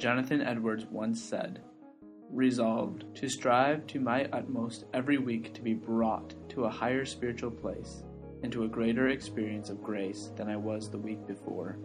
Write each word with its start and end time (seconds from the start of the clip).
Jonathan 0.00 0.40
Edwards 0.40 0.86
once 0.90 1.22
said, 1.22 1.60
Resolved 2.30 3.04
to 3.16 3.28
strive 3.28 3.86
to 3.88 4.00
my 4.00 4.24
utmost 4.32 4.86
every 4.94 5.18
week 5.18 5.52
to 5.52 5.60
be 5.60 5.74
brought 5.74 6.34
to 6.48 6.64
a 6.64 6.70
higher 6.70 7.04
spiritual 7.04 7.50
place 7.50 8.02
and 8.42 8.50
to 8.50 8.64
a 8.64 8.68
greater 8.68 9.08
experience 9.08 9.68
of 9.68 9.82
grace 9.82 10.30
than 10.36 10.48
I 10.48 10.56
was 10.56 10.88
the 10.88 10.96
week 10.96 11.26
before. 11.26 11.76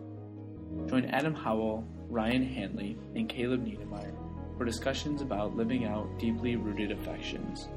Join 0.87 1.05
Adam 1.05 1.35
Howell, 1.35 1.85
Ryan 2.07 2.45
Hanley, 2.45 2.97
and 3.15 3.27
Caleb 3.27 3.65
Niedermeyer 3.65 4.15
for 4.57 4.63
discussions 4.63 5.21
about 5.21 5.57
living 5.57 5.83
out 5.83 6.07
deeply 6.17 6.55
rooted 6.55 6.93
affections. 6.93 7.67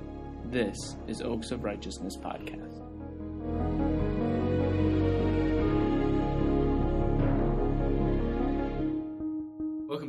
This 0.45 0.97
is 1.09 1.21
Oaks 1.21 1.51
of 1.51 1.65
Righteousness 1.65 2.17
Podcast. 2.17 3.78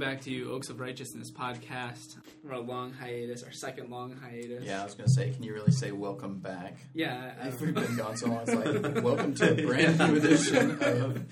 Back 0.10 0.22
to 0.22 0.52
Oaks 0.52 0.70
of 0.70 0.80
Righteousness 0.80 1.30
podcast. 1.32 2.18
We're 2.44 2.54
a 2.54 2.60
long 2.60 2.92
hiatus, 2.92 3.44
our 3.44 3.52
second 3.52 3.92
long 3.92 4.12
hiatus. 4.12 4.64
Yeah, 4.66 4.82
I 4.82 4.84
was 4.84 4.96
gonna 4.96 5.08
say, 5.08 5.30
can 5.30 5.44
you 5.44 5.54
really 5.54 5.72
say 5.72 5.92
welcome 5.92 6.40
back? 6.40 6.78
Yeah, 6.96 7.34
I- 7.40 7.50
If 7.50 7.62
we've 7.62 7.76
been 7.76 7.96
gone 7.96 8.18
so 8.18 8.26
long, 8.30 8.42
it's 8.48 8.52
like 8.96 9.04
welcome 9.04 9.36
to 9.36 9.52
a 9.52 9.66
brand 9.68 10.00
new 10.00 10.16
edition 10.16 10.82
of. 10.82 11.26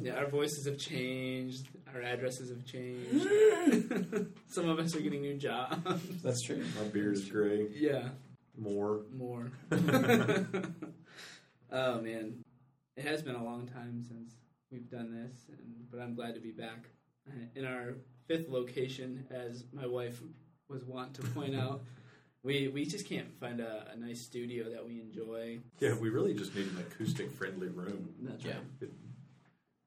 yeah, 0.02 0.12
our 0.14 0.28
voices 0.28 0.66
have 0.66 0.78
changed, 0.78 1.66
our 1.92 2.00
addresses 2.00 2.50
have 2.50 2.64
changed. 2.64 3.26
Some 4.50 4.68
of 4.68 4.78
us 4.78 4.94
are 4.94 5.00
getting 5.00 5.22
new 5.22 5.36
jobs. 5.36 6.22
That's 6.22 6.42
true. 6.42 6.64
My 6.78 6.84
beard 6.84 7.14
is 7.16 7.24
gray. 7.28 7.66
Yeah, 7.74 8.10
More. 8.56 9.00
more. 9.12 9.50
oh 11.72 12.00
man, 12.00 12.44
it 12.96 13.04
has 13.04 13.22
been 13.22 13.34
a 13.34 13.42
long 13.42 13.66
time 13.66 14.04
since 14.08 14.32
we've 14.70 14.88
done 14.88 15.10
this, 15.12 15.48
and, 15.48 15.86
but 15.90 15.98
I'm 15.98 16.14
glad 16.14 16.36
to 16.36 16.40
be 16.40 16.52
back 16.52 16.84
in 17.54 17.64
our 17.64 17.94
fifth 18.28 18.48
location, 18.48 19.26
as 19.30 19.64
my 19.72 19.86
wife 19.86 20.20
was 20.68 20.84
wont 20.84 21.14
to 21.14 21.22
point 21.22 21.54
out. 21.54 21.82
We 22.42 22.68
we 22.68 22.86
just 22.86 23.06
can't 23.06 23.38
find 23.38 23.60
a, 23.60 23.88
a 23.92 23.96
nice 23.98 24.22
studio 24.24 24.70
that 24.70 24.86
we 24.86 24.98
enjoy. 24.98 25.58
Yeah, 25.78 25.92
we 25.98 26.08
really 26.08 26.32
just 26.32 26.54
need 26.54 26.68
an 26.68 26.78
acoustic 26.78 27.30
friendly 27.32 27.68
room. 27.68 28.14
That's 28.22 28.42
Yeah. 28.42 28.52
right. 28.80 28.90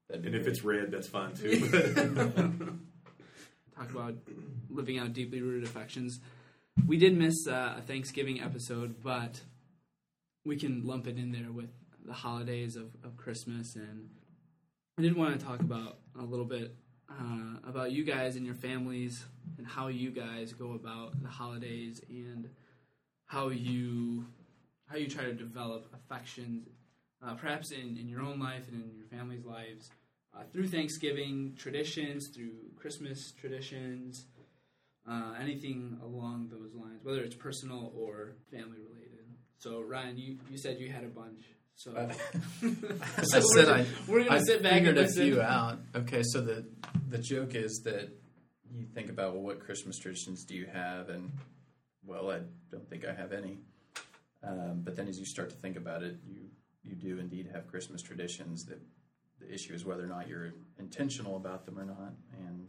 That'd 0.08 0.22
be 0.22 0.28
And 0.28 0.36
if 0.36 0.46
it's 0.46 0.62
red, 0.62 0.92
that's 0.92 1.08
fine 1.08 1.34
too. 1.34 1.58
Talk 3.76 3.90
about 3.90 4.14
living 4.70 5.00
out 5.00 5.12
deeply 5.14 5.42
rooted 5.42 5.64
affections. 5.68 6.20
We 6.86 6.96
did 6.96 7.16
miss 7.18 7.34
uh, 7.48 7.74
a 7.78 7.80
Thanksgiving 7.82 8.40
episode, 8.40 9.02
but 9.02 9.40
we 10.44 10.56
can 10.56 10.84
lump 10.84 11.08
it 11.08 11.18
in 11.18 11.32
there 11.32 11.50
with 11.50 11.70
the 12.06 12.12
holidays 12.12 12.76
of, 12.76 12.94
of 13.02 13.16
Christmas. 13.16 13.74
And 13.74 14.10
I 14.96 15.02
did 15.02 15.16
want 15.16 15.36
to 15.40 15.44
talk 15.44 15.58
about 15.58 15.98
a 16.16 16.22
little 16.22 16.46
bit 16.46 16.76
uh, 17.20 17.68
about 17.68 17.92
you 17.92 18.04
guys 18.04 18.36
and 18.36 18.44
your 18.46 18.54
families 18.54 19.24
and 19.58 19.66
how 19.66 19.88
you 19.88 20.10
guys 20.10 20.52
go 20.52 20.72
about 20.72 21.20
the 21.22 21.28
holidays 21.28 22.00
and 22.08 22.48
how 23.26 23.48
you 23.48 24.26
how 24.86 24.96
you 24.96 25.08
try 25.08 25.24
to 25.24 25.32
develop 25.32 25.86
affections, 25.94 26.68
uh, 27.26 27.34
perhaps 27.34 27.70
in, 27.70 27.96
in 27.98 28.08
your 28.08 28.20
own 28.22 28.38
life 28.38 28.68
and 28.70 28.82
in 28.82 28.96
your 28.96 29.06
family's 29.06 29.44
lives 29.44 29.90
uh, 30.36 30.42
through 30.52 30.68
Thanksgiving 30.68 31.54
traditions, 31.58 32.28
through 32.28 32.52
Christmas 32.76 33.32
traditions, 33.32 34.26
uh, 35.08 35.34
anything 35.40 35.98
along 36.02 36.48
those 36.50 36.74
lines, 36.74 37.00
whether 37.04 37.20
it's 37.22 37.34
personal 37.36 37.92
or 37.96 38.36
family 38.50 38.78
related. 38.78 39.24
So 39.58 39.82
Ryan, 39.82 40.18
you, 40.18 40.38
you 40.50 40.58
said 40.58 40.78
you 40.78 40.90
had 40.90 41.04
a 41.04 41.08
bunch. 41.08 41.42
So 43.24 43.38
I 43.38 43.40
said 43.40 43.68
I. 43.68 43.86
we're 44.06 44.24
gonna 44.24 44.36
I 44.36 44.40
sit 44.40 44.62
back 44.62 44.72
and 44.72 44.86
figured 44.86 44.98
a 44.98 45.00
listen. 45.02 45.22
few 45.24 45.42
out. 45.42 45.78
Okay, 45.94 46.22
so 46.22 46.40
the 46.40 46.64
the 47.08 47.18
joke 47.18 47.54
is 47.54 47.82
that 47.84 48.08
you 48.72 48.86
think 48.94 49.10
about 49.10 49.34
well, 49.34 49.42
what 49.42 49.60
Christmas 49.60 49.98
traditions 49.98 50.44
do 50.44 50.54
you 50.54 50.66
have, 50.72 51.08
and 51.08 51.30
well, 52.04 52.30
I 52.30 52.40
don't 52.70 52.88
think 52.88 53.04
I 53.06 53.12
have 53.14 53.32
any. 53.32 53.58
Um, 54.42 54.82
but 54.84 54.96
then, 54.96 55.08
as 55.08 55.18
you 55.18 55.24
start 55.24 55.50
to 55.50 55.56
think 55.56 55.76
about 55.76 56.02
it, 56.02 56.16
you 56.26 56.42
you 56.82 56.94
do 56.94 57.18
indeed 57.18 57.50
have 57.52 57.66
Christmas 57.66 58.02
traditions. 58.02 58.64
That 58.64 58.80
the 59.40 59.52
issue 59.52 59.74
is 59.74 59.84
whether 59.84 60.04
or 60.04 60.08
not 60.08 60.28
you're 60.28 60.52
intentional 60.78 61.36
about 61.36 61.66
them 61.66 61.78
or 61.78 61.84
not. 61.84 62.14
And 62.46 62.68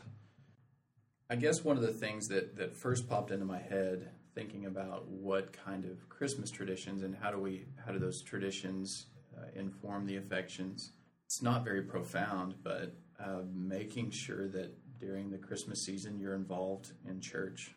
I 1.30 1.36
guess 1.36 1.64
one 1.64 1.78
of 1.78 1.84
the 1.84 1.94
things 1.94 2.28
that 2.28 2.56
that 2.58 2.76
first 2.78 3.08
popped 3.10 3.32
into 3.32 3.46
my 3.46 3.60
head, 3.60 4.10
thinking 4.36 4.66
about 4.66 5.08
what 5.08 5.54
kind 5.54 5.86
of 5.86 6.08
Christmas 6.10 6.52
traditions 6.52 7.02
and 7.02 7.16
how 7.16 7.32
do 7.32 7.40
we 7.40 7.66
how 7.86 7.92
do 7.92 8.00
those 8.00 8.22
traditions 8.22 9.08
uh, 9.38 9.46
inform 9.56 10.06
the 10.06 10.18
affections. 10.18 10.92
It's 11.26 11.42
not 11.42 11.64
very 11.64 11.82
profound, 11.82 12.56
but 12.64 12.94
uh, 13.20 13.42
making 13.54 14.12
sure 14.12 14.48
that 14.50 14.76
during 15.00 15.32
the 15.32 15.38
Christmas 15.38 15.84
season 15.84 16.20
you're 16.20 16.36
involved 16.36 16.92
in 17.08 17.20
church. 17.20 17.72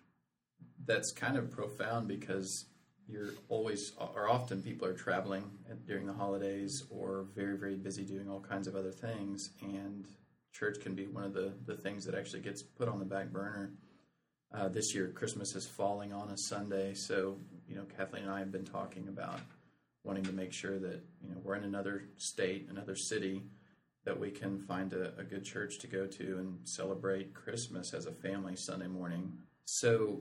That's 0.84 1.12
kind 1.12 1.36
of 1.36 1.50
profound 1.50 2.08
because 2.08 2.66
you're 3.08 3.30
always, 3.48 3.92
or 3.98 4.28
often 4.28 4.62
people 4.62 4.86
are 4.86 4.92
traveling 4.92 5.50
during 5.86 6.06
the 6.06 6.12
holidays 6.12 6.84
or 6.90 7.26
very, 7.34 7.56
very 7.56 7.74
busy 7.74 8.04
doing 8.04 8.28
all 8.28 8.40
kinds 8.40 8.68
of 8.68 8.76
other 8.76 8.92
things. 8.92 9.50
And 9.62 10.04
church 10.52 10.78
can 10.80 10.94
be 10.94 11.06
one 11.06 11.24
of 11.24 11.32
the, 11.32 11.52
the 11.64 11.74
things 11.74 12.04
that 12.04 12.14
actually 12.14 12.40
gets 12.40 12.62
put 12.62 12.88
on 12.88 12.98
the 12.98 13.06
back 13.06 13.30
burner. 13.30 13.72
Uh, 14.52 14.68
this 14.68 14.94
year, 14.94 15.08
Christmas 15.08 15.54
is 15.54 15.66
falling 15.66 16.12
on 16.12 16.30
a 16.30 16.38
Sunday, 16.38 16.94
so 16.94 17.36
you 17.68 17.76
know 17.76 17.84
Kathleen 17.96 18.22
and 18.22 18.32
I 18.32 18.38
have 18.38 18.50
been 18.50 18.64
talking 18.64 19.08
about 19.08 19.40
wanting 20.04 20.24
to 20.24 20.32
make 20.32 20.52
sure 20.52 20.78
that 20.78 21.04
you 21.22 21.28
know 21.28 21.36
we're 21.42 21.56
in 21.56 21.64
another 21.64 22.04
state, 22.16 22.66
another 22.70 22.96
city, 22.96 23.42
that 24.04 24.18
we 24.18 24.30
can 24.30 24.58
find 24.58 24.94
a, 24.94 25.12
a 25.18 25.22
good 25.22 25.44
church 25.44 25.78
to 25.80 25.86
go 25.86 26.06
to 26.06 26.38
and 26.38 26.66
celebrate 26.66 27.34
Christmas 27.34 27.92
as 27.92 28.06
a 28.06 28.12
family 28.12 28.56
Sunday 28.56 28.86
morning. 28.86 29.32
So, 29.66 30.20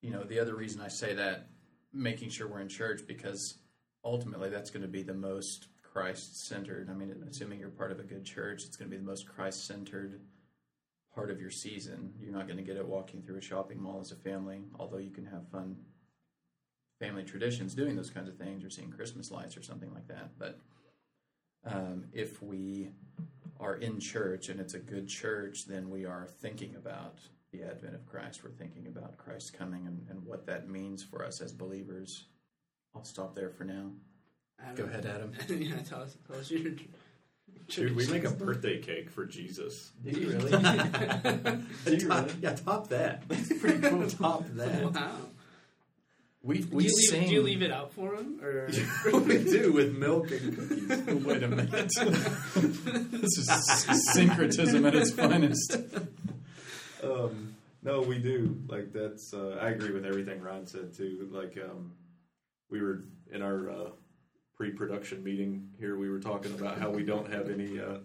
you 0.00 0.10
know, 0.10 0.22
the 0.24 0.40
other 0.40 0.54
reason 0.54 0.80
I 0.80 0.88
say 0.88 1.12
that, 1.14 1.48
making 1.92 2.30
sure 2.30 2.48
we're 2.48 2.60
in 2.60 2.68
church 2.68 3.02
because 3.06 3.58
ultimately 4.02 4.48
that's 4.48 4.70
going 4.70 4.82
to 4.82 4.88
be 4.88 5.02
the 5.02 5.12
most 5.12 5.68
Christ 5.82 6.46
centered. 6.46 6.88
I 6.88 6.94
mean, 6.94 7.14
assuming 7.28 7.60
you're 7.60 7.68
part 7.68 7.92
of 7.92 8.00
a 8.00 8.02
good 8.02 8.24
church, 8.24 8.64
it's 8.64 8.76
going 8.76 8.90
to 8.90 8.96
be 8.96 9.02
the 9.02 9.08
most 9.08 9.28
Christ 9.28 9.66
centered 9.66 10.20
part 11.16 11.30
of 11.30 11.40
your 11.40 11.50
season. 11.50 12.12
You're 12.20 12.32
not 12.32 12.46
going 12.46 12.58
to 12.58 12.62
get 12.62 12.76
it 12.76 12.86
walking 12.86 13.22
through 13.22 13.38
a 13.38 13.40
shopping 13.40 13.82
mall 13.82 13.98
as 14.00 14.12
a 14.12 14.16
family, 14.16 14.60
although 14.78 14.98
you 14.98 15.10
can 15.10 15.24
have 15.24 15.48
fun 15.48 15.76
family 17.00 17.24
traditions 17.24 17.74
doing 17.74 17.96
those 17.96 18.10
kinds 18.10 18.28
of 18.28 18.36
things 18.36 18.62
or 18.62 18.70
seeing 18.70 18.90
Christmas 18.90 19.30
lights 19.30 19.56
or 19.56 19.62
something 19.62 19.92
like 19.94 20.06
that. 20.08 20.38
But 20.38 20.60
um, 21.64 22.04
if 22.12 22.42
we 22.42 22.90
are 23.58 23.76
in 23.76 23.98
church 23.98 24.50
and 24.50 24.60
it's 24.60 24.74
a 24.74 24.78
good 24.78 25.08
church, 25.08 25.66
then 25.66 25.88
we 25.88 26.04
are 26.04 26.28
thinking 26.40 26.76
about 26.76 27.18
the 27.50 27.62
advent 27.62 27.94
of 27.94 28.04
Christ. 28.06 28.44
We're 28.44 28.50
thinking 28.50 28.86
about 28.86 29.16
Christ 29.16 29.56
coming 29.56 29.86
and, 29.86 30.06
and 30.10 30.22
what 30.22 30.46
that 30.46 30.68
means 30.68 31.02
for 31.02 31.24
us 31.24 31.40
as 31.40 31.50
believers. 31.50 32.24
I'll 32.94 33.04
stop 33.04 33.34
there 33.34 33.50
for 33.50 33.64
now. 33.64 33.90
Adam. 34.62 34.74
Go 34.76 34.84
ahead, 34.84 35.06
Adam. 35.06 35.32
yeah, 35.48 35.76
tell 35.88 36.02
us, 36.02 36.16
tell 36.26 36.36
us 36.36 36.50
your. 36.50 36.72
Dude, 37.68 37.96
we 37.96 38.06
make 38.06 38.24
a 38.24 38.30
birthday 38.30 38.80
cake 38.80 39.10
for 39.10 39.24
Jesus. 39.26 39.90
Do 40.04 40.10
you 40.18 40.28
really? 40.30 40.50
Do 41.84 41.96
you 41.96 42.08
really? 42.08 42.32
Yeah, 42.42 42.54
top 42.54 42.88
that. 42.88 43.28
That's 43.28 43.58
pretty 43.58 43.80
cool. 43.88 44.08
Top 44.10 44.44
that. 44.54 44.92
Wow. 44.94 45.10
We 46.42 46.58
Do 46.60 46.76
we 46.76 46.84
you, 46.84 46.90
leave, 46.96 47.08
sing. 47.10 47.26
do 47.28 47.34
you 47.34 47.42
leave 47.42 47.62
it 47.62 47.72
out 47.72 47.92
for 47.92 48.14
him, 48.14 48.38
or 48.40 48.68
we 49.20 49.42
do 49.42 49.72
with 49.72 49.96
milk 49.96 50.30
and 50.30 50.56
cookies. 50.56 51.24
Wait 51.24 51.42
a 51.42 51.48
minute. 51.48 51.90
this 51.90 53.38
is 53.38 54.12
syncretism 54.14 54.86
at 54.86 54.94
its 54.94 55.10
finest. 55.10 55.76
Um, 57.02 57.56
no, 57.82 58.00
we 58.02 58.18
do. 58.18 58.62
Like 58.68 58.92
that's. 58.92 59.34
Uh, 59.34 59.58
I 59.60 59.70
agree 59.70 59.90
with 59.90 60.06
everything 60.06 60.40
Ron 60.40 60.68
said 60.68 60.94
too. 60.94 61.28
Like 61.32 61.58
um, 61.68 61.94
we 62.70 62.80
were 62.80 63.02
in 63.32 63.42
our 63.42 63.68
uh, 63.68 63.90
pre-production 64.56 65.22
meeting 65.22 65.68
here. 65.78 65.96
We 65.96 66.10
were 66.10 66.20
talking 66.20 66.52
about 66.54 66.78
how 66.78 66.90
we 66.90 67.04
don't 67.04 67.30
have 67.30 67.50
any. 67.50 67.78
Uh, 67.78 67.98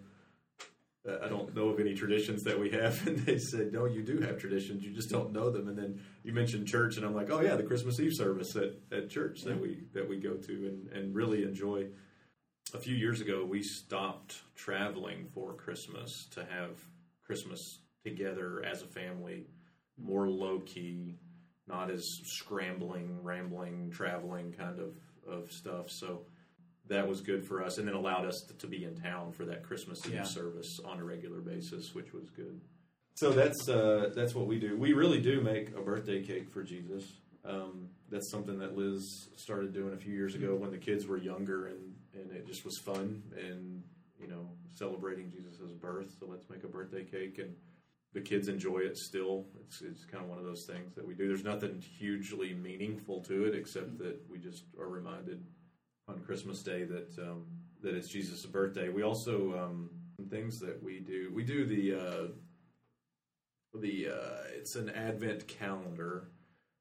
I 1.24 1.30
don't 1.30 1.56
know 1.56 1.70
of 1.70 1.80
any 1.80 1.96
traditions 1.96 2.44
that 2.44 2.60
we 2.60 2.70
have, 2.72 3.08
and 3.08 3.18
they 3.20 3.40
said, 3.40 3.74
"No, 3.74 3.86
you 3.86 4.04
do 4.04 4.20
have 4.20 4.38
traditions. 4.38 4.84
You 4.84 4.94
just 4.94 5.10
don't 5.10 5.32
know 5.32 5.50
them." 5.50 5.68
And 5.68 5.78
then 5.78 6.02
you 6.24 6.34
mentioned 6.34 6.68
church, 6.68 6.98
and 6.98 7.06
I'm 7.06 7.16
like, 7.16 7.32
"Oh 7.32 7.42
yeah, 7.42 7.56
the 7.56 7.64
Christmas 7.64 8.00
Eve 8.00 8.14
service 8.14 8.56
at, 8.56 8.74
at 8.92 9.10
church 9.10 9.42
that 9.44 9.60
we 9.60 9.84
that 9.94 10.08
we 10.08 10.18
go 10.18 10.36
to 10.36 10.52
and, 10.52 10.88
and 10.90 11.16
really 11.16 11.44
enjoy." 11.44 11.88
A 12.74 12.78
few 12.78 12.96
years 12.96 13.20
ago, 13.20 13.44
we 13.44 13.64
stopped 13.64 14.42
traveling 14.56 15.28
for 15.34 15.54
Christmas 15.54 16.28
to 16.32 16.46
have 16.46 16.80
Christmas 17.26 17.80
together 18.06 18.64
as 18.64 18.82
a 18.82 18.88
family, 18.88 19.48
more 19.98 20.30
low 20.30 20.60
key, 20.60 21.18
not 21.68 21.92
as 21.92 22.06
scrambling, 22.24 23.22
rambling, 23.24 23.92
traveling 23.92 24.54
kind 24.54 24.80
of 24.80 24.96
of 25.28 25.52
stuff. 25.52 25.90
So 25.90 26.22
that 26.92 27.08
was 27.08 27.22
good 27.22 27.44
for 27.46 27.64
us, 27.64 27.78
and 27.78 27.88
then 27.88 27.96
allowed 27.96 28.26
us 28.26 28.42
to, 28.48 28.54
to 28.58 28.68
be 28.68 28.84
in 28.86 28.96
town 28.96 29.32
for 29.32 29.46
that 29.46 29.64
Christmas 29.64 30.06
Eve 30.06 30.14
Yeah. 30.14 30.24
service 30.24 30.80
on 30.86 31.00
a 31.00 31.04
regular 31.04 31.40
basis, 31.40 31.94
which 31.96 32.14
was 32.14 32.30
good. 32.30 32.62
So 33.16 33.32
that's 33.32 33.68
uh, 33.68 34.12
that's 34.16 34.34
what 34.36 34.48
we 34.48 34.60
do. 34.60 34.78
We 34.78 34.94
really 34.94 35.20
do 35.22 35.42
make 35.42 35.70
a 35.76 35.82
birthday 35.82 36.22
cake 36.24 36.50
for 36.50 36.64
Jesus. 36.64 37.04
Um, 37.44 37.90
that's 38.10 38.30
something 38.30 38.60
that 38.60 38.78
Liz 38.78 39.30
started 39.36 39.74
doing 39.74 39.94
a 39.94 39.98
few 39.98 40.14
years 40.14 40.36
ago 40.36 40.56
when 40.56 40.72
the 40.72 40.78
kids 40.78 41.08
were 41.08 41.18
younger, 41.18 41.68
and 41.68 41.96
and 42.14 42.32
it 42.32 42.46
just 42.48 42.64
was 42.66 42.78
fun 42.78 43.24
and 43.38 43.84
you 44.20 44.28
know 44.28 44.50
celebrating 44.78 45.30
Jesus' 45.30 45.58
birth. 45.82 46.12
So 46.20 46.26
let's 46.28 46.50
make 46.50 46.64
a 46.64 46.68
birthday 46.68 47.04
cake 47.04 47.38
and 47.40 47.56
the 48.14 48.22
kids 48.22 48.48
enjoy 48.50 48.80
it 48.80 48.98
still. 48.98 49.46
It's 49.62 49.82
it's 49.82 50.04
kind 50.06 50.24
of 50.24 50.30
one 50.30 50.40
of 50.40 50.46
those 50.46 50.66
things 50.66 50.94
that 50.96 51.06
we 51.08 51.14
do. 51.14 51.28
There's 51.28 51.44
nothing 51.44 51.82
hugely 51.82 52.54
meaningful 52.54 53.22
to 53.24 53.46
it 53.46 53.56
except 53.56 53.98
that 54.00 54.20
we 54.30 54.38
just 54.38 54.64
are 54.80 54.90
reminded 54.90 55.44
on 56.08 56.20
Christmas 56.20 56.64
Day 56.64 56.84
that 56.84 57.18
um, 57.20 57.46
that 57.82 57.96
it's 57.96 58.08
Jesus' 58.08 58.46
birthday. 58.46 58.90
We 58.90 59.04
also 59.04 59.58
um, 59.58 59.90
some 60.18 60.28
things 60.28 60.60
that 60.60 60.82
we 60.82 61.00
do. 61.00 61.32
We 61.34 61.44
do 61.44 61.66
the 61.66 61.96
uh, 62.00 62.28
the 63.80 64.10
uh, 64.10 64.44
it's 64.56 64.76
an 64.76 64.90
Advent 64.90 65.48
calendar. 65.48 66.32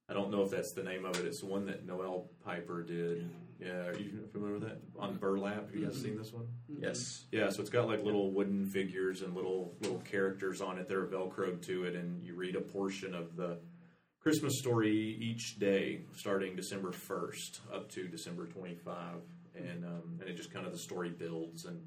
I 0.08 0.12
don't 0.12 0.30
know 0.30 0.42
if 0.42 0.50
that's 0.50 0.72
the 0.72 0.82
name 0.82 1.04
of 1.04 1.18
it. 1.20 1.24
It's 1.24 1.40
the 1.40 1.46
one 1.46 1.66
that 1.66 1.86
Noel 1.86 2.30
Piper 2.44 2.82
did. 2.82 3.30
Yeah, 3.60 3.86
are 3.86 3.96
you 3.96 4.26
familiar 4.32 4.54
with 4.54 4.62
that? 4.62 4.80
On 4.98 5.16
burlap. 5.16 5.66
Have 5.66 5.74
you 5.74 5.86
guys 5.86 6.00
seen 6.00 6.16
this 6.16 6.32
one? 6.32 6.48
Yes. 6.66 7.26
Yeah, 7.30 7.50
so 7.50 7.60
it's 7.60 7.70
got 7.70 7.86
like 7.86 8.02
little 8.02 8.32
wooden 8.32 8.64
figures 8.66 9.22
and 9.22 9.34
little 9.34 9.74
little 9.82 10.00
characters 10.00 10.60
on 10.60 10.78
it. 10.78 10.88
They're 10.88 11.06
velcroed 11.06 11.62
to 11.66 11.84
it, 11.84 11.94
and 11.94 12.24
you 12.24 12.34
read 12.34 12.56
a 12.56 12.60
portion 12.60 13.14
of 13.14 13.36
the 13.36 13.58
Christmas 14.20 14.58
story 14.58 15.16
each 15.18 15.58
day, 15.58 16.02
starting 16.14 16.54
December 16.54 16.92
first 16.92 17.60
up 17.72 17.90
to 17.92 18.06
December 18.06 18.46
twenty 18.46 18.74
five, 18.74 19.22
and 19.54 19.84
um, 19.84 20.18
and 20.20 20.28
it 20.28 20.36
just 20.36 20.52
kind 20.52 20.66
of 20.66 20.72
the 20.72 20.78
story 20.78 21.08
builds. 21.08 21.64
And 21.64 21.80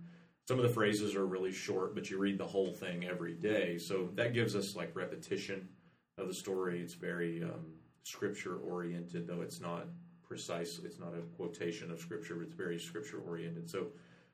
some 0.48 0.58
of 0.58 0.64
the 0.64 0.74
phrases 0.74 1.16
are 1.16 1.28
really 1.28 1.52
short, 1.52 1.94
but 1.94 2.10
you 2.10 2.18
read 2.18 2.40
the 2.40 2.48
whole 2.48 2.74
thing 2.74 3.06
every 3.06 3.36
day, 3.36 3.78
so 3.78 4.10
that 4.16 4.34
gives 4.34 4.56
us 4.56 4.76
like 4.76 4.96
repetition 4.96 5.70
of 6.18 6.28
the 6.28 6.34
story. 6.34 6.82
It's 6.82 6.96
very 6.96 7.44
um, 7.44 7.74
scripture 8.04 8.58
oriented, 8.58 9.28
though 9.28 9.42
it's 9.42 9.62
not 9.62 9.86
precise. 10.28 10.80
It's 10.84 11.00
not 11.00 11.14
a 11.14 11.22
quotation 11.38 11.92
of 11.92 12.00
scripture. 12.00 12.34
But 12.36 12.48
it's 12.48 12.56
very 12.56 12.80
scripture 12.80 13.20
oriented. 13.20 13.70
So 13.70 13.88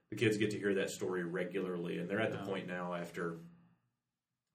the 0.10 0.16
kids 0.16 0.38
get 0.38 0.52
to 0.52 0.58
hear 0.58 0.74
that 0.76 0.90
story 0.90 1.26
regularly, 1.26 2.00
and 2.00 2.10
they're 2.10 2.22
at 2.22 2.32
the 2.32 2.50
point 2.50 2.66
now 2.66 2.94
after 2.94 3.40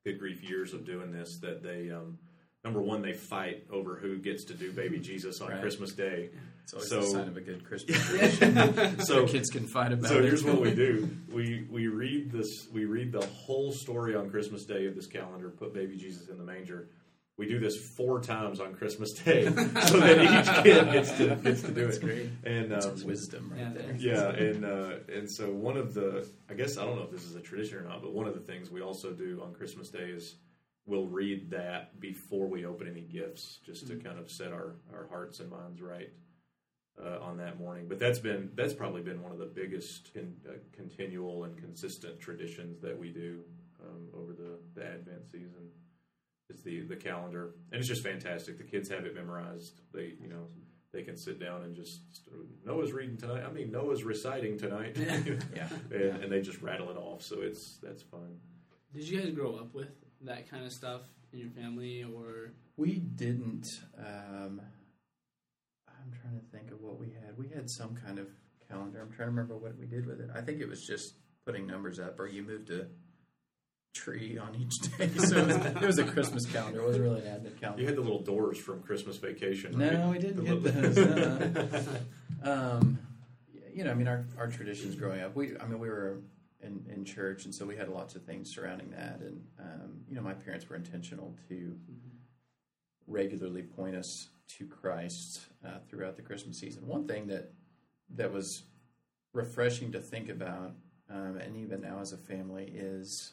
good 0.06 0.18
grief 0.18 0.42
years 0.42 0.72
of 0.72 0.86
doing 0.86 1.12
this 1.12 1.38
that 1.38 1.62
they 1.62 1.90
um, 1.90 2.18
number 2.64 2.80
one 2.80 3.02
they 3.02 3.12
fight 3.12 3.64
over 3.70 3.96
who 3.96 4.18
gets 4.18 4.44
to 4.46 4.54
do 4.54 4.72
baby 4.72 4.98
Jesus 5.10 5.40
on 5.40 5.50
Right. 5.50 5.60
Christmas 5.60 5.92
Day. 5.92 6.30
It's 6.62 6.72
always 6.72 6.88
So- 6.88 7.00
a 7.00 7.02
sign 7.06 7.28
of 7.28 7.36
a 7.36 7.40
good 7.40 7.64
Christmas. 7.64 7.98
So 9.06 9.22
the 9.22 9.28
kids 9.30 9.50
can 9.50 9.66
fight 9.66 9.92
about 9.92 10.08
so 10.08 10.18
it. 10.18 10.24
here's 10.24 10.42
what 10.44 10.60
we 10.60 10.74
do: 10.74 11.08
we 11.32 11.66
we 11.70 11.86
read 11.88 12.30
this, 12.32 12.66
we 12.72 12.84
read 12.86 13.12
the 13.12 13.24
whole 13.26 13.72
story 13.72 14.14
on 14.14 14.30
Christmas 14.30 14.64
Day 14.64 14.86
of 14.86 14.94
this 14.94 15.06
calendar. 15.06 15.50
Put 15.50 15.74
baby 15.74 15.96
Jesus 15.96 16.28
in 16.28 16.38
the 16.38 16.44
manger. 16.44 16.88
We 17.36 17.48
do 17.48 17.58
this 17.58 17.74
four 17.96 18.20
times 18.20 18.60
on 18.60 18.74
Christmas 18.76 19.12
Day, 19.12 19.44
so 19.46 19.50
that 19.98 20.18
each 20.22 20.62
kid 20.62 20.92
gets 20.92 21.10
to 21.18 21.34
gets 21.36 21.62
to 21.62 21.72
do 21.72 21.84
That's 21.86 21.96
it. 21.96 22.00
great. 22.02 22.28
And 22.44 22.70
That's 22.70 22.86
um, 22.86 23.04
wisdom 23.04 23.50
right 23.50 23.60
yeah, 23.60 23.72
there. 23.74 23.96
yeah, 23.98 24.28
and 24.30 24.64
uh, 24.64 24.90
and 25.12 25.28
so 25.30 25.50
one 25.52 25.76
of 25.76 25.94
the, 25.94 26.26
I 26.48 26.54
guess 26.54 26.78
I 26.78 26.84
don't 26.84 26.96
know 26.96 27.02
if 27.02 27.10
this 27.10 27.24
is 27.24 27.34
a 27.34 27.40
tradition 27.40 27.78
or 27.78 27.82
not, 27.82 28.02
but 28.02 28.12
one 28.14 28.28
of 28.28 28.34
the 28.34 28.40
things 28.40 28.70
we 28.70 28.80
also 28.82 29.12
do 29.12 29.42
on 29.44 29.52
Christmas 29.52 29.90
Day 29.90 30.10
is 30.10 30.36
we'll 30.86 31.06
read 31.06 31.50
that 31.50 32.00
before 32.00 32.46
we 32.46 32.66
open 32.66 32.88
any 32.88 33.02
gifts, 33.02 33.58
just 33.64 33.86
to 33.88 33.96
kind 33.96 34.18
of 34.18 34.30
set 34.30 34.52
our 34.52 34.76
our 34.92 35.06
hearts 35.08 35.40
and 35.40 35.50
minds 35.50 35.80
right 35.80 36.10
uh, 37.02 37.18
on 37.20 37.38
that 37.38 37.58
morning. 37.58 37.86
But 37.88 37.98
that's 37.98 38.18
been 38.18 38.50
that's 38.54 38.74
probably 38.74 39.02
been 39.02 39.22
one 39.22 39.32
of 39.32 39.38
the 39.38 39.46
biggest 39.46 40.12
con, 40.14 40.34
uh, 40.48 40.52
continual 40.72 41.44
and 41.44 41.56
consistent 41.56 42.20
traditions 42.20 42.80
that 42.82 42.98
we 42.98 43.10
do 43.10 43.40
um, 43.82 44.08
over 44.14 44.32
the, 44.32 44.58
the 44.74 44.86
Advent 44.86 45.26
season. 45.30 45.70
Is 46.50 46.62
the 46.62 46.82
the 46.82 46.96
calendar, 46.96 47.54
and 47.72 47.78
it's 47.80 47.88
just 47.88 48.02
fantastic. 48.02 48.58
The 48.58 48.64
kids 48.64 48.90
have 48.90 49.06
it 49.06 49.14
memorized. 49.14 49.80
They 49.94 50.12
you 50.20 50.28
know 50.28 50.46
they 50.92 51.02
can 51.02 51.16
sit 51.16 51.40
down 51.40 51.62
and 51.62 51.74
just 51.74 52.02
Noah's 52.66 52.92
reading 52.92 53.16
tonight. 53.16 53.44
I 53.48 53.50
mean 53.50 53.72
Noah's 53.72 54.04
reciting 54.04 54.58
tonight, 54.58 54.94
Yeah. 55.56 55.68
and, 55.90 56.24
and 56.24 56.30
they 56.32 56.42
just 56.42 56.60
rattle 56.60 56.90
it 56.90 56.98
off. 56.98 57.22
So 57.22 57.40
it's 57.40 57.78
that's 57.82 58.02
fun. 58.02 58.36
Did 58.94 59.08
you 59.08 59.20
guys 59.20 59.30
grow 59.30 59.56
up 59.56 59.74
with 59.74 59.88
that 60.24 60.50
kind 60.50 60.64
of 60.64 60.72
stuff 60.72 61.02
in 61.32 61.38
your 61.38 61.50
family, 61.50 62.04
or 62.04 62.52
We 62.76 62.98
didn't. 62.98 63.66
Um, 63.98 64.60
I'm 65.88 66.12
trying 66.20 66.38
to 66.40 66.46
think 66.56 66.70
of 66.70 66.80
what 66.80 66.98
we 66.98 67.06
had. 67.10 67.36
We 67.36 67.48
had 67.48 67.70
some 67.70 67.94
kind 67.96 68.18
of 68.18 68.28
calendar. 68.68 69.00
I'm 69.00 69.08
trying 69.08 69.26
to 69.28 69.30
remember 69.30 69.56
what 69.56 69.76
we 69.78 69.86
did 69.86 70.06
with 70.06 70.20
it. 70.20 70.30
I 70.34 70.40
think 70.40 70.60
it 70.60 70.68
was 70.68 70.82
just 70.86 71.14
putting 71.46 71.66
numbers 71.66 71.98
up, 71.98 72.18
or 72.20 72.26
you 72.26 72.42
moved 72.42 72.70
a 72.70 72.86
tree 73.94 74.38
on 74.38 74.54
each 74.56 74.74
day. 74.98 75.08
So 75.18 75.38
it 75.38 75.46
was, 75.46 75.56
it 75.56 75.80
was 75.82 75.98
a 75.98 76.04
Christmas 76.04 76.46
calendar. 76.46 76.80
It 76.80 76.86
wasn't 76.86 77.04
really 77.04 77.20
an 77.22 77.26
Advent 77.28 77.78
You 77.78 77.86
had 77.86 77.96
the 77.96 78.00
little 78.00 78.22
doors 78.22 78.58
from 78.58 78.82
Christmas 78.82 79.16
Vacation. 79.18 79.78
Right? 79.78 79.92
No, 79.92 80.10
we 80.10 80.18
didn't 80.18 80.44
The 80.44 80.56
get 80.56 80.62
little- 80.62 81.62
those. 81.62 81.88
uh, 82.44 82.50
um, 82.50 82.98
you 83.72 83.84
know, 83.84 83.90
I 83.90 83.94
mean, 83.94 84.08
our, 84.08 84.24
our 84.38 84.48
traditions 84.48 84.94
growing 84.94 85.20
up. 85.20 85.34
We, 85.34 85.56
I 85.58 85.66
mean, 85.66 85.78
we 85.78 85.88
were 85.88 86.18
in, 86.64 86.84
in 86.92 87.04
church, 87.04 87.44
and 87.44 87.54
so 87.54 87.66
we 87.66 87.76
had 87.76 87.88
lots 87.88 88.14
of 88.14 88.22
things 88.22 88.50
surrounding 88.54 88.90
that. 88.90 89.20
And 89.20 89.40
um, 89.58 90.00
you 90.08 90.14
know, 90.14 90.22
my 90.22 90.34
parents 90.34 90.68
were 90.68 90.76
intentional 90.76 91.34
to 91.48 91.76
regularly 93.06 93.62
point 93.62 93.96
us 93.96 94.28
to 94.58 94.66
Christ 94.66 95.40
uh, 95.64 95.78
throughout 95.88 96.16
the 96.16 96.22
Christmas 96.22 96.58
season. 96.58 96.86
One 96.86 97.06
thing 97.06 97.26
that 97.28 97.52
that 98.14 98.32
was 98.32 98.64
refreshing 99.32 99.92
to 99.92 100.00
think 100.00 100.28
about, 100.28 100.72
um, 101.10 101.38
and 101.38 101.56
even 101.56 101.80
now 101.80 102.00
as 102.00 102.12
a 102.12 102.16
family, 102.16 102.72
is 102.74 103.32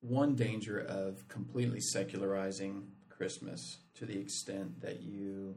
one 0.00 0.34
danger 0.34 0.78
of 0.78 1.26
completely 1.28 1.80
secularizing 1.80 2.88
Christmas 3.08 3.78
to 3.94 4.06
the 4.06 4.18
extent 4.18 4.80
that 4.80 5.02
you 5.02 5.56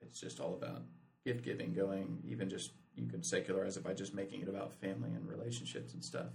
it's 0.00 0.20
just 0.20 0.40
all 0.40 0.54
about 0.54 0.82
gift 1.24 1.44
giving 1.44 1.72
going 1.72 2.18
even 2.26 2.48
just 2.48 2.72
you 2.94 3.06
could 3.06 3.24
secularize 3.24 3.76
it 3.76 3.84
by 3.84 3.94
just 3.94 4.14
making 4.14 4.42
it 4.42 4.48
about 4.48 4.72
family 4.80 5.10
and 5.10 5.28
relationships 5.28 5.94
and 5.94 6.04
stuff. 6.04 6.26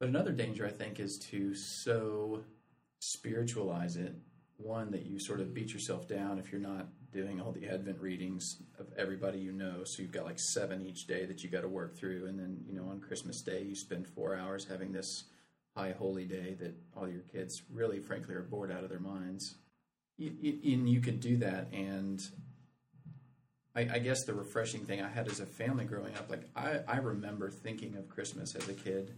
But 0.00 0.08
another 0.08 0.32
danger 0.32 0.66
i 0.66 0.70
think 0.70 0.98
is 0.98 1.18
to 1.30 1.54
so 1.54 2.42
spiritualize 3.00 3.96
it. 3.96 4.14
One 4.56 4.90
that 4.92 5.06
you 5.06 5.18
sort 5.18 5.40
of 5.40 5.52
beat 5.52 5.72
yourself 5.72 6.06
down 6.06 6.38
if 6.38 6.52
you're 6.52 6.60
not 6.60 6.86
doing 7.10 7.40
all 7.40 7.52
the 7.52 7.68
advent 7.68 8.00
readings 8.00 8.62
of 8.78 8.86
everybody 8.96 9.38
you 9.38 9.52
know. 9.52 9.82
So 9.84 10.02
you've 10.02 10.12
got 10.12 10.24
like 10.24 10.38
seven 10.38 10.86
each 10.86 11.06
day 11.06 11.26
that 11.26 11.42
you 11.42 11.50
got 11.50 11.62
to 11.62 11.68
work 11.68 11.96
through. 11.96 12.26
And 12.26 12.38
then 12.38 12.64
you 12.66 12.74
know 12.74 12.88
on 12.88 13.00
christmas 13.00 13.42
day 13.42 13.62
you 13.62 13.74
spend 13.74 14.06
four 14.06 14.36
hours 14.36 14.66
having 14.68 14.92
this 14.92 15.24
high 15.76 15.92
holy 15.92 16.24
day 16.24 16.54
that 16.60 16.74
all 16.96 17.08
your 17.08 17.22
kids 17.22 17.62
really 17.72 17.98
frankly 17.98 18.34
are 18.34 18.42
bored 18.42 18.70
out 18.70 18.84
of 18.84 18.90
their 18.90 19.00
minds. 19.00 19.56
And 20.18 20.88
you 20.88 21.00
could 21.00 21.20
do 21.20 21.38
that 21.38 21.72
and 21.72 22.22
I, 23.74 23.80
I 23.80 23.98
guess 23.98 24.24
the 24.24 24.34
refreshing 24.34 24.84
thing 24.84 25.00
I 25.00 25.08
had 25.08 25.28
as 25.28 25.40
a 25.40 25.46
family 25.46 25.84
growing 25.84 26.14
up, 26.16 26.30
like 26.30 26.48
I, 26.54 26.80
I 26.86 26.98
remember 26.98 27.50
thinking 27.50 27.96
of 27.96 28.08
Christmas 28.08 28.54
as 28.54 28.68
a 28.68 28.74
kid 28.74 29.14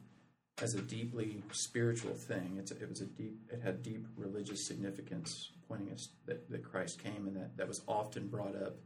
as 0.62 0.74
a 0.74 0.80
deeply 0.80 1.42
spiritual 1.52 2.14
thing. 2.14 2.56
It's, 2.58 2.70
it 2.70 2.88
was 2.88 3.00
a 3.00 3.06
deep, 3.06 3.40
it 3.52 3.60
had 3.60 3.82
deep 3.82 4.06
religious 4.16 4.64
significance, 4.64 5.50
pointing 5.66 5.92
us 5.92 6.10
that, 6.26 6.48
that 6.50 6.62
Christ 6.62 7.02
came, 7.02 7.26
and 7.26 7.36
that 7.36 7.56
that 7.56 7.68
was 7.68 7.82
often 7.88 8.28
brought 8.28 8.54
up 8.54 8.76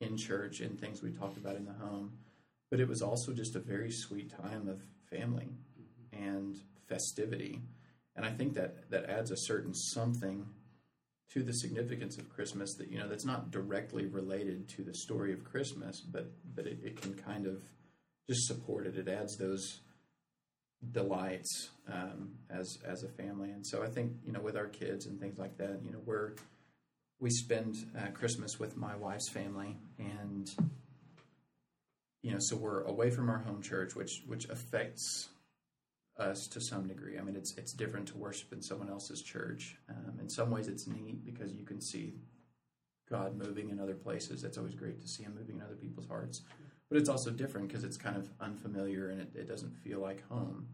in 0.00 0.16
church 0.16 0.60
and 0.60 0.78
things 0.78 1.02
we 1.02 1.10
talked 1.10 1.38
about 1.38 1.56
in 1.56 1.64
the 1.64 1.72
home. 1.72 2.12
But 2.70 2.80
it 2.80 2.88
was 2.88 3.02
also 3.02 3.32
just 3.32 3.56
a 3.56 3.60
very 3.60 3.90
sweet 3.90 4.30
time 4.30 4.68
of 4.68 4.82
family 5.10 5.48
mm-hmm. 5.80 6.24
and 6.24 6.60
festivity, 6.88 7.62
and 8.16 8.26
I 8.26 8.30
think 8.30 8.54
that 8.54 8.90
that 8.90 9.08
adds 9.08 9.30
a 9.30 9.36
certain 9.36 9.72
something 9.72 10.46
to 11.32 11.42
the 11.42 11.52
significance 11.52 12.18
of 12.18 12.28
Christmas 12.28 12.74
that 12.74 12.90
you 12.90 12.98
know 12.98 13.08
that's 13.08 13.24
not 13.24 13.50
directly 13.50 14.06
related 14.06 14.68
to 14.68 14.82
the 14.82 14.94
story 14.94 15.32
of 15.32 15.44
Christmas, 15.44 16.00
but 16.00 16.30
but 16.54 16.66
it, 16.66 16.78
it 16.82 17.00
can 17.00 17.14
kind 17.14 17.46
of 17.46 17.62
just 18.28 18.46
support 18.46 18.86
it. 18.86 18.96
It 18.96 19.08
adds 19.08 19.36
those 19.36 19.80
delights 20.92 21.70
um, 21.90 22.34
as 22.50 22.78
as 22.86 23.02
a 23.02 23.08
family, 23.08 23.50
and 23.50 23.66
so 23.66 23.82
I 23.82 23.88
think 23.88 24.12
you 24.24 24.32
know 24.32 24.40
with 24.40 24.56
our 24.56 24.68
kids 24.68 25.06
and 25.06 25.20
things 25.20 25.38
like 25.38 25.56
that, 25.58 25.80
you 25.84 25.92
know 25.92 26.00
we're 26.04 26.32
we 27.20 27.30
spend 27.30 27.76
uh, 27.98 28.08
Christmas 28.12 28.58
with 28.58 28.76
my 28.76 28.94
wife's 28.96 29.30
family, 29.30 29.76
and 29.98 30.50
you 32.22 32.32
know 32.32 32.38
so 32.40 32.56
we're 32.56 32.82
away 32.82 33.10
from 33.10 33.28
our 33.28 33.38
home 33.38 33.62
church, 33.62 33.94
which 33.94 34.22
which 34.26 34.48
affects 34.48 35.28
us 36.18 36.46
to 36.48 36.60
some 36.60 36.86
degree. 36.86 37.18
I 37.18 37.22
mean, 37.22 37.36
it's 37.36 37.54
it's 37.56 37.72
different 37.72 38.08
to 38.08 38.16
worship 38.16 38.52
in 38.52 38.62
someone 38.62 38.88
else's 38.88 39.22
church. 39.22 39.76
Um, 39.88 40.18
in 40.20 40.28
some 40.28 40.50
ways, 40.50 40.68
it's 40.68 40.86
neat 40.86 41.24
because 41.24 41.52
you 41.52 41.64
can 41.64 41.80
see 41.80 42.14
God 43.10 43.36
moving 43.36 43.70
in 43.70 43.80
other 43.80 43.94
places. 43.94 44.44
It's 44.44 44.56
always 44.56 44.74
great 44.74 45.00
to 45.02 45.08
see 45.08 45.24
Him 45.24 45.34
moving 45.38 45.56
in 45.56 45.62
other 45.62 45.74
people's 45.74 46.06
hearts. 46.06 46.42
But 46.88 46.98
it's 46.98 47.08
also 47.08 47.30
different 47.30 47.68
because 47.68 47.84
it's 47.84 47.96
kind 47.96 48.16
of 48.16 48.30
unfamiliar 48.40 49.08
and 49.10 49.20
it, 49.20 49.30
it 49.34 49.48
doesn't 49.48 49.74
feel 49.74 50.00
like 50.00 50.26
home. 50.28 50.68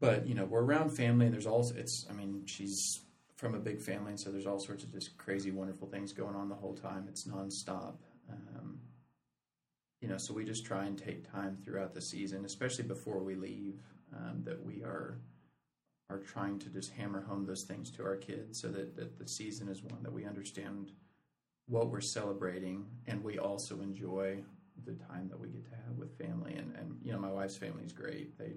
But 0.00 0.26
you 0.26 0.34
know, 0.34 0.44
we're 0.44 0.62
around 0.62 0.90
family, 0.90 1.26
and 1.26 1.34
there's 1.34 1.46
also 1.46 1.74
it's. 1.76 2.06
I 2.10 2.12
mean, 2.12 2.42
she's 2.46 3.02
from 3.36 3.54
a 3.54 3.58
big 3.58 3.80
family, 3.80 4.10
and 4.10 4.20
so 4.20 4.30
there's 4.30 4.46
all 4.46 4.58
sorts 4.58 4.82
of 4.82 4.92
just 4.92 5.16
crazy, 5.16 5.50
wonderful 5.50 5.88
things 5.88 6.12
going 6.12 6.34
on 6.34 6.48
the 6.48 6.54
whole 6.54 6.74
time. 6.74 7.06
It's 7.08 7.24
nonstop. 7.24 7.96
Um, 8.30 8.80
you 10.00 10.08
know, 10.08 10.18
so 10.18 10.34
we 10.34 10.44
just 10.44 10.66
try 10.66 10.84
and 10.84 10.98
take 10.98 11.30
time 11.30 11.56
throughout 11.64 11.94
the 11.94 12.00
season, 12.00 12.44
especially 12.44 12.84
before 12.84 13.18
we 13.18 13.34
leave, 13.34 13.80
um, 14.14 14.42
that 14.44 14.64
we 14.64 14.82
are 14.82 15.18
are 16.08 16.18
trying 16.18 16.56
to 16.56 16.68
just 16.68 16.92
hammer 16.92 17.20
home 17.20 17.44
those 17.44 17.64
things 17.64 17.90
to 17.90 18.04
our 18.04 18.16
kids, 18.16 18.60
so 18.60 18.68
that, 18.68 18.96
that 18.96 19.18
the 19.18 19.26
season 19.26 19.68
is 19.68 19.82
one 19.82 20.02
that 20.02 20.12
we 20.12 20.24
understand 20.24 20.92
what 21.66 21.90
we're 21.90 22.00
celebrating, 22.00 22.86
and 23.08 23.24
we 23.24 23.38
also 23.38 23.80
enjoy 23.80 24.38
the 24.84 24.92
time 24.92 25.28
that 25.28 25.40
we 25.40 25.48
get 25.48 25.64
to 25.64 25.70
have 25.70 25.96
with 25.96 26.16
family. 26.16 26.54
And, 26.54 26.74
and 26.76 26.96
you 27.02 27.12
know, 27.12 27.18
my 27.18 27.30
wife's 27.30 27.56
family 27.56 27.82
is 27.84 27.92
great. 27.92 28.38
They 28.38 28.54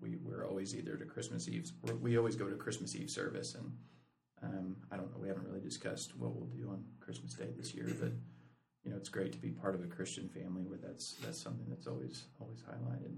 we 0.00 0.16
we're 0.22 0.46
always 0.46 0.74
either 0.74 0.96
to 0.96 1.04
Christmas 1.04 1.48
Eve. 1.48 1.70
We 2.00 2.18
always 2.18 2.36
go 2.36 2.48
to 2.48 2.56
Christmas 2.56 2.94
Eve 2.94 3.10
service, 3.10 3.54
and 3.54 3.72
um, 4.42 4.76
I 4.90 4.96
don't 4.96 5.10
know. 5.10 5.18
We 5.18 5.28
haven't 5.28 5.46
really 5.46 5.60
discussed 5.60 6.16
what 6.16 6.34
we'll 6.34 6.46
do 6.46 6.68
on 6.68 6.84
Christmas 7.00 7.34
Day 7.34 7.48
this 7.56 7.74
year, 7.74 7.88
but 7.98 8.12
you 8.84 8.90
know, 8.90 8.96
it's 8.96 9.08
great 9.08 9.32
to 9.32 9.38
be 9.38 9.50
part 9.50 9.74
of 9.74 9.82
a 9.82 9.86
Christian 9.86 10.28
family 10.28 10.62
where 10.62 10.78
that's 10.78 11.14
that's 11.22 11.40
something 11.40 11.66
that's 11.68 11.86
always 11.86 12.24
always 12.40 12.60
highlighted. 12.60 13.16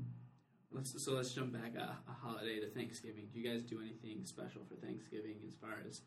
Let's, 0.71 1.03
so 1.03 1.13
let's 1.13 1.33
jump 1.33 1.53
back 1.53 1.75
a, 1.77 1.97
a 2.09 2.13
holiday 2.13 2.61
to 2.61 2.69
Thanksgiving. 2.69 3.29
Do 3.33 3.41
you 3.41 3.51
guys 3.51 3.63
do 3.63 3.81
anything 3.81 4.25
special 4.25 4.63
for 4.69 4.75
Thanksgiving 4.75 5.37
as 5.47 5.55
far 5.55 5.79
as 5.89 6.03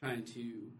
trying 0.00 0.24
to 0.26 0.70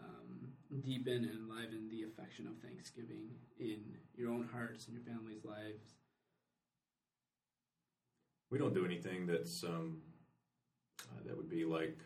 um, 0.00 0.52
deepen 0.82 1.24
and 1.24 1.48
enliven 1.48 1.88
the 1.88 2.04
affection 2.04 2.46
of 2.46 2.58
Thanksgiving 2.58 3.30
in 3.58 3.80
your 4.14 4.30
own 4.30 4.48
hearts 4.52 4.86
and 4.86 4.94
your 4.94 5.04
family's 5.04 5.44
lives? 5.44 5.94
We 8.50 8.58
don't 8.58 8.74
do 8.74 8.84
anything 8.84 9.26
that's 9.26 9.64
um, 9.64 10.02
uh, 11.00 11.22
that 11.26 11.36
would 11.36 11.48
be 11.48 11.64
like 11.64 11.98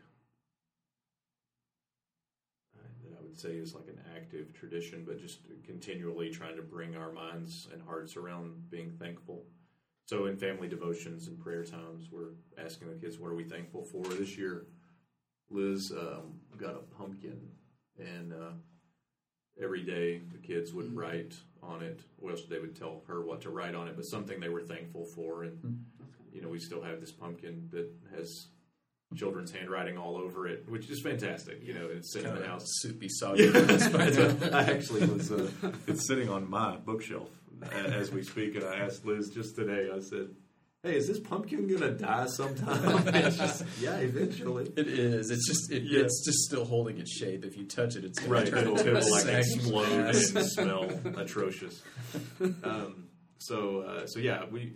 uh, 2.78 2.88
that 3.02 3.18
I 3.18 3.22
would 3.22 3.38
say 3.38 3.50
is 3.50 3.74
like 3.74 3.88
an 3.88 4.00
active 4.16 4.54
tradition, 4.54 5.04
but 5.06 5.20
just 5.20 5.40
continually 5.66 6.30
trying 6.30 6.56
to 6.56 6.62
bring 6.62 6.96
our 6.96 7.12
minds 7.12 7.68
and 7.72 7.82
hearts 7.82 8.16
around 8.16 8.70
being 8.70 8.92
thankful. 8.92 9.44
So 10.08 10.24
in 10.24 10.38
family 10.38 10.68
devotions 10.68 11.28
and 11.28 11.38
prayer 11.38 11.64
times, 11.64 12.08
we're 12.10 12.30
asking 12.62 12.88
the 12.88 12.94
kids, 12.94 13.18
"What 13.18 13.30
are 13.30 13.34
we 13.34 13.44
thankful 13.44 13.84
for 13.84 14.02
this 14.04 14.38
year?" 14.38 14.66
Liz 15.50 15.92
um, 15.92 16.40
got 16.56 16.74
a 16.74 16.78
pumpkin, 16.96 17.38
and 17.98 18.32
uh, 18.32 18.52
every 19.62 19.82
day 19.82 20.20
the 20.32 20.38
kids 20.38 20.72
would 20.72 20.86
Mm-hmm. 20.86 20.98
write 20.98 21.34
on 21.62 21.82
it. 21.82 22.00
Well, 22.18 22.36
they 22.48 22.58
would 22.58 22.74
tell 22.74 23.02
her 23.06 23.20
what 23.22 23.42
to 23.42 23.50
write 23.50 23.74
on 23.74 23.86
it, 23.88 23.96
but 23.96 24.04
something 24.06 24.40
they 24.40 24.48
were 24.48 24.62
thankful 24.62 25.04
for, 25.14 25.44
and 25.44 25.58
Mm-hmm. 25.58 25.74
You 26.32 26.42
know, 26.42 26.48
we 26.50 26.58
still 26.58 26.82
have 26.82 27.00
this 27.00 27.10
pumpkin 27.10 27.68
that 27.72 27.90
has 28.14 28.48
children's 29.16 29.50
handwriting 29.50 29.96
all 29.98 30.16
over 30.16 30.46
it, 30.46 30.68
which 30.68 30.88
is 30.90 31.00
fantastic. 31.02 31.62
You 31.66 31.72
know, 31.74 31.86
it's 31.90 32.12
sitting 32.12 32.30
in 32.30 32.38
the 32.38 32.46
house. 32.46 32.62
soupy, 32.80 33.08
soggy. 33.08 33.48
I 33.54 34.62
actually 34.70 35.06
was. 35.06 35.32
Uh, 35.32 35.50
it's 35.86 36.06
sitting 36.06 36.28
on 36.28 36.48
my 36.48 36.76
bookshelf 36.76 37.30
as 37.72 38.10
we 38.10 38.22
speak, 38.22 38.54
and 38.56 38.64
I 38.64 38.76
asked 38.76 39.04
Liz 39.04 39.30
just 39.30 39.56
today. 39.56 39.88
I 39.94 40.00
said, 40.00 40.28
"Hey, 40.82 40.96
is 40.96 41.08
this 41.08 41.18
pumpkin 41.20 41.66
gonna 41.68 41.92
die 41.92 42.26
sometime?" 42.26 43.04
Just, 43.12 43.64
yeah, 43.80 43.96
eventually. 43.96 44.70
It 44.76 44.86
is. 44.88 45.30
It's 45.30 45.46
just. 45.46 45.72
It, 45.72 45.82
Yeah. 45.84 46.00
It's 46.00 46.24
just 46.24 46.38
still 46.40 46.64
holding 46.64 46.98
its 46.98 47.10
shape. 47.12 47.44
If 47.44 47.56
you 47.56 47.64
touch 47.66 47.96
it, 47.96 48.04
it's 48.04 48.18
going 48.18 48.32
Right, 48.32 48.46
turn 48.46 48.58
it'll, 48.58 48.78
it'll 48.78 49.10
like 49.10 49.26
explode 49.26 49.88
and 49.90 50.16
smell 50.46 50.90
atrocious. 51.16 51.82
Um, 52.62 53.08
so, 53.38 53.80
uh, 53.82 54.06
so 54.06 54.18
yeah, 54.20 54.44
we 54.50 54.72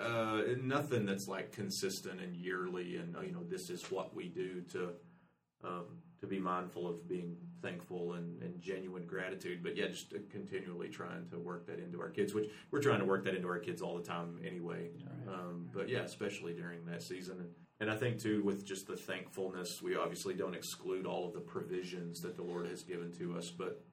uh, 0.00 0.42
nothing 0.62 1.06
that's 1.06 1.28
like 1.28 1.52
consistent 1.52 2.20
and 2.20 2.34
yearly, 2.36 2.96
and 2.96 3.16
you 3.24 3.32
know, 3.32 3.42
this 3.48 3.70
is 3.70 3.90
what 3.90 4.14
we 4.14 4.28
do 4.28 4.62
to 4.72 4.92
um, 5.64 5.84
to 6.20 6.26
be 6.26 6.38
mindful 6.38 6.88
of 6.88 7.08
being 7.08 7.36
thankful 7.62 8.14
and, 8.14 8.42
and 8.42 8.60
genuine 8.60 9.06
gratitude. 9.06 9.62
But 9.62 9.76
yeah, 9.76 9.88
just 9.88 10.12
continually 10.30 10.88
trying 10.88 11.28
to 11.30 11.38
work 11.38 11.66
that 11.66 11.78
into 11.78 12.00
our 12.00 12.10
kids, 12.10 12.34
which 12.34 12.50
we're 12.70 12.82
trying 12.82 13.00
to 13.00 13.04
work 13.04 13.24
that 13.24 13.34
into 13.34 13.48
our 13.48 13.58
kids 13.58 13.82
all 13.82 13.96
the 13.96 14.04
time 14.04 14.38
anyway. 14.46 14.90
Right. 15.26 15.34
Um, 15.34 15.68
but 15.72 15.88
yeah, 15.88 16.00
especially 16.00 16.54
during 16.54 16.84
that 16.86 17.02
season. 17.02 17.38
And, 17.38 17.48
and 17.80 17.90
I 17.90 17.96
think 17.96 18.20
too, 18.20 18.42
with 18.44 18.64
just 18.64 18.86
the 18.86 18.96
thankfulness, 18.96 19.82
we 19.82 19.96
obviously 19.96 20.34
don't 20.34 20.54
exclude 20.54 21.06
all 21.06 21.26
of 21.26 21.34
the 21.34 21.40
provisions 21.40 22.20
that 22.20 22.36
the 22.36 22.42
Lord 22.42 22.66
has 22.66 22.82
given 22.82 23.12
to 23.18 23.36
us, 23.36 23.50
but 23.50 23.84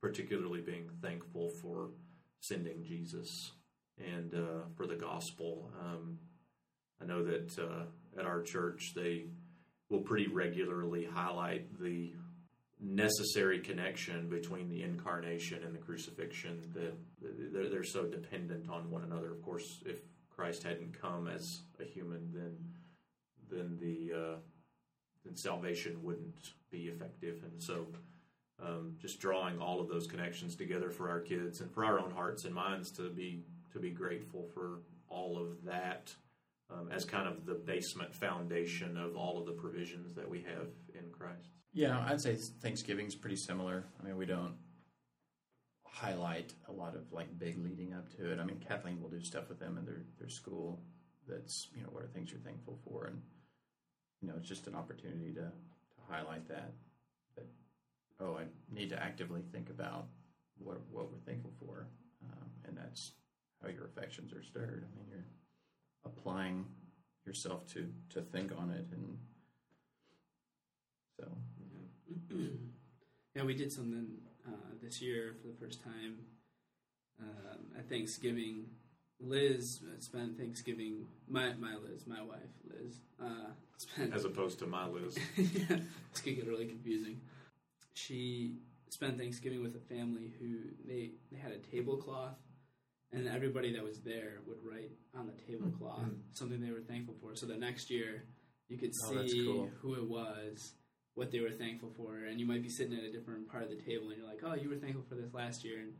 particularly 0.00 0.60
being 0.60 0.88
thankful 1.02 1.48
for 1.50 1.90
sending 2.40 2.82
Jesus 2.82 3.52
and 3.98 4.34
uh, 4.34 4.64
for 4.74 4.86
the 4.86 4.96
gospel. 4.96 5.70
Um, 5.80 6.18
I 7.00 7.04
know 7.04 7.22
that 7.24 7.58
uh, 7.58 7.84
at 8.18 8.26
our 8.26 8.42
church, 8.42 8.94
they 8.94 9.26
will 9.92 10.00
pretty 10.00 10.26
regularly 10.26 11.04
highlight 11.04 11.78
the 11.80 12.12
necessary 12.80 13.60
connection 13.60 14.28
between 14.28 14.68
the 14.68 14.82
incarnation 14.82 15.62
and 15.62 15.72
the 15.72 15.78
crucifixion 15.78 16.60
that 16.74 16.94
they're, 17.52 17.68
they're 17.68 17.84
so 17.84 18.04
dependent 18.06 18.68
on 18.68 18.90
one 18.90 19.04
another. 19.04 19.30
Of 19.30 19.42
course 19.42 19.82
if 19.86 20.00
christ 20.34 20.62
hadn't 20.62 20.98
come 20.98 21.28
as 21.28 21.60
a 21.78 21.84
human 21.84 22.30
then 22.32 22.56
then 23.50 23.78
the 23.80 24.12
uh, 24.18 24.36
then 25.24 25.36
salvation 25.36 26.02
wouldn't 26.02 26.52
be 26.70 26.84
effective. 26.84 27.42
And 27.44 27.62
so 27.62 27.86
um, 28.60 28.96
just 29.00 29.20
drawing 29.20 29.60
all 29.60 29.80
of 29.80 29.88
those 29.88 30.06
connections 30.06 30.56
together 30.56 30.90
for 30.90 31.10
our 31.10 31.20
kids 31.20 31.60
and 31.60 31.70
for 31.70 31.84
our 31.84 32.00
own 32.00 32.10
hearts 32.10 32.44
and 32.46 32.54
minds 32.54 32.90
to 32.92 33.10
be 33.10 33.44
to 33.72 33.78
be 33.78 33.90
grateful 33.90 34.48
for 34.54 34.80
all 35.08 35.38
of 35.38 35.64
that 35.64 36.14
um, 36.72 36.88
as 36.90 37.04
kind 37.04 37.28
of 37.28 37.46
the 37.46 37.54
basement 37.54 38.14
foundation 38.14 38.96
of 38.96 39.16
all 39.16 39.38
of 39.38 39.46
the 39.46 39.52
provisions 39.52 40.14
that 40.14 40.28
we 40.28 40.38
have 40.42 40.68
in 40.94 41.10
Christ. 41.10 41.50
Yeah, 41.72 42.04
I'd 42.06 42.20
say 42.20 42.36
Thanksgiving's 42.36 43.14
pretty 43.14 43.36
similar. 43.36 43.86
I 44.00 44.04
mean, 44.04 44.16
we 44.16 44.26
don't 44.26 44.56
highlight 45.84 46.54
a 46.68 46.72
lot 46.72 46.94
of 46.94 47.12
like 47.12 47.38
big 47.38 47.62
leading 47.62 47.94
up 47.94 48.10
to 48.16 48.32
it. 48.32 48.38
I 48.38 48.44
mean, 48.44 48.58
Kathleen 48.66 49.00
will 49.00 49.08
do 49.08 49.22
stuff 49.22 49.48
with 49.48 49.58
them 49.58 49.78
in 49.78 49.84
their 49.84 50.02
their 50.18 50.28
school. 50.28 50.82
That's 51.28 51.68
you 51.74 51.82
know 51.82 51.88
what 51.90 52.02
are 52.02 52.08
things 52.08 52.30
you're 52.30 52.40
thankful 52.40 52.78
for, 52.84 53.06
and 53.06 53.22
you 54.20 54.28
know 54.28 54.34
it's 54.38 54.48
just 54.48 54.66
an 54.66 54.74
opportunity 54.74 55.32
to 55.34 55.42
to 55.42 55.98
highlight 56.10 56.48
that. 56.48 56.72
That 57.36 57.46
oh, 58.20 58.36
I 58.38 58.44
need 58.72 58.90
to 58.90 59.02
actively 59.02 59.42
think 59.52 59.70
about 59.70 60.08
what 60.58 60.78
what 60.90 61.10
we're 61.10 61.18
thankful 61.20 61.52
for, 61.58 61.88
um, 62.24 62.48
and 62.66 62.76
that's 62.76 63.12
how 63.62 63.68
your 63.68 63.86
affections 63.86 64.32
are 64.32 64.42
stirred. 64.42 64.84
I 64.84 64.96
mean, 64.96 65.06
you're 65.08 65.26
applying 66.04 66.66
yourself 67.26 67.66
to 67.68 67.88
to 68.10 68.20
think 68.20 68.52
on 68.58 68.70
it, 68.70 68.86
and 68.92 69.18
so 71.18 71.26
yeah, 73.34 73.44
we 73.44 73.54
did 73.54 73.72
something 73.72 74.08
uh, 74.46 74.74
this 74.82 75.00
year 75.00 75.34
for 75.40 75.48
the 75.48 75.54
first 75.54 75.82
time 75.82 76.18
um, 77.20 77.78
at 77.78 77.88
Thanksgiving. 77.88 78.66
Liz 79.20 79.80
spent 80.00 80.36
Thanksgiving. 80.38 81.06
My 81.28 81.52
my 81.54 81.76
Liz, 81.76 82.06
my 82.06 82.22
wife 82.22 82.40
Liz, 82.68 83.00
uh, 83.22 83.52
spent 83.76 84.12
As 84.12 84.24
opposed 84.24 84.58
to 84.60 84.66
my 84.66 84.86
Liz. 84.86 85.16
yeah, 85.36 85.76
this 86.10 86.20
could 86.22 86.36
get 86.36 86.46
really 86.46 86.66
confusing. 86.66 87.20
She 87.94 88.56
spent 88.90 89.18
Thanksgiving 89.18 89.62
with 89.62 89.76
a 89.76 89.94
family 89.94 90.32
who 90.40 90.58
they 90.86 91.12
they 91.30 91.38
had 91.38 91.52
a 91.52 91.58
tablecloth, 91.58 92.36
and 93.12 93.28
everybody 93.28 93.72
that 93.74 93.82
was 93.84 94.00
there 94.00 94.40
would 94.46 94.58
write 94.64 94.90
on 95.14 95.26
the 95.26 95.32
tablecloth 95.32 96.00
something 96.32 96.60
they 96.60 96.70
were 96.72 96.80
thankful 96.80 97.14
for. 97.20 97.34
So 97.36 97.46
the 97.46 97.56
next 97.56 97.90
year, 97.90 98.24
you 98.68 98.78
could 98.78 98.92
Oh, 99.04 99.26
see 99.26 99.44
cool. 99.44 99.70
who 99.80 99.94
it 99.94 100.08
was, 100.08 100.72
what 101.14 101.30
they 101.30 101.40
were 101.40 101.50
thankful 101.50 101.90
for, 101.96 102.16
and 102.24 102.40
you 102.40 102.46
might 102.46 102.62
be 102.62 102.68
sitting 102.70 102.96
at 102.96 103.04
a 103.04 103.12
different 103.12 103.48
part 103.48 103.62
of 103.64 103.68
the 103.70 103.76
table, 103.76 104.08
and 104.08 104.16
you're 104.18 104.26
like, 104.26 104.40
"Oh, 104.42 104.54
you 104.54 104.68
were 104.70 104.76
thankful 104.76 105.02
for 105.08 105.14
this 105.14 105.34
last 105.34 105.62
year." 105.64 105.80
And 105.80 105.92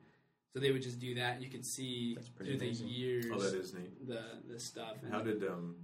so 0.54 0.60
they 0.60 0.70
would 0.72 0.82
just 0.82 0.98
do 1.00 1.14
that. 1.16 1.42
You 1.42 1.50
could 1.50 1.66
see 1.66 2.16
through 2.38 2.54
amazing. 2.54 2.86
the 2.86 2.92
years 2.92 3.26
Oh, 3.32 3.38
that 3.38 3.54
is 3.54 3.74
neat. 3.74 4.06
the 4.06 4.22
the 4.48 4.58
stuff. 4.58 4.96
And 5.02 5.12
How 5.12 5.20
did 5.20 5.46
um, 5.46 5.76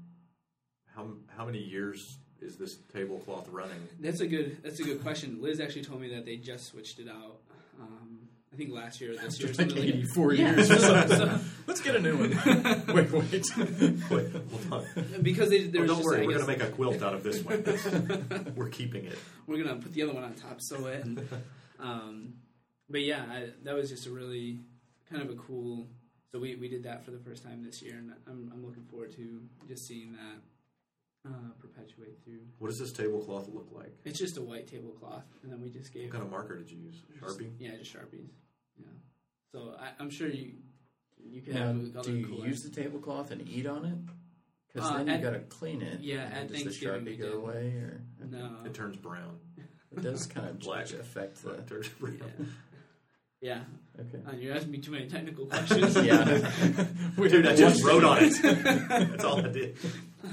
how 0.95 1.13
how 1.29 1.45
many 1.45 1.59
years 1.63 2.19
is 2.41 2.57
this 2.57 2.77
tablecloth 2.93 3.49
running? 3.51 3.87
That's 4.01 4.21
a 4.21 4.27
good. 4.27 4.63
That's 4.63 4.81
a 4.81 4.85
good 4.85 5.03
question. 5.03 5.43
Liz 5.43 5.61
actually 5.61 5.83
told 5.85 6.01
me 6.01 6.09
that 6.15 6.25
they 6.25 6.37
just 6.39 6.67
switched 6.67 6.99
it 6.99 7.09
out. 7.09 7.41
I 8.59 8.61
think 8.61 8.75
last 8.75 9.01
year 9.01 9.13
or 9.13 9.17
this 9.17 9.39
year. 9.39 9.53
Like 9.57 9.77
84 9.77 10.33
Yeah, 10.33 10.51
years. 10.57 10.71
or 10.73 10.79
something. 10.81 11.41
Let's 11.69 11.81
get 11.81 11.95
a 11.95 12.01
new 12.01 12.17
one. 12.17 12.31
wait, 12.93 13.13
wait. 13.13 13.47
Wait, 14.11 14.33
hold 14.33 14.73
on. 14.73 15.23
because 15.23 15.51
they. 15.51 15.71
Oh, 15.79 15.87
don't 15.87 16.03
worry, 16.03 16.27
we're 16.27 16.35
going 16.35 16.41
to 16.41 16.47
make 16.47 16.63
a 16.63 16.67
quilt 16.67 17.01
out 17.01 17.15
of 17.15 17.23
this 17.23 17.41
one. 17.45 17.63
We're 18.57 18.69
keeping 18.69 19.05
it. 19.05 19.17
we're 19.47 19.63
gonna 19.63 19.81
put 19.81 19.93
the 19.93 20.03
other 20.03 20.13
one 20.13 20.25
on 20.25 20.35
top, 20.35 20.61
sew 20.61 20.87
it. 20.87 21.05
And, 21.05 21.29
um, 21.79 22.35
but 22.91 23.03
yeah, 23.03 23.23
I, 23.31 23.51
that 23.63 23.77
was 23.77 23.91
just 23.91 24.09
a 24.09 24.11
really 24.11 24.59
kind 25.09 25.23
of 25.23 25.31
a 25.31 25.35
cool. 25.37 25.87
So 26.33 26.41
we, 26.41 26.57
we 26.57 26.69
did 26.69 26.83
that 26.83 27.05
for 27.05 27.13
the 27.13 27.19
first 27.19 27.45
time 27.45 27.63
this 27.63 27.81
year, 27.81 27.95
and 27.97 28.13
I'm 28.27 28.51
I'm 28.53 28.67
looking 28.67 28.83
forward 28.87 29.13
to 29.13 29.41
just 29.69 29.87
seeing 29.87 30.15
that 30.15 31.31
uh, 31.31 31.53
perpetuate 31.61 32.19
through. 32.25 32.41
What 32.59 32.69
does 32.69 32.79
this 32.81 32.93
tablecloth 32.93 33.49
look 33.49 33.69
like? 33.73 33.97
It's 34.05 34.19
just 34.19 34.37
a 34.37 34.43
white 34.43 34.67
tablecloth, 34.67 35.25
and 35.45 35.53
then 35.53 35.61
we 35.63 35.71
just 35.71 35.93
gave 35.93 36.05
What 36.05 36.13
kind 36.13 36.25
of 36.25 36.31
marker 36.31 36.57
did 36.57 36.71
you 36.71 36.79
use? 36.79 37.03
Sharpie? 37.21 37.53
Yeah, 37.59 37.77
just 37.79 37.95
sharpies. 37.95 38.29
Yeah. 38.79 38.87
So 39.53 39.75
I, 39.79 39.91
I'm 40.01 40.11
sure 40.11 40.29
you 40.29 40.53
you 41.31 41.43
can 41.43 41.55
Now, 41.55 41.67
have 41.67 42.05
do 42.05 42.13
you 42.17 42.27
cool 42.27 42.47
use 42.47 42.63
the 42.63 42.71
tablecloth 42.71 43.31
and 43.31 43.47
eat 43.49 43.67
on 43.67 43.85
it? 43.85 43.99
Because 44.73 44.91
Uh, 44.91 44.99
then 44.99 45.07
you 45.09 45.13
at- 45.15 45.23
got 45.23 45.31
to 45.31 45.41
clean 45.41 45.83
it. 45.83 46.01
yeah, 46.01 46.23
And 46.27 46.35
at 46.35 46.49
does 46.49 46.59
the 46.59 46.65
Thanksgiving 46.65 47.05
sharpie 47.07 47.19
go 47.21 47.33
away, 47.39 47.67
or 47.75 48.01
No. 48.31 48.57
It 48.65 48.75
turns 48.75 48.97
brown. 48.97 49.39
it 49.93 50.03
does 50.03 50.27
kind 50.27 50.49
of 50.49 50.59
Black. 50.61 50.91
affect 50.93 51.43
the. 51.43 51.51
It 51.55 51.67
turns 51.67 51.89
brown. 52.01 52.21
Yeah. 52.41 52.45
Yeah. 53.41 53.61
Okay. 54.01 54.19
Uh, 54.27 54.33
you're 54.37 54.55
asking 54.55 54.73
me 54.73 54.79
too 54.79 54.91
many 54.91 55.09
technical 55.09 55.47
questions. 55.47 55.95
Yeah. 55.97 56.51
We 57.17 57.29
Dude, 57.29 57.47
I 57.47 57.55
just 57.55 57.85
wrote 57.85 58.03
on 58.05 58.19
it. 58.23 58.33
That's 58.43 59.25
all 59.25 59.39
I 59.45 59.49
did. 59.49 59.77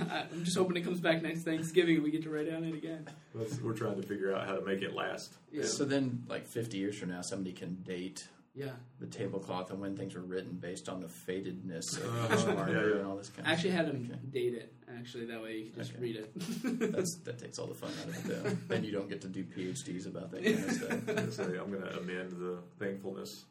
I'm 0.09 0.43
just 0.43 0.57
hoping 0.57 0.77
it 0.77 0.81
comes 0.83 0.99
back 0.99 1.21
next 1.21 1.43
Thanksgiving 1.43 1.95
and 1.95 2.03
we 2.03 2.09
get 2.11 2.23
to 2.23 2.29
write 2.31 2.51
on 2.51 2.63
it 2.63 2.73
again. 2.75 3.07
That's- 3.35 3.59
We're 3.61 3.73
trying 3.73 4.01
to 4.01 4.07
figure 4.07 4.33
out 4.35 4.47
how 4.47 4.55
to 4.55 4.65
make 4.65 4.81
it 4.81 4.93
last. 4.93 5.33
Yeah. 5.51 5.63
So 5.65 5.85
then, 5.85 6.23
like 6.27 6.47
50 6.47 6.77
years 6.77 6.97
from 6.97 7.09
now, 7.09 7.21
somebody 7.21 7.53
can 7.53 7.75
date 7.83 8.27
Yeah. 8.55 8.71
the 8.99 9.07
tablecloth 9.07 9.69
and 9.71 9.81
when 9.81 9.97
things 9.97 10.15
were 10.15 10.21
written 10.21 10.53
based 10.53 10.87
on 10.87 11.01
the 11.01 11.07
fadedness 11.07 11.97
of 11.97 12.31
each 12.39 12.45
marker 12.55 12.71
Yeah, 12.71 12.87
yeah. 12.87 12.95
and 12.99 13.05
all 13.07 13.17
this 13.17 13.29
kind 13.29 13.45
I 13.47 13.51
of 13.51 13.57
actually 13.57 13.71
stuff. 13.71 13.85
had 13.85 13.95
him 13.95 14.09
Okay. 14.11 14.19
date 14.31 14.53
it. 14.53 14.73
Actually. 14.87 14.97
actually. 14.97 15.25
That 15.25 15.43
way 15.43 15.57
you 15.57 15.65
can 15.71 15.75
just 15.79 15.91
Okay. 15.91 16.01
read 16.01 16.15
it. 16.15 16.91
That's 16.93 17.17
that 17.25 17.37
takes 17.37 17.59
all 17.59 17.67
the 17.67 17.73
fun 17.75 17.91
out 18.01 18.07
of 18.07 18.15
it. 18.29 18.43
Though. 18.43 18.49
then 18.73 18.83
you 18.85 18.91
don't 18.91 19.09
get 19.09 19.19
to 19.21 19.27
do 19.27 19.43
PhDs 19.43 20.07
about 20.07 20.31
that 20.31 20.43
kind 20.43 20.57
of 20.63 20.71
stuff. 20.71 20.91
I'm 20.91 21.15
gonna 21.15 21.31
say 21.31 21.43
I'm 21.43 21.69
going 21.71 21.81
to 21.83 21.99
amend 21.99 22.31
the 22.31 22.59
thankfulness. 22.79 23.45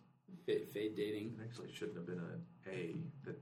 Fade, 0.47 0.69
fade 0.73 0.95
dating. 0.97 1.37
It 1.39 1.45
actually 1.45 1.73
shouldn't 1.73 1.97
have 1.97 2.07
been 2.07 2.19
an 2.19 2.43
A. 2.71 2.97
That, 3.27 3.39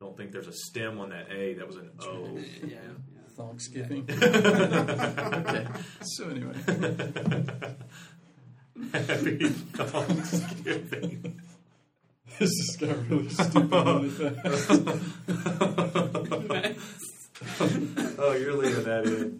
don't 0.00 0.16
think 0.16 0.32
there's 0.32 0.46
a 0.48 0.52
stem 0.52 0.98
on 1.00 1.10
that 1.10 1.30
A. 1.30 1.54
That 1.54 1.66
was 1.66 1.76
an 1.76 1.90
O. 2.00 2.28
Yeah, 2.62 2.68
yeah. 2.68 2.78
Thanksgiving. 3.36 4.04
okay. 4.10 5.66
So 6.02 6.28
anyway, 6.28 6.54
Happy 8.92 9.48
Thanksgiving. 9.48 11.40
this 12.38 12.50
just 12.56 12.80
got 12.80 12.96
really 13.08 13.28
stupid. 13.28 13.70
oh, 18.18 18.32
you're 18.32 18.54
leaving 18.54 18.84
that 18.84 19.06
in. 19.06 19.38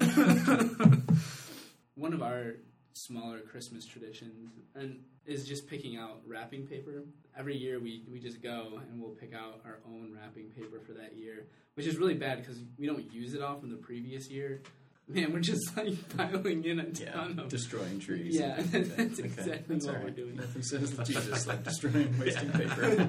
One 1.94 2.12
of 2.12 2.23
our 2.23 2.56
smaller 2.92 3.40
Christmas 3.40 3.87
traditions 3.87 4.50
and 4.75 5.00
is 5.26 5.47
just 5.47 5.68
picking 5.68 5.97
out 5.97 6.20
wrapping 6.26 6.66
paper. 6.66 7.04
Every 7.38 7.56
year 7.56 7.78
we, 7.80 8.02
we 8.11 8.18
just 8.18 8.42
go 8.42 8.80
and 8.88 9.00
we'll 9.00 9.11
pick 9.11 9.32
out 9.35 9.61
our 9.64 9.78
own 9.87 10.12
wrapping 10.14 10.50
paper 10.50 10.80
for 10.80 10.92
that 10.92 11.16
year, 11.16 11.47
which 11.75 11.87
is 11.87 11.97
really 11.97 12.14
bad 12.14 12.38
because 12.38 12.59
we 12.78 12.87
don't 12.87 13.12
use 13.12 13.35
it 13.35 13.42
all 13.42 13.59
from 13.59 13.70
the 13.70 13.76
previous 13.76 14.28
year. 14.28 14.62
Man, 15.12 15.32
we're 15.32 15.40
just 15.40 15.76
like 15.76 15.94
piling 16.16 16.64
in 16.64 16.80
a 16.80 16.86
yeah, 16.94 17.12
ton 17.12 17.38
of. 17.38 17.48
destroying 17.48 17.98
trees. 17.98 18.38
Yeah, 18.38 18.56
and 18.58 18.66
that's 18.72 19.16
that. 19.16 19.24
exactly 19.24 19.64
That's 19.68 19.86
what 19.86 19.96
all 19.96 20.02
we're 20.04 20.10
doing. 20.10 20.36
Nothing 20.36 20.62
says 20.62 20.92
that 20.96 21.06
Jesus 21.06 21.46
like 21.46 21.64
destroying, 21.70 22.18
wasting 22.18 22.50
paper. 22.50 23.08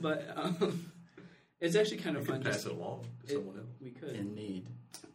but 0.00 0.28
um, 0.36 0.90
it's 1.60 1.76
actually 1.76 1.98
kind 1.98 2.16
of 2.16 2.24
could 2.26 2.32
fun. 2.34 2.42
pass 2.42 2.54
Just, 2.54 2.66
it 2.66 2.72
along 2.72 3.06
to 3.26 3.32
it- 3.32 3.36
someone 3.36 3.56
else. 3.58 3.66
we 3.80 3.90
could. 3.90 4.10
In 4.16 4.34
need. 4.34 4.66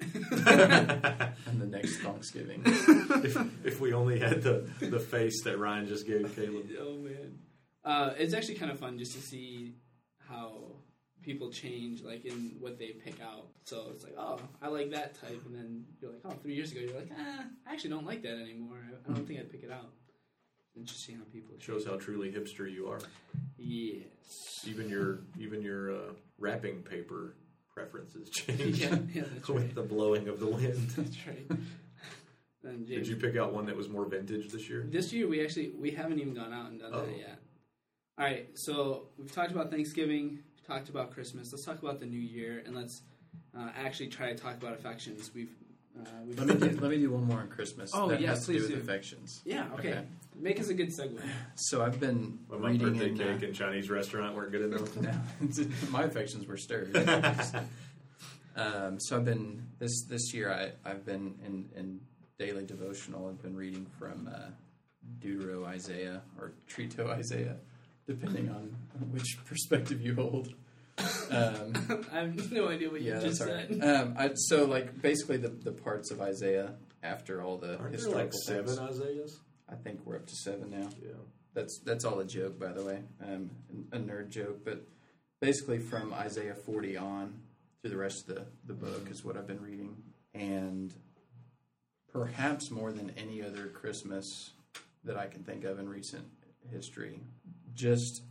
and 0.02 1.62
the 1.62 1.68
next 1.68 1.98
Thanksgiving. 1.98 2.62
if, 2.66 3.38
if 3.66 3.80
we 3.82 3.94
only 3.94 4.20
had 4.20 4.42
the, 4.42 4.68
the 4.80 5.00
face 5.00 5.44
that 5.44 5.58
Ryan 5.60 5.88
just 5.88 6.08
gave 6.08 6.34
Caleb. 6.36 6.70
Oh 6.80 6.96
man, 6.98 7.40
uh, 7.84 8.14
it's 8.18 8.34
actually 8.34 8.56
kind 8.56 8.72
of 8.72 8.80
fun 8.80 8.98
just 8.98 9.14
to 9.14 9.22
see 9.22 9.74
how 10.28 10.58
people 11.26 11.50
change, 11.50 12.04
like 12.04 12.24
in 12.26 12.56
what 12.60 12.78
they 12.78 12.90
pick 13.04 13.20
out. 13.22 13.48
So 13.64 13.88
it's 13.94 14.04
like, 14.04 14.14
oh, 14.18 14.40
I 14.62 14.68
like 14.68 14.92
that 14.92 15.20
type, 15.20 15.42
and 15.48 15.56
then 15.56 15.84
you're 16.00 16.12
like, 16.12 16.22
oh, 16.26 16.32
three 16.42 16.54
years 16.54 16.72
ago 16.72 16.82
you're 16.82 16.96
like, 16.96 17.10
ah, 17.18 17.46
I 17.68 17.74
actually 17.74 17.90
don't 17.90 18.06
like 18.06 18.22
that 18.22 18.38
anymore. 18.40 18.78
I, 18.88 19.12
I 19.12 19.14
don't 19.16 19.26
think 19.28 19.40
I'd 19.40 19.52
pick 19.52 19.64
it 19.64 19.72
out. 19.72 19.90
Interesting 20.78 21.16
how 21.16 21.24
people 21.34 21.56
shows 21.60 21.86
how 21.86 21.96
truly 21.96 22.32
hipster 22.32 22.72
you 22.72 22.88
are. 22.88 23.00
Yes. 23.58 24.66
Even 24.68 24.90
your 24.90 25.22
even 25.40 25.62
your 25.62 25.92
uh, 25.96 26.12
wrapping 26.38 26.84
paper 26.84 27.36
preferences 27.74 28.30
change 28.34 28.80
yeah, 28.82 28.98
yeah, 29.14 29.24
with 29.48 29.50
right. 29.50 29.76
the 29.76 29.82
blowing 29.82 30.28
of 30.28 30.40
the 30.40 30.48
wind. 30.48 30.90
That's 30.98 31.18
right. 31.28 31.50
And 32.64 32.88
Did 32.88 33.08
you 33.08 33.16
pick 33.16 33.38
out 33.38 33.54
one 33.54 33.68
that 33.68 33.78
was 33.78 33.88
more 33.90 34.06
vintage 34.06 34.50
this 34.52 34.68
year? 34.70 34.86
This 34.90 35.14
year 35.14 35.28
we 35.28 35.44
actually 35.44 35.72
we 35.80 35.92
haven't 35.92 36.20
even 36.20 36.34
gone 36.34 36.52
out 36.52 36.72
and 36.72 36.80
done 36.80 36.92
Oh. 36.94 37.06
that 37.06 37.18
yet. 37.18 37.40
All 38.18 38.26
right, 38.26 38.48
so 38.56 39.10
we've 39.18 39.32
talked 39.32 39.52
about 39.52 39.70
Thanksgiving, 39.72 40.40
talked 40.66 40.90
about 40.90 41.12
Christmas. 41.12 41.52
Let's 41.52 41.66
talk 41.66 41.82
about 41.82 42.00
the 42.00 42.06
New 42.06 42.20
Year, 42.20 42.64
and 42.66 42.76
let's 42.76 43.02
uh, 43.58 43.70
actually 43.76 44.08
try 44.08 44.30
to 44.34 44.36
talk 44.36 44.56
about 44.56 44.74
affections. 44.74 45.32
We've, 45.34 45.52
uh, 46.00 46.04
we've 46.26 46.38
Let 46.40 46.48
me 46.60 46.68
do, 46.70 46.78
let 46.82 46.92
me 46.92 46.98
do 46.98 47.12
one 47.12 47.26
more 47.26 47.40
on 47.40 47.48
Christmas. 47.50 47.92
Oh, 47.94 48.08
that 48.10 48.20
yeah, 48.22 48.30
has 48.30 48.42
to 48.42 48.46
please 48.48 48.68
do 48.68 48.74
with 48.76 48.86
do. 48.86 48.92
affections. 48.92 49.42
yeah, 49.46 49.66
okay. 49.78 49.90
Okay. 49.92 50.02
Make 50.38 50.60
us 50.60 50.68
a 50.68 50.74
good 50.74 50.90
segue. 50.90 51.22
So 51.56 51.82
I've 51.82 52.00
been 52.00 52.40
When 52.50 52.62
my 52.62 52.72
reading 52.72 52.90
birthday 52.94 53.10
in, 53.10 53.18
cake 53.18 53.44
uh, 53.44 53.46
and 53.46 53.56
Chinese 53.56 53.90
restaurant 53.90 54.36
weren't 54.36 54.52
good 54.52 54.74
enough. 54.74 54.96
No, 55.02 55.12
my 55.92 56.04
affections 56.04 56.46
were 56.46 56.58
stirred. 56.58 56.94
um, 58.56 59.00
so 59.00 59.16
I've 59.18 59.26
been 59.26 59.64
this 59.80 60.06
this 60.10 60.34
year. 60.34 60.52
I 60.52 60.90
I've 60.90 61.06
been 61.06 61.36
in 61.46 61.70
in 61.76 62.00
daily 62.38 62.66
devotional. 62.66 63.30
I've 63.30 63.42
been 63.42 63.56
reading 63.56 63.86
from 63.98 64.30
uh, 64.34 64.50
Deutero 65.20 65.66
Isaiah 65.66 66.22
or 66.38 66.52
Trito 66.70 67.10
Isaiah, 67.10 67.56
depending 68.06 68.50
on 68.50 68.76
which 69.12 69.38
perspective 69.46 70.02
you 70.02 70.16
hold. 70.16 70.54
Um, 70.98 72.06
I 72.14 72.20
have 72.20 72.52
no 72.52 72.70
idea 72.70 72.90
what 72.90 73.02
yeah, 73.02 73.16
you 73.16 73.22
just 73.22 73.40
that's 73.40 73.52
said. 73.52 73.82
right. 73.82 73.96
Um, 73.96 74.16
I, 74.18 74.32
so 74.36 74.66
like 74.66 75.02
basically 75.02 75.38
the 75.38 75.50
the 75.50 75.72
parts 75.72 76.12
of 76.12 76.22
Isaiah 76.22 76.76
after 77.04 77.42
all 77.42 77.58
the 77.58 77.78
Aren't 77.78 77.82
there 77.82 77.92
historical 77.92 78.22
like 78.24 78.34
seven 78.34 78.66
things. 78.66 78.80
Isaiahs? 78.80 79.40
I 79.70 79.76
think 79.76 80.02
we're 80.06 80.16
up 80.16 80.28
to 80.28 80.36
seven 80.36 80.70
now. 80.72 80.90
Yeah. 81.02 81.12
That's 81.54 81.80
that's 81.86 82.06
all 82.06 82.20
a 82.20 82.26
joke, 82.26 82.60
by 82.60 82.72
the 82.74 82.84
way, 82.84 83.02
um, 83.24 83.50
a 83.92 83.98
nerd 83.98 84.30
joke. 84.30 84.64
But 84.64 84.86
basically, 85.42 85.80
from 85.80 86.14
Isaiah 86.14 86.56
40 86.56 86.98
on 86.98 87.40
through 87.82 87.92
the 87.92 87.98
rest 87.98 88.30
of 88.30 88.36
the 88.36 88.46
the 88.66 88.74
book 88.74 89.10
is 89.10 89.24
what 89.24 89.38
I've 89.38 89.48
been 89.48 89.62
reading, 89.62 89.96
and 90.34 90.94
perhaps 92.12 92.72
more 92.72 92.92
than 92.92 93.12
any 93.18 93.42
other 93.42 93.68
Christmas 93.68 94.52
that 95.04 95.18
I 95.18 95.28
can 95.28 95.44
think 95.44 95.64
of 95.66 95.80
in 95.80 95.90
recent 95.90 96.26
history, 96.72 97.22
just. 97.74 98.22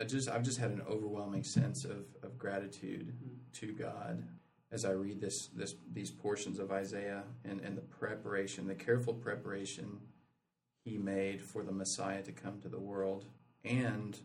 I 0.00 0.04
just 0.04 0.28
I've 0.28 0.44
just 0.44 0.58
had 0.58 0.70
an 0.70 0.82
overwhelming 0.88 1.44
sense 1.44 1.84
of, 1.84 2.06
of 2.22 2.38
gratitude 2.38 3.14
to 3.54 3.72
God 3.72 4.24
as 4.70 4.84
I 4.84 4.90
read 4.90 5.20
this 5.20 5.48
this 5.48 5.74
these 5.92 6.10
portions 6.10 6.58
of 6.58 6.70
Isaiah 6.70 7.24
and, 7.44 7.60
and 7.60 7.76
the 7.76 7.82
preparation, 7.82 8.66
the 8.66 8.74
careful 8.74 9.14
preparation 9.14 9.98
he 10.84 10.98
made 10.98 11.42
for 11.42 11.62
the 11.62 11.72
Messiah 11.72 12.22
to 12.22 12.32
come 12.32 12.60
to 12.60 12.68
the 12.68 12.80
world, 12.80 13.24
and 13.64 14.18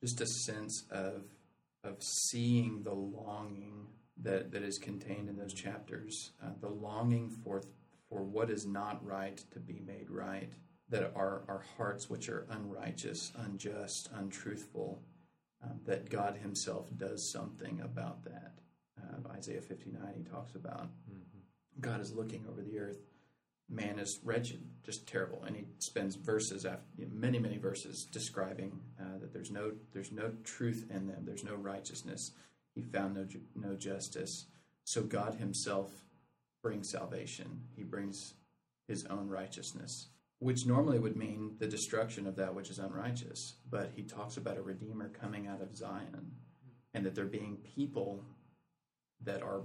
just 0.00 0.20
a 0.20 0.26
sense 0.26 0.84
of 0.90 1.24
of 1.84 1.96
seeing 2.00 2.82
the 2.82 2.94
longing 2.94 3.86
that, 4.22 4.52
that 4.52 4.62
is 4.62 4.78
contained 4.78 5.28
in 5.28 5.36
those 5.36 5.52
chapters, 5.54 6.30
uh, 6.42 6.50
the 6.60 6.68
longing 6.68 7.28
for 7.28 7.62
for 8.08 8.22
what 8.22 8.50
is 8.50 8.66
not 8.66 9.04
right 9.04 9.42
to 9.52 9.58
be 9.58 9.80
made 9.86 10.10
right, 10.10 10.52
that 10.92 11.12
our 11.16 11.42
our 11.48 11.64
hearts 11.76 12.08
which 12.08 12.28
are 12.28 12.46
unrighteous, 12.50 13.32
unjust, 13.36 14.08
untruthful, 14.14 15.02
um, 15.62 15.80
that 15.84 16.08
God 16.08 16.36
Himself 16.36 16.86
does 16.96 17.28
something 17.28 17.80
about 17.80 18.24
that. 18.24 18.52
Uh, 18.96 19.28
Isaiah 19.36 19.60
fifty 19.60 19.90
nine, 19.90 20.14
he 20.16 20.22
talks 20.22 20.54
about 20.54 20.88
God 21.80 22.00
is 22.00 22.12
looking 22.12 22.46
over 22.48 22.62
the 22.62 22.78
earth 22.78 22.98
man 23.72 23.98
is 23.98 24.20
wretched, 24.22 24.60
just 24.84 25.06
terrible, 25.06 25.42
and 25.44 25.56
he 25.56 25.64
spends 25.78 26.14
verses 26.14 26.66
after 26.66 26.84
many, 27.10 27.38
many 27.38 27.56
verses 27.56 28.04
describing 28.04 28.80
uh, 29.00 29.18
that 29.18 29.32
there's 29.32 29.50
no 29.50 29.72
there's 29.92 30.12
no 30.12 30.32
truth 30.44 30.86
in 30.90 31.06
them, 31.08 31.24
there's 31.24 31.44
no 31.44 31.54
righteousness. 31.54 32.32
He 32.74 32.82
found 32.82 33.14
no 33.14 33.26
no 33.54 33.74
justice. 33.74 34.46
So 34.84 35.02
God 35.02 35.36
Himself 35.36 35.90
brings 36.62 36.90
salvation. 36.90 37.62
He 37.74 37.82
brings 37.82 38.34
His 38.86 39.06
own 39.06 39.28
righteousness, 39.28 40.08
which 40.42 40.66
normally 40.66 40.98
would 40.98 41.16
mean 41.16 41.54
the 41.58 41.68
destruction 41.68 42.26
of 42.26 42.34
that 42.36 42.52
which 42.54 42.68
is 42.68 42.78
unrighteous. 42.78 43.54
But 43.70 43.92
He 43.94 44.02
talks 44.02 44.36
about 44.36 44.58
a 44.58 44.62
Redeemer 44.62 45.08
coming 45.08 45.46
out 45.46 45.62
of 45.62 45.76
Zion, 45.76 46.32
and 46.94 47.06
that 47.06 47.14
there 47.14 47.26
being 47.26 47.58
people 47.76 48.24
that 49.24 49.42
are 49.42 49.62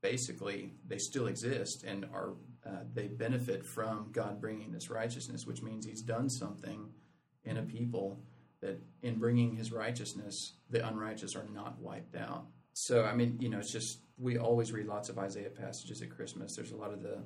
basically 0.00 0.72
they 0.86 0.98
still 0.98 1.26
exist 1.26 1.84
and 1.86 2.06
are 2.06 2.32
uh, 2.66 2.84
they 2.94 3.08
benefit 3.08 3.66
from 3.66 4.08
God 4.12 4.40
bringing 4.40 4.72
this 4.72 4.88
righteousness, 4.88 5.46
which 5.46 5.62
means 5.62 5.84
He's 5.84 6.02
done 6.02 6.30
something 6.30 6.88
in 7.44 7.58
a 7.58 7.62
people 7.62 8.18
that 8.62 8.80
in 9.02 9.18
bringing 9.18 9.54
His 9.54 9.72
righteousness, 9.72 10.54
the 10.70 10.86
unrighteous 10.86 11.36
are 11.36 11.46
not 11.52 11.78
wiped 11.80 12.16
out. 12.16 12.46
So 12.72 13.04
I 13.04 13.14
mean, 13.14 13.36
you 13.40 13.50
know, 13.50 13.58
it's 13.58 13.72
just 13.72 13.98
we 14.16 14.38
always 14.38 14.72
read 14.72 14.86
lots 14.86 15.10
of 15.10 15.18
Isaiah 15.18 15.50
passages 15.50 16.00
at 16.00 16.08
Christmas. 16.08 16.56
There's 16.56 16.72
a 16.72 16.76
lot 16.76 16.94
of 16.94 17.02
the 17.02 17.18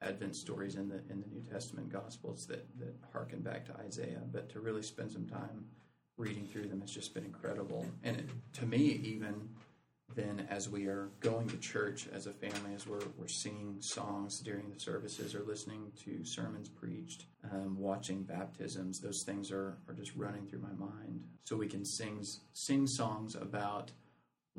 Advent 0.00 0.36
stories 0.36 0.76
in 0.76 0.88
the 0.88 1.00
in 1.10 1.20
the 1.20 1.26
New 1.26 1.42
Testament 1.50 1.90
Gospels 1.90 2.46
that 2.46 2.66
that 2.78 2.94
harken 3.12 3.40
back 3.40 3.64
to 3.66 3.76
Isaiah, 3.86 4.22
but 4.30 4.48
to 4.50 4.60
really 4.60 4.82
spend 4.82 5.12
some 5.12 5.26
time 5.26 5.66
reading 6.16 6.46
through 6.46 6.66
them 6.68 6.80
has 6.80 6.90
just 6.90 7.14
been 7.14 7.24
incredible. 7.24 7.86
And 8.02 8.16
it, 8.16 8.28
to 8.54 8.66
me, 8.66 9.00
even 9.04 9.48
then 10.14 10.46
as 10.50 10.68
we 10.68 10.86
are 10.86 11.10
going 11.20 11.48
to 11.48 11.56
church 11.58 12.08
as 12.12 12.26
a 12.26 12.32
family, 12.32 12.74
as 12.74 12.86
we're, 12.86 13.00
we're 13.16 13.28
singing 13.28 13.76
songs 13.80 14.40
during 14.40 14.70
the 14.70 14.80
services 14.80 15.34
or 15.34 15.44
listening 15.44 15.92
to 16.04 16.24
sermons 16.24 16.68
preached, 16.68 17.26
um, 17.52 17.76
watching 17.78 18.22
baptisms, 18.22 19.00
those 19.00 19.22
things 19.22 19.52
are, 19.52 19.76
are 19.86 19.94
just 19.94 20.14
running 20.16 20.46
through 20.46 20.60
my 20.60 20.72
mind. 20.72 21.22
So 21.44 21.56
we 21.56 21.68
can 21.68 21.84
sing, 21.84 22.24
sing 22.52 22.86
songs 22.86 23.34
about 23.34 23.92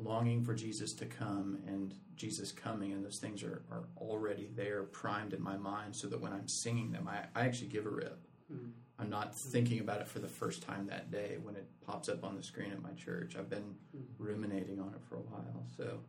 longing 0.02 0.42
for 0.42 0.54
Jesus 0.54 0.92
to 0.94 1.06
come 1.06 1.58
and 1.66 1.94
Jesus 2.16 2.52
coming, 2.52 2.92
and 2.92 3.04
those 3.04 3.18
things 3.18 3.42
are, 3.42 3.62
are 3.70 3.84
already 3.96 4.48
there, 4.54 4.82
primed 4.84 5.32
in 5.32 5.42
my 5.42 5.56
mind, 5.56 5.96
so 5.96 6.06
that 6.08 6.20
when 6.20 6.32
I'm 6.32 6.48
singing 6.48 6.92
them, 6.92 7.08
I, 7.08 7.24
I 7.38 7.46
actually 7.46 7.68
give 7.68 7.86
a 7.86 7.90
rip. 7.90 8.26
Mm. 8.52 8.72
I'm 8.98 9.08
not 9.08 9.34
thinking 9.34 9.80
about 9.80 10.02
it 10.02 10.08
for 10.08 10.18
the 10.18 10.28
first 10.28 10.62
time 10.62 10.86
that 10.88 11.10
day 11.10 11.38
when 11.42 11.56
it 11.56 11.66
pops 11.86 12.10
up 12.10 12.22
on 12.22 12.36
the 12.36 12.42
screen 12.42 12.70
at 12.72 12.82
my 12.82 12.92
church. 12.92 13.34
I've 13.38 13.48
been 13.48 13.74
ruminating 14.18 14.78
on 14.78 14.88
it 14.88 15.02
for 15.08 15.16
a 15.16 15.20
while. 15.20 15.66
So, 15.74 16.00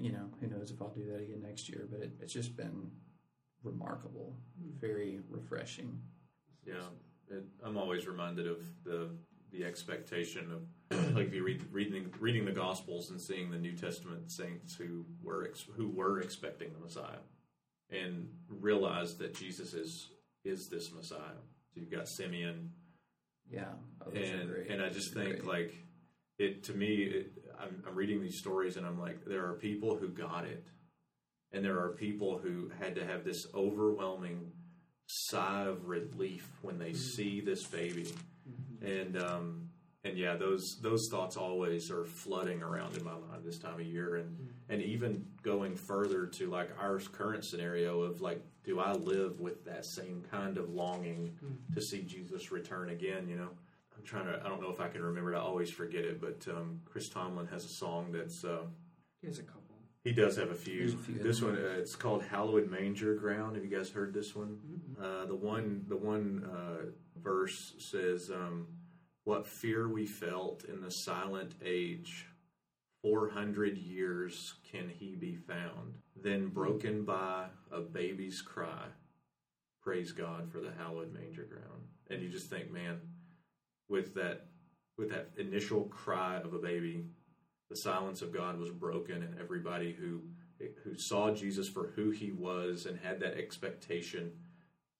you 0.00 0.10
know, 0.10 0.28
who 0.40 0.48
knows 0.48 0.72
if 0.72 0.82
I'll 0.82 0.88
do 0.88 1.04
that 1.12 1.20
again 1.20 1.42
next 1.42 1.68
year, 1.68 1.86
but 1.88 2.00
it, 2.00 2.10
it's 2.20 2.32
just 2.32 2.56
been 2.56 2.90
remarkable, 3.62 4.34
very 4.80 5.20
refreshing. 5.28 6.00
Yeah, 6.66 6.88
it, 7.30 7.44
I'm 7.64 7.76
always 7.76 8.08
reminded 8.08 8.48
of 8.48 8.58
the 8.84 9.10
the 9.52 9.64
expectation 9.64 10.50
of 10.52 11.14
like 11.14 11.28
if 11.28 11.34
you 11.34 11.44
read 11.44 11.62
reading 11.70 12.12
reading 12.18 12.44
the 12.44 12.52
Gospels 12.52 13.10
and 13.10 13.20
seeing 13.20 13.50
the 13.50 13.58
New 13.58 13.76
Testament 13.76 14.30
saints 14.30 14.74
who 14.74 15.04
were 15.22 15.44
ex, 15.44 15.64
who 15.76 15.88
were 15.88 16.20
expecting 16.20 16.72
the 16.72 16.80
Messiah 16.80 17.20
and 17.90 18.28
realize 18.48 19.16
that 19.16 19.34
Jesus 19.34 19.74
is 19.74 20.10
is 20.44 20.68
this 20.68 20.92
Messiah. 20.92 21.38
So 21.74 21.80
you've 21.80 21.90
got 21.90 22.08
Simeon, 22.08 22.70
Yeah, 23.50 23.72
oh, 24.04 24.10
and 24.10 24.50
and 24.68 24.82
I 24.82 24.88
just 24.88 25.14
think 25.14 25.44
like 25.44 25.74
it 26.38 26.64
to 26.64 26.72
me. 26.72 27.02
It, 27.02 27.32
I'm, 27.60 27.82
I'm 27.86 27.94
reading 27.94 28.20
these 28.20 28.38
stories 28.38 28.76
and 28.76 28.84
I'm 28.84 28.98
like, 28.98 29.24
there 29.24 29.46
are 29.46 29.54
people 29.54 29.96
who 29.96 30.08
got 30.08 30.46
it, 30.46 30.66
and 31.52 31.64
there 31.64 31.78
are 31.78 31.90
people 31.90 32.38
who 32.38 32.70
had 32.80 32.94
to 32.96 33.04
have 33.06 33.24
this 33.24 33.46
overwhelming 33.54 34.50
sigh 35.06 35.64
of 35.64 35.86
relief 35.88 36.48
when 36.62 36.78
they 36.78 36.92
see 36.92 37.40
this 37.40 37.64
baby, 37.66 38.12
and 38.80 39.16
um, 39.20 39.68
and 40.04 40.16
yeah, 40.18 40.36
those 40.36 40.78
those 40.82 41.08
thoughts 41.10 41.36
always 41.36 41.90
are 41.90 42.04
flooding 42.04 42.62
around 42.62 42.96
in 42.96 43.04
my 43.04 43.12
mind 43.12 43.44
this 43.44 43.58
time 43.58 43.74
of 43.80 43.86
year, 43.86 44.16
and 44.16 44.48
and 44.68 44.82
even 44.82 45.26
going 45.42 45.76
further 45.76 46.26
to 46.26 46.48
like 46.48 46.70
our 46.80 46.98
current 46.98 47.44
scenario 47.44 48.02
of 48.02 48.20
like, 48.20 48.42
do 48.64 48.80
I 48.80 48.92
live 48.92 49.40
with 49.40 49.64
that 49.64 49.84
same 49.84 50.22
kind 50.30 50.56
of 50.58 50.70
longing 50.70 51.36
to 51.74 51.80
see 51.80 52.02
Jesus 52.02 52.50
return 52.50 52.90
again? 52.90 53.28
You 53.28 53.36
know, 53.36 53.48
I'm 53.96 54.04
trying 54.04 54.26
to. 54.26 54.40
I 54.44 54.48
don't 54.48 54.60
know 54.62 54.70
if 54.70 54.80
I 54.80 54.88
can 54.88 55.02
remember 55.02 55.34
it. 55.34 55.36
I 55.36 55.40
always 55.40 55.70
forget 55.70 56.04
it, 56.04 56.20
but 56.20 56.46
um, 56.52 56.80
Chris 56.84 57.08
Tomlin 57.08 57.46
has 57.48 57.64
a 57.64 57.68
song 57.68 58.12
that's. 58.12 58.44
Uh, 58.44 58.62
He 59.20 59.26
has 59.28 59.38
a 59.38 59.42
couple. 59.42 59.61
He 60.04 60.12
does 60.12 60.36
have 60.36 60.50
a 60.50 60.54
few. 60.54 60.88
A 60.88 60.96
few. 60.96 61.18
This 61.18 61.42
one, 61.42 61.54
uh, 61.56 61.78
it's 61.78 61.94
called 61.94 62.22
"Hallowed 62.24 62.68
Manger 62.68 63.14
Ground." 63.14 63.56
Have 63.56 63.64
you 63.64 63.76
guys 63.76 63.90
heard 63.90 64.12
this 64.12 64.34
one? 64.34 64.58
Uh, 65.00 65.26
the 65.26 65.34
one, 65.34 65.84
the 65.88 65.96
one 65.96 66.48
uh, 66.52 66.86
verse 67.22 67.74
says, 67.78 68.30
um, 68.30 68.66
"What 69.24 69.46
fear 69.46 69.88
we 69.88 70.06
felt 70.06 70.64
in 70.64 70.80
the 70.80 70.90
silent 70.90 71.54
age, 71.64 72.26
four 73.02 73.30
hundred 73.30 73.78
years 73.78 74.54
can 74.70 74.88
he 74.88 75.14
be 75.14 75.36
found? 75.36 75.94
Then 76.20 76.48
broken 76.48 77.04
by 77.04 77.46
a 77.70 77.80
baby's 77.80 78.42
cry, 78.42 78.86
praise 79.82 80.10
God 80.12 80.50
for 80.50 80.60
the 80.60 80.72
hallowed 80.72 81.12
manger 81.12 81.44
ground." 81.44 81.84
And 82.10 82.20
you 82.20 82.28
just 82.28 82.50
think, 82.50 82.72
man, 82.72 83.00
with 83.88 84.14
that, 84.14 84.46
with 84.98 85.10
that 85.10 85.30
initial 85.38 85.84
cry 85.84 86.38
of 86.38 86.52
a 86.52 86.58
baby, 86.58 87.06
the 87.72 87.80
silence 87.80 88.20
of 88.20 88.34
God 88.34 88.58
was 88.58 88.70
broken, 88.70 89.22
and 89.22 89.40
everybody 89.40 89.92
who 89.92 90.20
who 90.84 90.94
saw 90.96 91.34
Jesus 91.34 91.68
for 91.68 91.88
who 91.96 92.10
he 92.10 92.30
was 92.30 92.86
and 92.86 92.98
had 92.98 93.18
that 93.20 93.38
expectation 93.38 94.30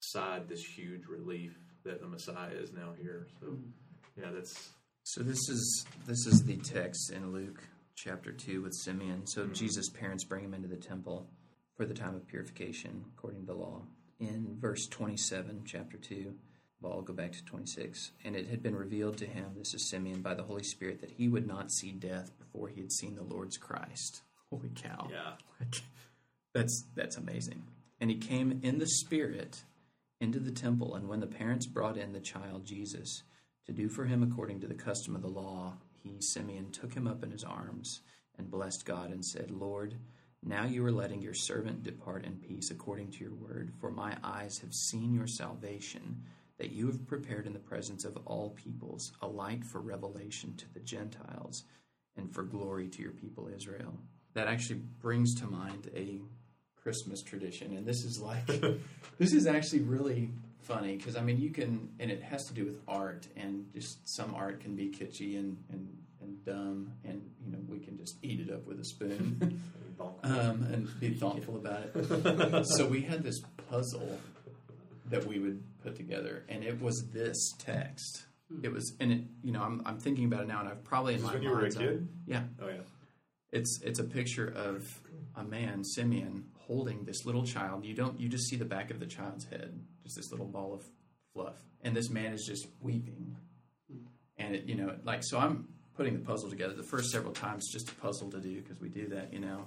sighed 0.01 0.49
this 0.49 0.65
huge 0.65 1.07
relief 1.07 1.57
that 1.85 2.01
the 2.01 2.09
Messiah 2.09 2.57
is 2.65 2.73
now 2.73 2.95
here. 3.01 3.29
So, 3.41 3.47
hmm. 3.47 3.71
yeah, 4.21 4.31
that's 4.35 4.71
So 5.05 5.23
this 5.23 5.49
is 5.49 5.87
this 6.07 6.27
is 6.27 6.45
the 6.45 6.57
text 6.57 7.13
in 7.13 7.33
Luke 7.33 7.61
chapter 7.95 8.33
two 8.33 8.63
with 8.63 8.73
Simeon. 8.85 9.27
So 9.27 9.45
hmm. 9.45 9.53
Jesus' 9.53 9.91
parents 9.91 10.25
bring 10.25 10.45
him 10.45 10.55
into 10.55 10.69
the 10.69 10.77
temple 10.77 11.29
for 11.77 11.85
the 11.85 11.95
time 11.95 12.15
of 12.15 12.27
purification, 12.27 13.05
according 13.17 13.41
to 13.41 13.47
the 13.47 13.59
law. 13.59 13.83
In 14.19 14.57
verse 14.59 14.87
twenty-seven, 14.87 15.65
chapter 15.67 15.99
two, 15.99 16.35
well, 16.83 16.95
I'll 16.95 17.03
go 17.03 17.13
back 17.13 17.33
to 17.33 17.45
twenty-six. 17.45 18.11
And 18.25 18.35
it 18.35 18.49
had 18.49 18.63
been 18.63 18.75
revealed 18.75 19.17
to 19.19 19.27
him, 19.27 19.53
this 19.57 19.73
is 19.75 19.89
Simeon, 19.89 20.21
by 20.21 20.35
the 20.35 20.43
Holy 20.43 20.65
Spirit, 20.65 21.01
that 21.01 21.13
he 21.13 21.29
would 21.29 21.47
not 21.47 21.71
see 21.71 21.93
death 21.93 22.33
before 22.39 22.69
he 22.69 22.81
had 22.81 22.93
seen 22.93 23.15
the 23.15 23.23
Lord's 23.23 23.57
Christ. 23.57 24.23
Holy 24.51 24.71
cow! 24.75 25.09
yeah, 25.11 25.33
That's 26.55 26.85
that's 26.95 27.17
amazing. 27.17 27.63
And 28.01 28.11
he 28.11 28.17
came 28.19 28.61
in 28.63 28.79
the 28.79 28.87
spirit 28.87 29.63
into 30.21 30.39
the 30.41 30.51
temple, 30.51 30.95
and 30.95 31.09
when 31.09 31.21
the 31.21 31.27
parents 31.27 31.67
brought 31.67 31.97
in 31.97 32.13
the 32.13 32.21
child 32.21 32.67
Jesus 32.67 33.23
to 33.67 33.73
do 33.73 33.89
for 33.89 34.05
him 34.05 34.23
according 34.23 34.61
to 34.61 34.67
the 34.67 34.75
custom 34.75 35.15
of 35.15 35.23
the 35.23 35.29
law, 35.29 35.75
he 36.03 36.17
Simeon 36.21 36.71
took 36.71 36.95
him 36.95 37.07
up 37.07 37.23
in 37.23 37.31
his 37.31 37.45
arms 37.45 38.01
and 38.37 38.51
blessed 38.51 38.85
God 38.85 39.11
and 39.11 39.25
said, 39.25 39.51
Lord, 39.51 39.95
now 40.43 40.65
you 40.65 40.85
are 40.85 40.93
letting 40.93 41.23
your 41.23 41.35
servant 41.35 41.85
depart 41.85 42.25
in 42.25 42.37
peace 42.37 42.71
according 42.71 43.13
to 43.13 43.19
your 43.19 43.35
word, 43.35 43.73
for 43.81 43.91
my 43.91 44.17
eyes 44.25 44.59
have 44.59 44.75
seen 44.75 45.15
your 45.15 45.29
salvation, 45.29 46.23
that 46.63 46.71
you 46.71 46.87
have 46.87 47.05
prepared 47.09 47.45
in 47.45 47.53
the 47.53 47.59
presence 47.59 48.05
of 48.05 48.17
all 48.25 48.51
peoples 48.51 49.11
a 49.21 49.27
light 49.27 49.65
for 49.65 49.81
revelation 49.81 50.55
to 50.57 50.73
the 50.73 50.79
Gentiles 50.79 51.65
and 52.17 52.33
for 52.33 52.45
glory 52.45 52.87
to 52.87 53.03
your 53.03 53.11
people 53.11 53.49
Israel. 53.49 53.99
That 54.35 54.47
actually 54.47 54.79
brings 55.01 55.35
to 55.41 55.47
mind 55.47 55.91
a 55.97 56.21
Christmas 56.81 57.21
tradition, 57.21 57.77
and 57.77 57.85
this 57.85 58.05
is 58.05 58.21
like 58.21 58.47
this 59.19 59.33
is 59.33 59.49
actually 59.49 59.81
really 59.81 60.31
funny 60.61 60.97
because 60.97 61.17
I 61.17 61.23
mean 61.23 61.41
you 61.41 61.51
can, 61.51 61.89
and 61.99 62.13
it 62.13 62.23
has 62.23 62.45
to 62.45 62.55
do 62.55 62.65
with 62.65 62.81
art, 62.87 63.27
and 63.37 63.67
just 63.75 63.99
some 64.05 64.33
art 64.37 64.61
can 64.61 64.77
be 64.77 64.89
kitschy 64.89 65.37
and 65.41 65.57
and 65.69 65.89
and 66.21 66.45
dumb, 66.45 66.93
and 67.05 67.29
you 67.45 67.51
know 67.51 67.59
we 67.67 67.81
can 67.81 67.99
just 67.99 68.19
eat 68.23 68.39
it 68.39 68.53
up 68.53 68.69
with 68.69 68.79
a 68.79 68.85
spoon. 68.85 69.61
um, 70.23 70.67
and 70.73 70.89
be 71.01 71.11
thoughtful 71.11 71.57
about 71.57 71.85
it. 71.95 72.67
so 72.77 72.87
we 72.87 73.03
had 73.03 73.23
this 73.23 73.41
puzzle 73.69 74.19
that 75.13 75.27
we 75.27 75.39
would 75.39 75.63
put 75.83 75.95
together, 75.95 76.45
and 76.49 76.65
it 76.65 76.81
was 76.81 77.09
this 77.13 77.53
text. 77.59 78.25
Hmm. 78.51 78.65
It 78.65 78.73
was, 78.73 78.95
and 78.99 79.13
it, 79.13 79.21
you 79.43 79.53
know, 79.53 79.63
I'm, 79.63 79.83
I'm 79.87 79.99
thinking 79.99 80.25
about 80.25 80.43
it 80.43 80.49
now, 80.49 80.61
and 80.61 80.69
I've 80.69 80.83
probably 80.85 81.15
in 81.15 81.23
my 81.23 81.29
is 81.29 81.35
when 81.35 81.43
you 81.43 81.51
were 81.51 81.59
a 81.59 81.63
mind's 81.63 81.77
eye- 81.77 81.81
kid? 81.81 82.09
yeah, 82.27 82.43
oh 82.61 82.69
yeah, 82.69 82.83
it's 83.53 83.81
it's 83.83 83.99
a 83.99 84.05
picture 84.05 84.49
of 84.49 85.01
a 85.37 85.45
man, 85.45 85.85
Simeon, 85.85 86.45
holding 86.59 87.05
this 87.05 87.25
little 87.25 87.45
child. 87.45 87.85
You 87.85 87.95
don't, 87.95 88.19
you 88.19 88.29
just 88.29 88.49
see 88.49 88.57
the 88.57 88.65
back 88.65 88.91
of 88.91 89.01
the 89.01 89.07
child's 89.07 89.45
head, 89.45 89.79
just 90.03 90.17
this 90.17 90.31
little 90.31 90.47
ball 90.47 90.75
of 90.75 90.83
fluff, 91.33 91.57
and 91.83 91.95
this 91.95 92.11
man 92.11 92.33
is 92.33 92.45
just 92.47 92.67
weeping, 92.81 93.37
hmm. 93.91 94.05
and 94.39 94.55
it, 94.55 94.65
you 94.65 94.75
know, 94.75 94.97
like 95.05 95.23
so. 95.23 95.39
I'm 95.39 95.69
putting 95.95 96.15
the 96.15 96.25
puzzle 96.25 96.49
together. 96.49 96.75
The 96.75 96.83
first 96.83 97.11
several 97.11 97.33
times, 97.33 97.71
just 97.71 97.91
a 97.91 97.95
puzzle 97.95 98.31
to 98.31 98.41
do 98.41 98.61
because 98.63 98.81
we 98.81 98.89
do 98.89 99.09
that, 99.09 99.33
you 99.33 99.41
know. 99.41 99.67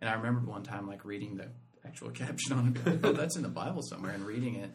And 0.00 0.10
I 0.10 0.14
remember 0.14 0.50
one 0.50 0.62
time 0.62 0.86
like 0.86 1.04
reading 1.04 1.36
the 1.36 1.48
actual 1.86 2.10
caption 2.22 2.52
on 2.52 2.68
it, 2.68 2.84
going, 2.84 3.00
oh, 3.02 3.12
that's 3.12 3.36
in 3.36 3.42
the 3.42 3.48
Bible 3.48 3.82
somewhere, 3.82 4.12
and 4.12 4.24
reading 4.24 4.56
it, 4.56 4.70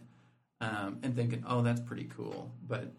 um, 0.62 1.00
and 1.04 1.16
thinking, 1.16 1.44
oh, 1.48 1.62
that's 1.62 1.82
pretty 1.82 2.06
cool. 2.06 2.52
But 2.68 2.94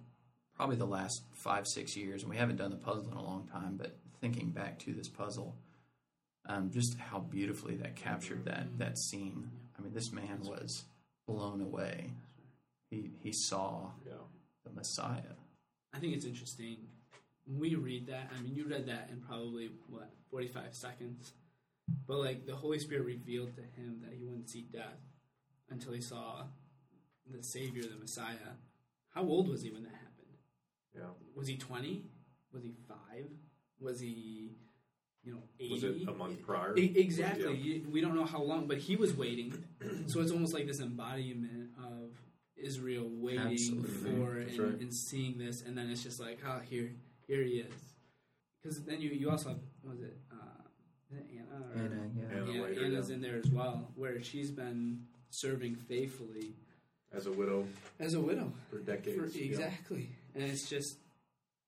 probably 0.55 0.77
the 0.77 0.87
last 0.87 1.23
five, 1.33 1.67
six 1.67 1.97
years, 1.97 2.23
and 2.23 2.31
we 2.31 2.37
haven't 2.37 2.57
done 2.57 2.71
the 2.71 2.77
puzzle 2.77 3.11
in 3.11 3.17
a 3.17 3.23
long 3.23 3.49
time, 3.51 3.77
but 3.77 3.97
thinking 4.21 4.51
back 4.51 4.79
to 4.81 4.93
this 4.93 5.09
puzzle, 5.09 5.57
um, 6.47 6.71
just 6.71 6.99
how 6.99 7.19
beautifully 7.19 7.77
that 7.77 7.97
captured 7.97 8.45
that 8.47 8.79
that 8.79 8.99
scene. 8.99 9.51
I 9.79 9.83
mean, 9.83 9.93
this 9.93 10.13
man 10.13 10.41
was 10.43 10.85
blown 11.27 11.61
away. 11.61 12.11
He 12.91 13.11
he 13.23 13.33
saw 13.33 13.91
yeah. 14.07 14.15
the 14.65 14.73
Messiah. 14.73 15.37
I 15.95 15.99
think 15.99 16.15
it's 16.15 16.25
interesting. 16.25 16.77
When 17.47 17.59
we 17.59 17.75
read 17.75 18.07
that, 18.09 18.31
I 18.37 18.43
mean, 18.43 18.55
you 18.55 18.67
read 18.67 18.87
that 18.87 19.09
in 19.11 19.21
probably, 19.21 19.71
what, 19.89 20.11
45 20.31 20.75
seconds? 20.75 21.33
But, 22.07 22.19
like, 22.19 22.47
the 22.47 22.57
Holy 22.57 22.79
Spirit 22.79 23.05
revealed 23.05 23.55
to 23.55 23.63
him 23.63 24.01
that 24.03 24.15
he 24.15 24.25
wouldn't 24.25 24.49
see 24.49 24.63
death 24.63 25.01
until 25.69 25.93
he 25.93 26.01
saw 26.01 26.45
the 27.31 27.43
Savior, 27.43 27.83
the 27.83 27.99
Messiah. 27.99 28.57
How 29.15 29.23
old 29.23 29.49
was 29.49 29.63
he 29.63 29.71
when 29.71 29.83
that 29.85 29.93
happened? 29.93 30.11
Yeah. 30.95 31.03
Was 31.35 31.47
he 31.47 31.57
20? 31.57 32.05
Was 32.53 32.63
he 32.63 32.73
5? 32.89 32.99
Was 33.81 34.01
he, 34.01 34.57
you 35.23 35.33
know, 35.33 35.43
80? 35.59 35.73
Was 35.73 35.85
it 35.85 36.09
a 36.09 36.13
month 36.13 36.43
prior? 36.43 36.75
Exactly. 36.77 37.55
Yeah. 37.55 37.91
We 37.91 38.01
don't 38.01 38.15
know 38.15 38.25
how 38.25 38.43
long, 38.43 38.67
but 38.67 38.79
he 38.79 38.97
was 38.97 39.15
waiting. 39.15 39.65
so 40.07 40.21
it's 40.21 40.33
almost 40.33 40.55
like 40.55 40.67
this 40.67 40.81
embodiment 40.81 41.71
of 41.79 42.11
Israel 42.57 43.09
waiting 43.09 43.53
Absolutely. 43.53 44.11
for 44.11 44.39
and, 44.39 44.59
right. 44.59 44.81
and 44.81 44.95
seeing 44.95 45.39
this, 45.39 45.63
and 45.63 45.77
then 45.77 45.91
it's 45.91 46.03
just 46.03 46.21
like, 46.21 46.41
oh, 46.47 46.61
here, 46.69 46.93
here 47.27 47.43
he 47.43 47.61
is. 47.61 47.73
Because 48.63 48.83
then 48.85 49.01
you, 49.01 49.11
you 49.11 49.31
also 49.31 49.51
have, 49.51 49.59
what 49.83 49.93
was 49.95 50.03
it, 50.03 50.19
uh, 50.31 50.63
is 51.11 51.19
it 51.19 51.27
Anna? 51.35 51.50
Or, 51.75 51.79
Anna, 51.83 52.11
yeah. 52.17 52.37
Anna 52.39 52.53
yeah, 52.53 52.63
later, 52.63 52.85
Anna's 52.85 53.09
yeah. 53.09 53.15
in 53.17 53.21
there 53.23 53.37
as 53.37 53.51
well, 53.51 53.89
where 53.97 54.23
she's 54.23 54.51
been 54.51 55.07
serving 55.31 55.77
faithfully 55.77 56.55
As 57.13 57.27
a 57.27 57.33
widow 57.33 57.67
as 57.99 58.15
a 58.15 58.21
widow. 58.21 58.53
for 58.71 58.79
decades. 58.79 59.17
For, 59.33 59.39
yeah. 59.39 59.45
exactly. 59.45 60.11
And 60.35 60.45
it's 60.45 60.69
just, 60.69 60.97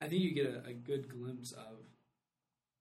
I 0.00 0.06
think 0.08 0.22
you 0.22 0.32
get 0.34 0.46
a, 0.46 0.68
a 0.70 0.72
good 0.72 1.08
glimpse 1.08 1.52
of 1.52 1.76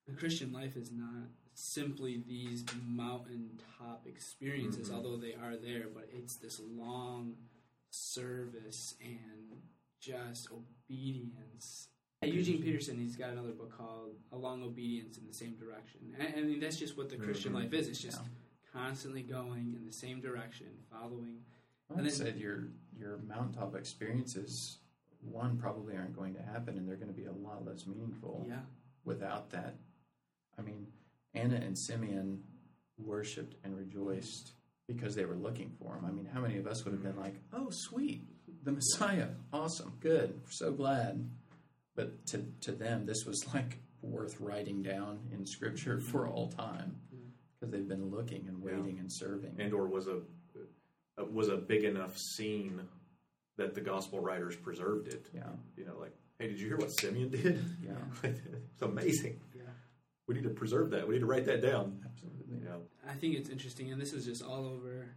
the 0.07 0.13
Christian 0.13 0.51
life 0.51 0.75
is 0.75 0.91
not 0.91 1.29
simply 1.53 2.23
these 2.27 2.63
mountaintop 2.83 4.05
experiences, 4.07 4.89
Mhm. 4.89 4.95
although 4.95 5.17
they 5.17 5.33
are 5.35 5.55
there, 5.57 5.85
but 5.93 6.09
it's 6.11 6.35
this 6.37 6.59
long 6.59 7.35
service 7.91 8.95
and 9.01 9.61
just 9.99 10.47
obedience. 10.51 11.89
Eugene 12.27 12.61
Peterson, 12.61 12.97
he's 12.99 13.15
got 13.15 13.31
another 13.31 13.51
book 13.51 13.75
called 13.75 14.11
A 14.31 14.37
Long 14.37 14.61
Obedience 14.63 15.17
in 15.17 15.25
the 15.25 15.33
Same 15.33 15.55
Direction. 15.55 15.99
And, 16.19 16.35
I 16.37 16.41
mean, 16.43 16.59
that's 16.59 16.77
just 16.77 16.95
what 16.95 17.09
the 17.09 17.17
Christian 17.17 17.51
Mhm. 17.51 17.55
life 17.55 17.73
is. 17.73 17.87
It's 17.87 17.99
just 18.01 18.19
Yeah. 18.21 18.27
constantly 18.71 19.23
going 19.23 19.73
in 19.73 19.85
the 19.87 19.93
same 19.93 20.21
direction, 20.21 20.67
following. 20.91 21.43
I 21.89 21.95
And 21.95 22.05
then- 22.05 22.13
said 22.13 22.37
your 22.39 22.67
your 22.97 23.17
mountaintop 23.19 23.73
experiences, 23.73 24.77
one 25.21 25.57
probably 25.57 25.97
aren't 25.97 26.15
going 26.15 26.35
to 26.35 26.41
happen, 26.43 26.77
and 26.77 26.87
they're 26.87 26.97
going 26.97 27.07
to 27.07 27.13
be 27.19 27.25
a 27.25 27.31
lot 27.31 27.65
less 27.65 27.87
meaningful 27.87 28.45
Yeah. 28.47 28.63
without 29.05 29.49
that. 29.49 29.75
I 30.55 30.61
mean, 30.61 30.91
Anna 31.33 31.55
and 31.55 31.75
Simeon 31.75 32.43
worshipped 32.99 33.55
and 33.63 33.75
rejoiced 33.75 34.53
because 34.85 35.15
they 35.15 35.25
were 35.25 35.35
looking 35.35 35.71
for 35.71 35.95
him. 35.95 36.05
I 36.05 36.11
mean, 36.11 36.25
how 36.25 36.41
many 36.41 36.57
of 36.57 36.67
us 36.67 36.85
would 36.85 36.93
have 36.93 37.01
been 37.01 37.15
like, 37.17 37.41
"Oh, 37.51 37.69
sweet, 37.71 38.21
the 38.63 38.71
Messiah, 38.73 39.33
awesome, 39.51 39.97
good, 39.99 40.39
so 40.51 40.71
glad." 40.71 41.27
But 41.95 42.25
to 42.27 42.45
to 42.61 42.71
them, 42.71 43.05
this 43.05 43.25
was 43.25 43.45
like 43.53 43.79
worth 44.01 44.39
writing 44.39 44.81
down 44.81 45.19
in 45.31 45.45
Scripture 45.45 45.99
for 45.99 46.27
all 46.27 46.47
time 46.49 46.95
because 47.59 47.71
they've 47.71 47.87
been 47.87 48.09
looking 48.09 48.47
and 48.47 48.57
Yeah. 48.63 48.77
waiting 48.77 48.99
and 48.99 49.11
serving. 49.11 49.55
and 49.59 49.73
or 49.73 49.87
was 49.87 50.07
a 50.07 50.21
uh, 51.19 51.25
was 51.25 51.49
a 51.49 51.57
big 51.57 51.83
enough 51.83 52.17
scene 52.17 52.81
that 53.57 53.73
the 53.75 53.81
gospel 53.81 54.19
writers 54.19 54.55
preserved 54.55 55.07
it. 55.09 55.27
yeah, 55.35 55.43
You 55.77 55.85
know, 55.85 55.97
like, 55.99 56.15
hey, 56.39 56.47
did 56.47 56.59
you 56.59 56.67
hear 56.67 56.77
what 56.77 56.91
Simeon 56.91 57.29
did? 57.29 57.63
yeah, 57.83 57.91
it's 58.23 58.81
amazing. 58.81 59.39
Yeah. 59.55 59.63
We 60.27 60.35
need 60.35 60.43
to 60.43 60.49
preserve 60.49 60.89
that. 60.91 61.05
We 61.07 61.15
need 61.15 61.19
to 61.19 61.25
write 61.25 61.45
that 61.45 61.61
down. 61.61 62.01
absolutely. 62.05 62.59
You 62.59 62.63
know, 62.65 62.81
I 63.07 63.13
think 63.13 63.35
it's 63.35 63.49
interesting, 63.49 63.91
and 63.91 64.01
this 64.01 64.13
is 64.13 64.25
just 64.25 64.41
all 64.41 64.65
over. 64.65 65.09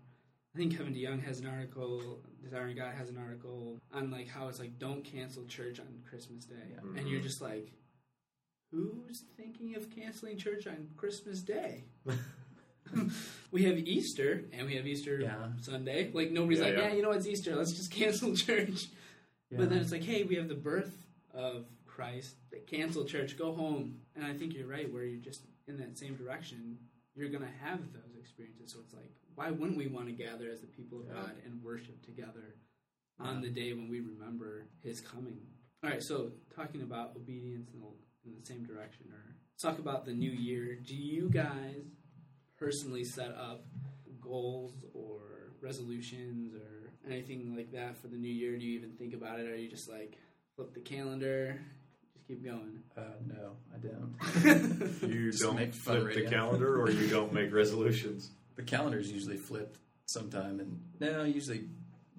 I 0.54 0.58
think 0.58 0.76
Kevin 0.76 0.94
DeYoung 0.94 1.22
has 1.24 1.40
an 1.40 1.46
article, 1.46 2.20
Desiring 2.42 2.76
God 2.76 2.94
has 2.94 3.08
an 3.08 3.18
article 3.18 3.78
on 3.92 4.10
like 4.10 4.28
how 4.28 4.48
it's 4.48 4.58
like 4.60 4.78
don't 4.78 5.02
cancel 5.02 5.44
church 5.46 5.80
on 5.80 5.86
Christmas 6.08 6.44
Day, 6.44 6.54
Yeah. 6.72 6.98
and 7.00 7.08
you're 7.08 7.20
just 7.22 7.40
like, 7.40 7.72
who's 8.70 9.24
thinking 9.36 9.74
of 9.76 9.90
canceling 9.90 10.36
church 10.38 10.66
on 10.66 10.88
Christmas 10.96 11.40
Day? 11.40 11.84
we 13.50 13.64
have 13.64 13.78
Easter, 13.78 14.44
and 14.52 14.66
we 14.66 14.76
have 14.76 14.86
Easter 14.86 15.18
Yeah. 15.20 15.48
Sunday. 15.60 16.10
Like 16.12 16.30
nobody's 16.30 16.58
Yeah, 16.60 16.66
like, 16.66 16.76
yeah. 16.76 16.88
yeah. 16.88 16.94
you 16.94 17.02
know 17.02 17.10
it's 17.12 17.26
Easter, 17.26 17.56
let's 17.56 17.72
just 17.72 17.90
cancel 18.00 18.36
church. 18.36 18.86
Yeah. 19.50 19.58
But 19.58 19.70
then 19.70 19.78
it's 19.78 19.90
like, 19.92 20.04
hey, 20.04 20.22
we 20.22 20.36
have 20.36 20.48
the 20.48 20.54
birth 20.54 20.94
of 21.32 21.66
Christ. 21.86 22.36
Cancel 22.68 23.04
church, 23.04 23.36
go 23.36 23.52
home. 23.52 23.96
And 24.16 24.24
I 24.24 24.32
think 24.34 24.54
you're 24.54 24.66
right, 24.68 24.92
where 24.92 25.04
you're 25.04 25.20
just 25.20 25.42
in 25.66 25.76
that 25.78 25.96
same 25.98 26.14
direction. 26.16 26.78
You're 27.14 27.28
going 27.28 27.42
to 27.44 27.64
have 27.64 27.78
those 27.92 28.16
experiences. 28.18 28.72
So 28.72 28.78
it's 28.84 28.94
like, 28.94 29.10
why 29.34 29.50
wouldn't 29.50 29.76
we 29.76 29.86
want 29.86 30.06
to 30.06 30.12
gather 30.12 30.48
as 30.50 30.60
the 30.60 30.66
people 30.66 31.00
of 31.00 31.06
Yeah. 31.06 31.14
God 31.14 31.32
and 31.44 31.62
worship 31.62 32.02
together 32.04 32.54
on 33.18 33.40
the 33.40 33.50
day 33.50 33.72
when 33.72 33.88
we 33.88 34.00
remember 34.00 34.66
His 34.82 35.00
coming? 35.00 35.38
All 35.82 35.90
right, 35.90 36.02
so 36.02 36.32
talking 36.54 36.82
about 36.82 37.12
obedience 37.16 37.68
in 37.74 37.80
the, 37.80 37.86
in 38.26 38.34
the 38.40 38.46
same 38.46 38.64
direction, 38.64 39.06
or 39.12 39.36
talk 39.60 39.78
about 39.78 40.04
the 40.04 40.12
new 40.14 40.30
year. 40.30 40.76
Do 40.76 40.94
you 40.96 41.28
guys 41.28 41.84
personally 42.58 43.04
set 43.04 43.30
up 43.34 43.64
goals 44.20 44.72
or 44.94 45.52
resolutions 45.60 46.54
or 46.54 46.90
anything 47.10 47.54
like 47.54 47.70
that 47.72 47.96
for 47.98 48.08
the 48.08 48.16
new 48.16 48.32
year? 48.32 48.56
Do 48.56 48.64
you 48.64 48.78
even 48.78 48.92
think 48.92 49.12
about 49.14 49.40
it? 49.40 49.46
Or 49.46 49.52
are 49.52 49.56
you 49.56 49.68
just 49.68 49.90
like 49.90 50.16
flip 50.56 50.72
the 50.72 50.80
calendar, 50.80 51.60
just 52.14 52.26
keep 52.26 52.42
going? 52.42 52.82
Uh, 52.96 53.02
no, 53.26 53.56
I 53.74 53.78
don't. 53.78 55.02
you 55.12 55.30
Just 55.30 55.42
don't 55.42 55.56
make 55.56 55.74
fun 55.74 56.00
flip 56.00 56.14
the 56.14 56.30
calendar, 56.30 56.80
or 56.80 56.90
you 56.90 57.08
don't 57.08 57.32
make 57.32 57.52
resolutions. 57.62 58.30
The 58.56 58.62
calendar's 58.62 59.10
usually 59.10 59.36
flipped 59.36 59.78
sometime, 60.06 60.60
and 60.60 60.80
no, 61.00 61.24
usually 61.24 61.64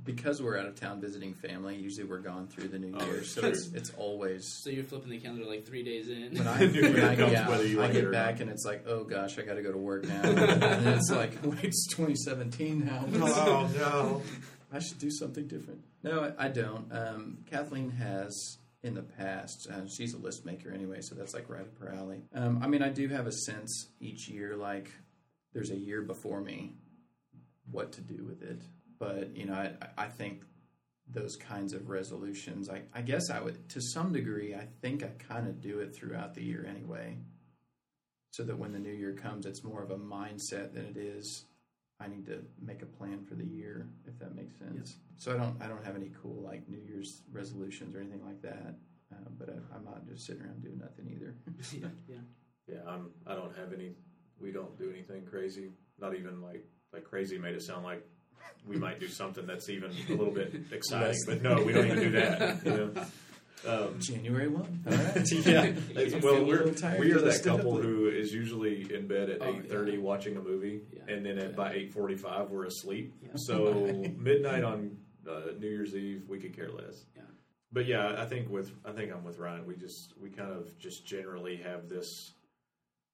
because 0.03 0.39
we're 0.41 0.57
out 0.59 0.67
of 0.67 0.75
town 0.79 1.01
visiting 1.01 1.33
family. 1.33 1.75
Usually 1.77 2.05
we're 2.05 2.19
gone 2.19 2.47
through 2.47 2.67
the 2.67 2.77
new 2.77 2.93
Oh, 2.95 3.05
year, 3.05 3.23
so 3.23 3.41
true. 3.41 3.49
it's 3.51 3.67
it's 3.73 3.89
always 3.97 4.45
So 4.61 4.69
you're 4.69 4.83
flipping 4.83 5.09
the 5.09 5.19
calendar 5.19 5.45
like 5.45 5.65
three 5.65 5.83
days 5.83 6.09
in. 6.09 6.35
when 6.37 6.47
I, 6.47 6.59
New 6.59 6.67
Year 6.81 6.93
when 6.93 7.03
I, 7.05 7.15
comes 7.15 7.31
yeah, 7.31 7.47
whether 7.49 7.65
you 7.65 7.79
I 7.81 7.87
like 7.87 7.95
it 7.95 8.01
get 8.01 8.11
back 8.11 8.33
not. 8.35 8.41
and 8.41 8.49
it's 8.51 8.65
like, 8.65 8.85
oh 8.87 9.03
gosh, 9.03 9.39
I 9.39 9.43
got 9.43 9.55
to 9.55 9.63
go 9.63 9.71
to 9.71 9.77
work 9.77 10.03
now, 10.07 10.21
and 10.23 10.37
then 10.37 10.87
it's 10.97 11.09
like, 11.09 11.31
wait, 11.43 11.63
it's 11.63 11.87
2017 11.87 12.85
now. 12.85 13.05
oh 13.13 13.69
no! 13.77 14.21
I 14.73 14.79
should 14.79 14.99
do 14.99 15.09
something 15.09 15.47
different. 15.47 15.81
No, 16.03 16.33
I, 16.37 16.45
I 16.45 16.47
don't. 16.49 16.91
Um, 16.91 17.37
Kathleen 17.49 17.89
has 17.91 18.57
in 18.83 18.93
the 18.93 19.01
past. 19.01 19.67
Uh, 19.71 19.87
she's 19.87 20.13
a 20.13 20.17
list 20.17 20.45
maker 20.45 20.69
anyway, 20.71 20.99
so 21.01 21.15
that's 21.15 21.33
like 21.33 21.49
right 21.49 21.61
up 21.61 21.79
her 21.79 21.91
alley. 21.97 22.21
Um, 22.35 22.61
I 22.61 22.67
mean, 22.67 22.83
I 22.83 22.89
do 22.89 23.07
have 23.07 23.25
a 23.25 23.31
sense 23.31 23.87
each 23.99 24.27
year, 24.27 24.55
like 24.55 24.91
there's 25.55 25.71
a 25.71 25.75
year 25.75 26.03
before 26.03 26.41
me, 26.41 26.73
what 27.71 27.93
to 27.93 28.01
do 28.01 28.23
with 28.23 28.43
it. 28.43 28.61
But 28.99 29.35
you 29.35 29.45
know, 29.45 29.55
I, 29.55 29.71
I 29.97 30.07
think 30.07 30.43
those 31.07 31.35
kinds 31.35 31.73
of 31.73 31.89
resolutions, 31.89 32.69
I, 32.69 32.83
I 32.93 33.01
guess 33.01 33.31
I 33.31 33.41
would, 33.41 33.69
to 33.69 33.81
some 33.81 34.11
degree, 34.13 34.53
I 34.53 34.67
think 34.81 35.03
I 35.03 35.07
kind 35.27 35.47
of 35.47 35.61
do 35.61 35.79
it 35.79 35.95
throughout 35.95 36.35
the 36.35 36.43
year 36.43 36.67
anyway. 36.69 37.17
So 38.31 38.43
that 38.43 38.59
when 38.59 38.73
the 38.73 38.79
new 38.79 38.91
year 38.91 39.13
comes, 39.13 39.45
it's 39.45 39.63
more 39.63 39.81
of 39.81 39.91
a 39.91 39.97
mindset 39.97 40.73
than 40.73 40.85
it 40.85 40.97
is 40.97 41.45
I 42.01 42.07
need 42.07 42.25
to 42.25 42.43
make 42.61 42.81
a 42.81 42.85
plan 42.85 43.23
for 43.23 43.35
the 43.35 43.45
year, 43.45 43.87
if 44.05 44.19
that 44.19 44.35
makes 44.35 44.59
sense. 44.59 44.97
So 45.15 45.33
I 45.33 45.37
don't, 45.37 45.61
I 45.61 45.67
don't 45.67 45.85
have 45.85 45.95
any 45.95 46.11
cool 46.21 46.43
like 46.43 46.67
New 46.67 46.81
Year's 46.85 47.21
resolutions 47.31 47.95
or 47.95 48.01
anything 48.01 48.25
like 48.25 48.41
that. 48.41 48.75
Uh, 49.13 49.29
but 49.39 49.49
I, 49.49 49.75
I'm 49.75 49.85
not 49.85 50.05
just 50.05 50.25
sitting 50.25 50.41
around 50.41 50.61
doing 50.61 50.79
nothing 50.79 51.09
either. 51.15 51.35
yeah, 51.71 51.87
yeah. 52.09 52.23
Yeah, 52.67 52.79
I'm. 52.87 53.11
I 53.27 53.35
don't 53.35 53.55
have 53.55 53.71
any. 53.73 53.93
We 54.41 54.51
don't 54.51 54.77
do 54.77 54.89
anything 54.89 55.25
crazy. 55.25 55.71
Not 55.99 56.15
even 56.15 56.41
like 56.41 56.65
like 56.93 57.03
crazy 57.03 57.37
made 57.37 57.55
it 57.55 57.61
sound 57.63 57.83
like 57.83 58.05
we 58.67 58.77
might 58.77 58.99
do 58.99 59.07
something 59.07 59.45
that's 59.45 59.69
even 59.69 59.91
a 60.09 60.11
little 60.11 60.33
bit 60.33 60.53
exciting. 60.71 61.17
But 61.27 61.41
no, 61.41 61.61
we 61.63 61.73
don't 61.73 61.85
even 61.87 61.99
do 61.99 62.09
that. 62.11 62.65
You 62.65 62.71
know? 62.71 63.05
um, 63.67 63.99
January 63.99 64.47
one. 64.47 64.83
All 64.87 64.93
right. 64.93 65.31
yeah. 65.45 65.63
You 65.65 65.73
It's- 65.95 66.13
feel 66.13 66.19
well, 66.21 66.45
we're 66.45 66.63
we 66.99 67.11
are 67.13 67.19
that 67.21 67.41
couple 67.43 67.77
who 67.81 68.07
is 68.09 68.33
usually 68.33 68.93
in 68.93 69.07
bed 69.07 69.29
at 69.29 69.41
Oh, 69.41 69.49
eight 69.49 69.69
thirty 69.69 69.93
yeah. 69.93 69.97
watching 69.99 70.37
a 70.37 70.41
movie, 70.41 70.81
Yeah. 70.93 71.13
and 71.13 71.25
then 71.25 71.39
at 71.39 71.55
by 71.55 71.73
eight 71.73 71.93
forty 71.93 72.15
five 72.15 72.51
we're 72.51 72.65
asleep. 72.65 73.13
Yeah. 73.23 73.29
So 73.35 74.03
midnight 74.17 74.63
on 74.63 74.97
uh, 75.27 75.53
New 75.57 75.67
Year's 75.69 75.95
Eve, 75.95 76.25
we 76.27 76.37
could 76.39 76.55
care 76.55 76.69
less. 76.69 77.05
Yeah. 77.15 77.23
But 77.71 77.87
yeah, 77.87 78.15
I 78.21 78.25
think 78.25 78.49
with 78.49 78.71
I 78.85 78.91
think 78.91 79.11
I'm 79.11 79.23
with 79.23 79.39
Ryan. 79.39 79.65
We 79.65 79.75
just 79.75 80.13
we 80.21 80.29
kind 80.29 80.51
of 80.51 80.77
just 80.77 81.05
generally 81.07 81.57
have 81.57 81.89
this 81.89 82.34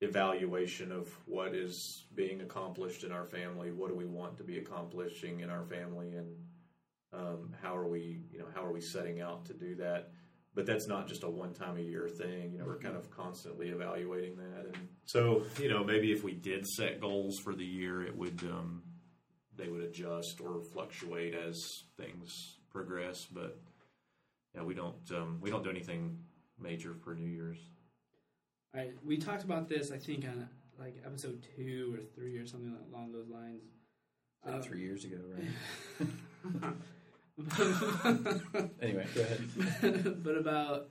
evaluation 0.02 0.92
of 0.92 1.10
what 1.26 1.56
is 1.56 2.06
being 2.16 2.42
accomplished 2.42 3.04
in 3.04 3.12
our 3.12 3.26
family. 3.26 3.72
What 3.72 3.90
do 3.90 3.96
we 3.96 4.06
want 4.06 4.38
to 4.38 4.44
be 4.44 4.58
accomplishing 4.58 5.42
in 5.42 5.50
our 5.50 5.64
family, 5.64 6.16
and 6.16 6.36
um, 7.14 7.54
how 7.62 7.76
are 7.78 7.88
we 7.88 8.22
you 8.32 8.40
know 8.40 8.48
how 8.54 8.66
are 8.66 8.72
we 8.72 8.82
setting 8.82 9.22
out 9.22 9.46
to 9.46 9.54
do 9.54 9.76
that? 9.76 10.12
But 10.54 10.66
that's 10.66 10.88
not 10.88 11.08
just 11.08 11.24
a 11.24 11.30
one 11.30 11.54
time 11.54 11.78
a 11.78 11.82
year 11.82 12.10
thing. 12.10 12.52
You 12.52 12.60
know, 12.60 12.66
we're 12.66 12.80
kind 12.80 12.98
of 12.98 13.10
constantly 13.10 13.70
evaluating 13.70 14.36
that, 14.38 14.66
and 14.66 14.88
so 15.06 15.44
you 15.60 15.70
know 15.70 15.84
maybe 15.84 16.12
if 16.12 16.24
we 16.24 16.34
did 16.34 16.68
set 16.68 17.00
goals 17.00 17.40
for 17.40 17.54
the 17.54 17.66
year, 17.66 18.02
it 18.02 18.18
would 18.18 18.40
um, 18.44 18.82
they 19.56 19.70
would 19.70 19.84
adjust 19.84 20.42
or 20.42 20.62
fluctuate 20.62 21.36
as 21.36 21.84
things 21.96 22.58
progress. 22.72 23.26
But 23.32 23.60
yeah, 24.56 24.64
we 24.64 24.74
don't 24.74 25.12
um, 25.12 25.38
we 25.42 25.52
don't 25.52 25.64
do 25.64 25.70
anything 25.70 26.18
major 26.60 26.96
for 26.96 27.14
New 27.14 27.30
Year's. 27.30 27.60
All 28.74 28.82
right, 28.82 28.94
we 29.06 29.18
talked 29.18 29.44
about 29.44 29.68
this, 29.68 29.92
I 29.92 29.98
think, 29.98 30.24
on 30.26 30.48
like 30.80 30.96
episode 31.06 31.46
two 31.58 31.94
or 31.98 32.04
three 32.16 32.38
or 32.38 32.46
something 32.46 32.76
along 32.92 33.12
those 33.12 33.28
lines. 33.28 33.64
Like 34.46 34.56
Uh, 34.56 34.62
three 34.62 34.82
years 34.82 35.04
ago, 35.06 35.18
right? 35.36 36.74
Anyway, 38.82 39.06
go 39.16 39.22
ahead. 39.22 39.44
but 40.24 40.36
about 40.38 40.90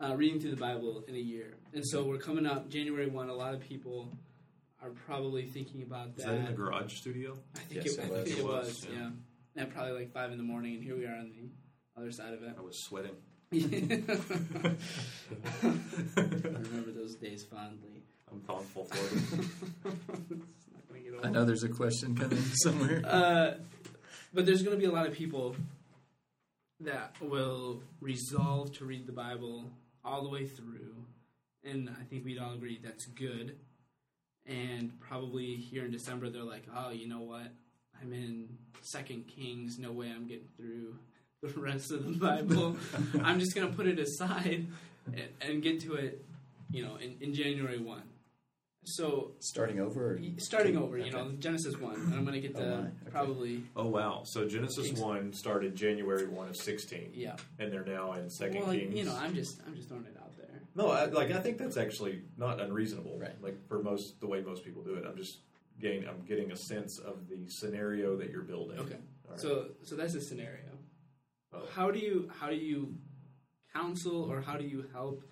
uh, 0.00 0.14
reading 0.14 0.38
through 0.40 0.50
the 0.52 0.56
Bible 0.56 1.02
in 1.08 1.14
a 1.14 1.18
year. 1.18 1.54
And 1.74 1.84
so 1.86 2.04
we're 2.04 2.18
coming 2.18 2.46
up 2.46 2.68
January 2.68 3.06
1. 3.08 3.28
A 3.28 3.34
lot 3.34 3.52
of 3.54 3.60
people 3.60 4.08
are 4.82 4.90
probably 4.90 5.46
thinking 5.46 5.82
about 5.82 6.14
that. 6.16 6.20
Is 6.20 6.26
that 6.26 6.34
in 6.36 6.44
the 6.46 6.52
garage 6.52 6.94
studio? 6.94 7.36
I 7.56 7.58
think 7.60 7.84
Yes, 7.84 7.94
it, 7.96 8.00
it 8.00 8.04
I 8.04 8.10
was. 8.10 8.24
think 8.24 8.38
It 8.38 8.40
it 8.40 8.46
was, 8.46 8.66
was, 8.66 8.86
yeah. 8.92 9.10
yeah. 9.56 9.62
At 9.62 9.70
probably 9.74 9.92
like 9.92 10.12
5 10.12 10.30
in 10.32 10.38
the 10.38 10.44
morning, 10.44 10.74
and 10.76 10.84
here 10.84 10.96
we 10.96 11.04
are 11.04 11.14
on 11.16 11.30
the 11.30 12.00
other 12.00 12.12
side 12.12 12.32
of 12.32 12.42
it. 12.44 12.54
I 12.56 12.60
was 12.60 12.78
sweating. 12.84 13.16
I 13.52 13.56
remember 16.16 16.92
those 16.94 17.14
days 17.14 17.44
fondly. 17.44 18.02
I'm 18.30 18.40
thankful 18.40 18.84
for 18.84 18.96
it. 18.96 19.12
It's 19.82 20.68
not 20.72 20.88
gonna 20.88 21.00
get 21.00 21.14
old. 21.14 21.24
I 21.26 21.30
know 21.30 21.44
there's 21.44 21.64
a 21.64 21.68
question 21.68 22.14
coming 22.16 22.38
somewhere. 22.38 23.02
Uh, 23.04 23.54
but 24.34 24.44
there's 24.44 24.62
going 24.62 24.76
to 24.76 24.80
be 24.80 24.84
a 24.84 24.92
lot 24.92 25.06
of 25.06 25.14
people 25.14 25.56
that 26.80 27.16
will 27.20 27.80
resolve 28.00 28.72
to 28.76 28.84
read 28.84 29.06
the 29.06 29.12
Bible 29.12 29.70
all 30.04 30.22
the 30.22 30.28
way 30.28 30.46
through, 30.46 30.94
and 31.64 31.88
I 31.98 32.04
think 32.04 32.24
we'd 32.26 32.38
all 32.38 32.52
agree 32.52 32.78
that's 32.82 33.06
good. 33.06 33.56
And 34.46 34.98
probably 35.00 35.56
here 35.56 35.84
in 35.84 35.90
December, 35.90 36.28
they're 36.28 36.42
like, 36.42 36.64
"Oh, 36.74 36.90
you 36.90 37.08
know 37.08 37.20
what? 37.20 37.48
I'm 38.00 38.12
in 38.12 38.48
Second 38.82 39.26
Kings. 39.26 39.78
No 39.78 39.92
way 39.92 40.12
I'm 40.14 40.26
getting 40.26 40.48
through 40.56 40.96
the 41.42 41.48
rest 41.60 41.90
of 41.92 42.04
the 42.04 42.12
Bible. 42.12 42.76
I'm 43.22 43.38
just 43.38 43.54
going 43.54 43.68
to 43.68 43.74
put 43.76 43.86
it 43.86 43.98
aside 43.98 44.66
and, 45.06 45.28
and 45.40 45.62
get 45.62 45.80
to 45.82 45.94
it, 45.94 46.24
you 46.70 46.84
know, 46.84 46.96
in, 46.96 47.16
in 47.20 47.34
January 47.34 47.78
one." 47.78 48.02
So 48.84 49.32
Starting 49.40 49.80
over? 49.80 50.12
Or? 50.12 50.18
starting 50.38 50.76
over, 50.78 50.96
you 50.96 51.04
Okay. 51.06 51.10
know, 51.12 51.32
Genesis 51.38 51.76
one. 51.76 51.94
And 51.96 52.14
I'm 52.14 52.24
going 52.24 52.40
to 52.40 52.40
get 52.40 52.56
Oh, 52.56 52.60
to. 52.60 52.72
Okay. 52.78 52.90
probably 53.10 53.62
Oh 53.76 53.86
wow! 53.86 54.22
So 54.24 54.48
Genesis 54.48 54.86
Kings. 54.86 55.00
one 55.00 55.32
started 55.34 55.76
January 55.76 56.26
one 56.26 56.48
of 56.48 56.56
sixteen, 56.56 57.10
yeah. 57.12 57.36
and 57.58 57.70
they're 57.72 57.84
now 57.84 58.12
in 58.14 58.30
Second 58.30 58.62
well, 58.62 58.72
Kings. 58.72 58.94
you 58.94 59.04
know, 59.04 59.14
I'm 59.16 59.34
just 59.34 59.60
I'm 59.66 59.74
just 59.76 59.88
throwing 59.88 60.04
it 60.06 60.16
out 60.18 60.34
there. 60.38 60.62
no, 60.74 60.88
I, 60.90 61.04
like 61.06 61.30
I 61.32 61.40
think 61.40 61.58
that's 61.58 61.76
actually 61.76 62.22
not 62.38 62.60
unreasonable. 62.60 63.18
Right. 63.18 63.40
Like 63.42 63.58
for 63.68 63.82
most 63.82 64.20
the 64.20 64.26
way 64.26 64.40
most 64.40 64.64
people 64.64 64.82
do 64.82 64.94
it, 64.94 65.04
I'm 65.06 65.16
just 65.18 65.38
getting 65.78 66.08
I'm 66.08 66.22
getting 66.26 66.50
a 66.52 66.56
sense 66.56 66.98
of 66.98 67.28
the 67.28 67.46
scenario 67.48 68.16
that 68.16 68.30
you're 68.30 68.42
building. 68.42 68.78
Okay. 68.78 68.96
All 69.26 69.32
right. 69.32 69.40
So 69.40 69.66
so 69.82 69.96
that's 69.96 70.14
a 70.14 70.20
scenario. 70.22 70.64
How 71.74 71.90
do 71.90 71.98
you 71.98 72.30
how 72.40 72.48
do 72.48 72.56
you 72.56 72.94
counsel 73.74 74.22
or 74.30 74.40
how 74.40 74.56
do 74.56 74.64
you 74.64 74.84
help 74.92 75.22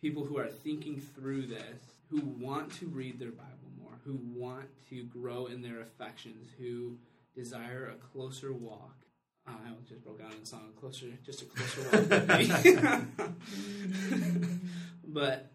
people 0.00 0.24
who 0.24 0.38
are 0.38 0.48
thinking 0.48 1.00
through 1.00 1.46
this, 1.46 1.80
who 2.10 2.20
want 2.20 2.72
to 2.78 2.86
read 2.86 3.18
their 3.18 3.30
Bible 3.30 3.70
more, 3.80 3.92
who 4.04 4.18
want 4.34 4.66
to 4.90 5.04
grow 5.04 5.46
in 5.46 5.62
their 5.62 5.80
affections, 5.80 6.48
who 6.58 6.96
desire 7.34 7.92
a 7.92 7.96
closer 8.12 8.52
walk? 8.52 8.94
Oh, 9.46 9.52
I 9.52 9.70
just 9.88 10.04
broke 10.04 10.20
out 10.20 10.34
in 10.34 10.44
song. 10.44 10.72
Closer, 10.78 11.06
just 11.24 11.42
a 11.42 11.46
closer 11.46 11.82
walk 11.90 13.02
but 15.04 15.50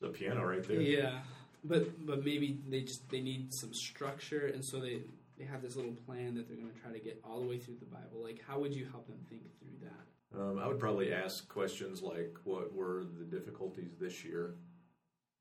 The 0.00 0.08
piano 0.08 0.44
right 0.46 0.62
there. 0.66 0.80
yeah, 0.80 1.18
but 1.64 2.06
but 2.06 2.24
maybe 2.24 2.58
they 2.68 2.82
just 2.82 3.08
they 3.10 3.20
need 3.20 3.52
some 3.52 3.74
structure, 3.74 4.46
and 4.46 4.64
so 4.64 4.78
they 4.78 5.00
they 5.38 5.44
have 5.44 5.62
this 5.62 5.76
little 5.76 5.96
plan 6.06 6.34
that 6.34 6.48
they're 6.48 6.56
going 6.56 6.70
to 6.70 6.80
try 6.80 6.92
to 6.92 6.98
get 6.98 7.20
all 7.24 7.40
the 7.40 7.46
way 7.46 7.58
through 7.58 7.76
the 7.80 7.86
Bible. 7.86 8.22
Like, 8.22 8.40
how 8.46 8.58
would 8.58 8.74
you 8.74 8.86
help 8.90 9.06
them 9.06 9.18
think 9.28 9.42
through 9.58 9.88
that? 9.88 10.40
Um, 10.40 10.58
I 10.58 10.66
would 10.66 10.78
probably 10.78 11.12
ask 11.12 11.48
questions 11.48 12.02
like, 12.02 12.36
"What 12.44 12.74
were 12.74 13.04
the 13.04 13.24
difficulties 13.24 13.96
this 14.00 14.24
year? 14.24 14.56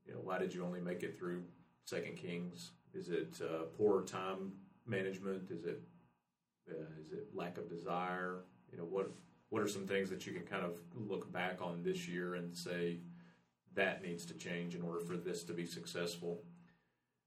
You 0.05 0.13
know, 0.13 0.19
why 0.19 0.37
did 0.37 0.53
you 0.53 0.63
only 0.63 0.81
make 0.81 1.03
it 1.03 1.17
through 1.17 1.43
Second 1.85 2.17
Kings? 2.17 2.71
Is 2.93 3.09
it 3.09 3.41
uh, 3.41 3.63
poor 3.77 4.03
time 4.03 4.53
management? 4.85 5.49
Is 5.49 5.65
it 5.65 5.81
uh, 6.69 7.01
is 7.01 7.11
it 7.11 7.27
lack 7.33 7.57
of 7.57 7.69
desire? 7.69 8.41
You 8.71 8.77
know, 8.77 8.85
what 8.85 9.11
what 9.49 9.61
are 9.61 9.67
some 9.67 9.87
things 9.87 10.09
that 10.09 10.25
you 10.25 10.33
can 10.33 10.43
kind 10.43 10.65
of 10.65 10.77
look 10.95 11.31
back 11.31 11.61
on 11.61 11.83
this 11.83 12.07
year 12.07 12.35
and 12.35 12.55
say 12.55 12.99
that 13.75 14.03
needs 14.03 14.25
to 14.25 14.33
change 14.33 14.75
in 14.75 14.81
order 14.81 14.99
for 14.99 15.17
this 15.17 15.43
to 15.45 15.53
be 15.53 15.65
successful? 15.65 16.41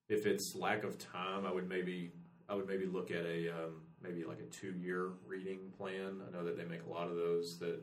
If 0.09 0.27
it's 0.27 0.55
lack 0.55 0.85
of 0.85 0.99
time, 0.99 1.45
I 1.47 1.53
would 1.53 1.69
maybe 1.69 2.13
I 2.49 2.55
would 2.55 2.67
maybe 2.69 2.87
look 2.87 3.11
at 3.11 3.25
a 3.25 3.49
um, 3.51 3.83
maybe 4.03 4.25
like 4.25 4.39
a 4.41 4.45
two 4.45 4.73
year 4.73 5.11
reading 5.27 5.73
plan. 5.77 6.21
I 6.27 6.37
know 6.37 6.45
that 6.45 6.57
they 6.57 6.65
make 6.65 6.85
a 6.87 6.91
lot 6.91 7.09
of 7.09 7.17
those 7.17 7.59
that 7.59 7.81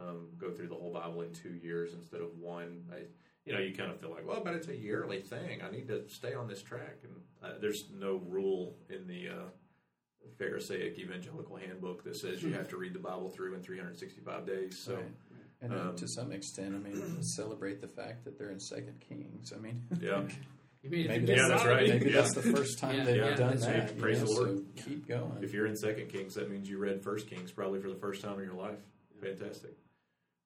um, 0.00 0.28
go 0.38 0.50
through 0.50 0.68
the 0.68 0.74
whole 0.74 0.92
Bible 0.92 1.22
in 1.22 1.32
two 1.32 1.54
years 1.54 1.92
instead 1.94 2.20
of 2.20 2.36
one. 2.38 2.84
I, 2.92 3.02
you 3.44 3.52
know, 3.52 3.58
you 3.60 3.74
kind 3.74 3.90
of 3.90 4.00
feel 4.00 4.10
like, 4.10 4.26
well, 4.26 4.40
but 4.42 4.54
it's 4.54 4.68
a 4.68 4.76
yearly 4.76 5.20
thing. 5.20 5.60
I 5.62 5.70
need 5.70 5.86
to 5.88 6.08
stay 6.08 6.34
on 6.34 6.48
this 6.48 6.62
track, 6.62 6.98
and 7.02 7.12
uh, 7.42 7.58
there's 7.60 7.84
no 7.94 8.22
rule 8.26 8.74
in 8.88 9.06
the 9.06 9.28
uh, 9.28 9.48
Pharisaic 10.38 10.98
evangelical 10.98 11.56
handbook 11.56 12.02
that 12.04 12.16
says 12.16 12.42
you 12.42 12.52
have 12.54 12.68
to 12.70 12.76
read 12.76 12.94
the 12.94 12.98
Bible 12.98 13.28
through 13.28 13.54
in 13.54 13.62
365 13.62 14.46
days. 14.46 14.78
So, 14.78 14.94
Right. 14.94 15.04
And 15.60 15.72
Um, 15.72 15.96
to 15.96 16.08
some 16.08 16.32
extent, 16.32 16.74
I 16.74 16.78
mean, 16.78 17.22
celebrate 17.22 17.80
the 17.80 17.88
fact 17.88 18.24
that 18.24 18.38
they're 18.38 18.50
in 18.50 18.60
Second 18.60 19.00
Kings. 19.00 19.52
I 19.54 19.58
mean, 19.60 19.82
yeah, 20.00 20.22
You 20.84 20.90
made 20.90 21.06
it 21.06 21.08
maybe 21.08 21.26
through 21.26 21.36
Yeah, 21.36 21.48
that's 21.48 21.64
right. 21.64 21.88
Maybe 21.88 22.06
Yeah. 22.10 22.12
that's 22.20 22.34
the 22.34 22.42
first 22.42 22.78
time 22.78 22.96
Yeah, 22.98 23.04
they've 23.04 23.16
yeah, 23.16 23.34
done 23.36 23.56
that. 23.56 23.78
right. 23.88 23.94
you 23.94 24.00
Praise 24.02 24.20
know, 24.20 24.26
the 24.26 24.32
Lord. 24.32 24.58
So 24.76 24.82
keep 24.84 25.08
going. 25.08 25.42
if 25.42 25.54
you're 25.54 25.66
in 25.66 25.76
Second 25.76 26.08
Kings, 26.10 26.34
that 26.34 26.50
means 26.50 26.68
you 26.68 26.76
read 26.78 27.02
First 27.02 27.26
Kings 27.26 27.50
probably 27.50 27.80
for 27.80 27.88
the 27.88 27.96
first 27.96 28.20
time 28.22 28.38
in 28.38 28.44
your 28.44 28.54
life. 28.54 28.78
Fantastic. 29.20 29.72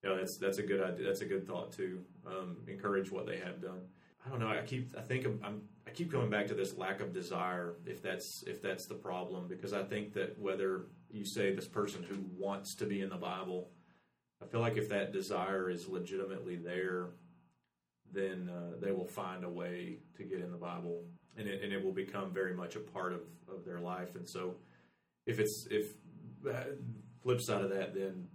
Yeah, 0.03 0.15
that's 0.15 0.37
that's 0.37 0.57
a 0.59 0.63
good 0.63 0.81
idea. 0.81 1.05
That's 1.05 1.19
a 1.21 1.25
good 1.25 1.45
thought 1.45 1.73
to 1.73 2.03
Um, 2.25 2.57
encourage 2.67 3.11
what 3.11 3.25
they 3.25 3.37
have 3.37 3.61
done. 3.61 3.81
I 4.25 4.29
don't 4.29 4.39
know. 4.39 4.47
I 4.47 4.61
keep 4.65 4.95
I 4.97 5.01
think 5.01 5.25
I'm, 5.25 5.39
I'm 5.43 5.61
I 5.85 5.91
keep 5.91 6.09
coming 6.11 6.29
back 6.29 6.47
to 6.47 6.53
this 6.53 6.77
lack 6.77 7.01
of 7.01 7.11
desire. 7.13 7.75
If 7.85 8.01
that's 8.01 8.43
if 8.47 8.61
that's 8.61 8.85
the 8.85 8.95
problem, 8.95 9.49
because 9.49 9.73
I 9.73 9.83
think 9.83 10.13
that 10.13 10.39
whether 10.39 10.85
you 11.11 11.25
say 11.25 11.53
this 11.53 11.67
person 11.67 12.01
who 12.03 12.15
wants 12.37 12.75
to 12.75 12.85
be 12.85 13.01
in 13.01 13.09
the 13.09 13.17
Bible, 13.17 13.71
I 14.41 14.45
feel 14.45 14.61
like 14.61 14.77
if 14.77 14.87
that 14.89 15.11
desire 15.11 15.69
is 15.69 15.89
legitimately 15.89 16.55
there, 16.55 17.09
then 18.13 18.49
uh, 18.49 18.75
they 18.79 18.91
will 18.91 19.07
find 19.07 19.43
a 19.43 19.49
way 19.49 19.97
to 20.17 20.23
get 20.23 20.39
in 20.39 20.51
the 20.51 20.57
Bible, 20.57 21.03
and 21.37 21.47
it, 21.47 21.63
and 21.63 21.71
it 21.71 21.83
will 21.83 21.93
become 21.93 22.31
very 22.31 22.53
much 22.53 22.75
a 22.75 22.79
part 22.79 23.13
of, 23.13 23.21
of 23.47 23.65
their 23.65 23.79
life. 23.79 24.15
And 24.15 24.27
so, 24.27 24.55
if 25.25 25.39
it's 25.39 25.67
if 25.69 25.93
uh, 26.49 26.75
flip 27.21 27.41
side 27.41 27.61
of 27.61 27.69
that, 27.69 27.93
then 27.93 28.27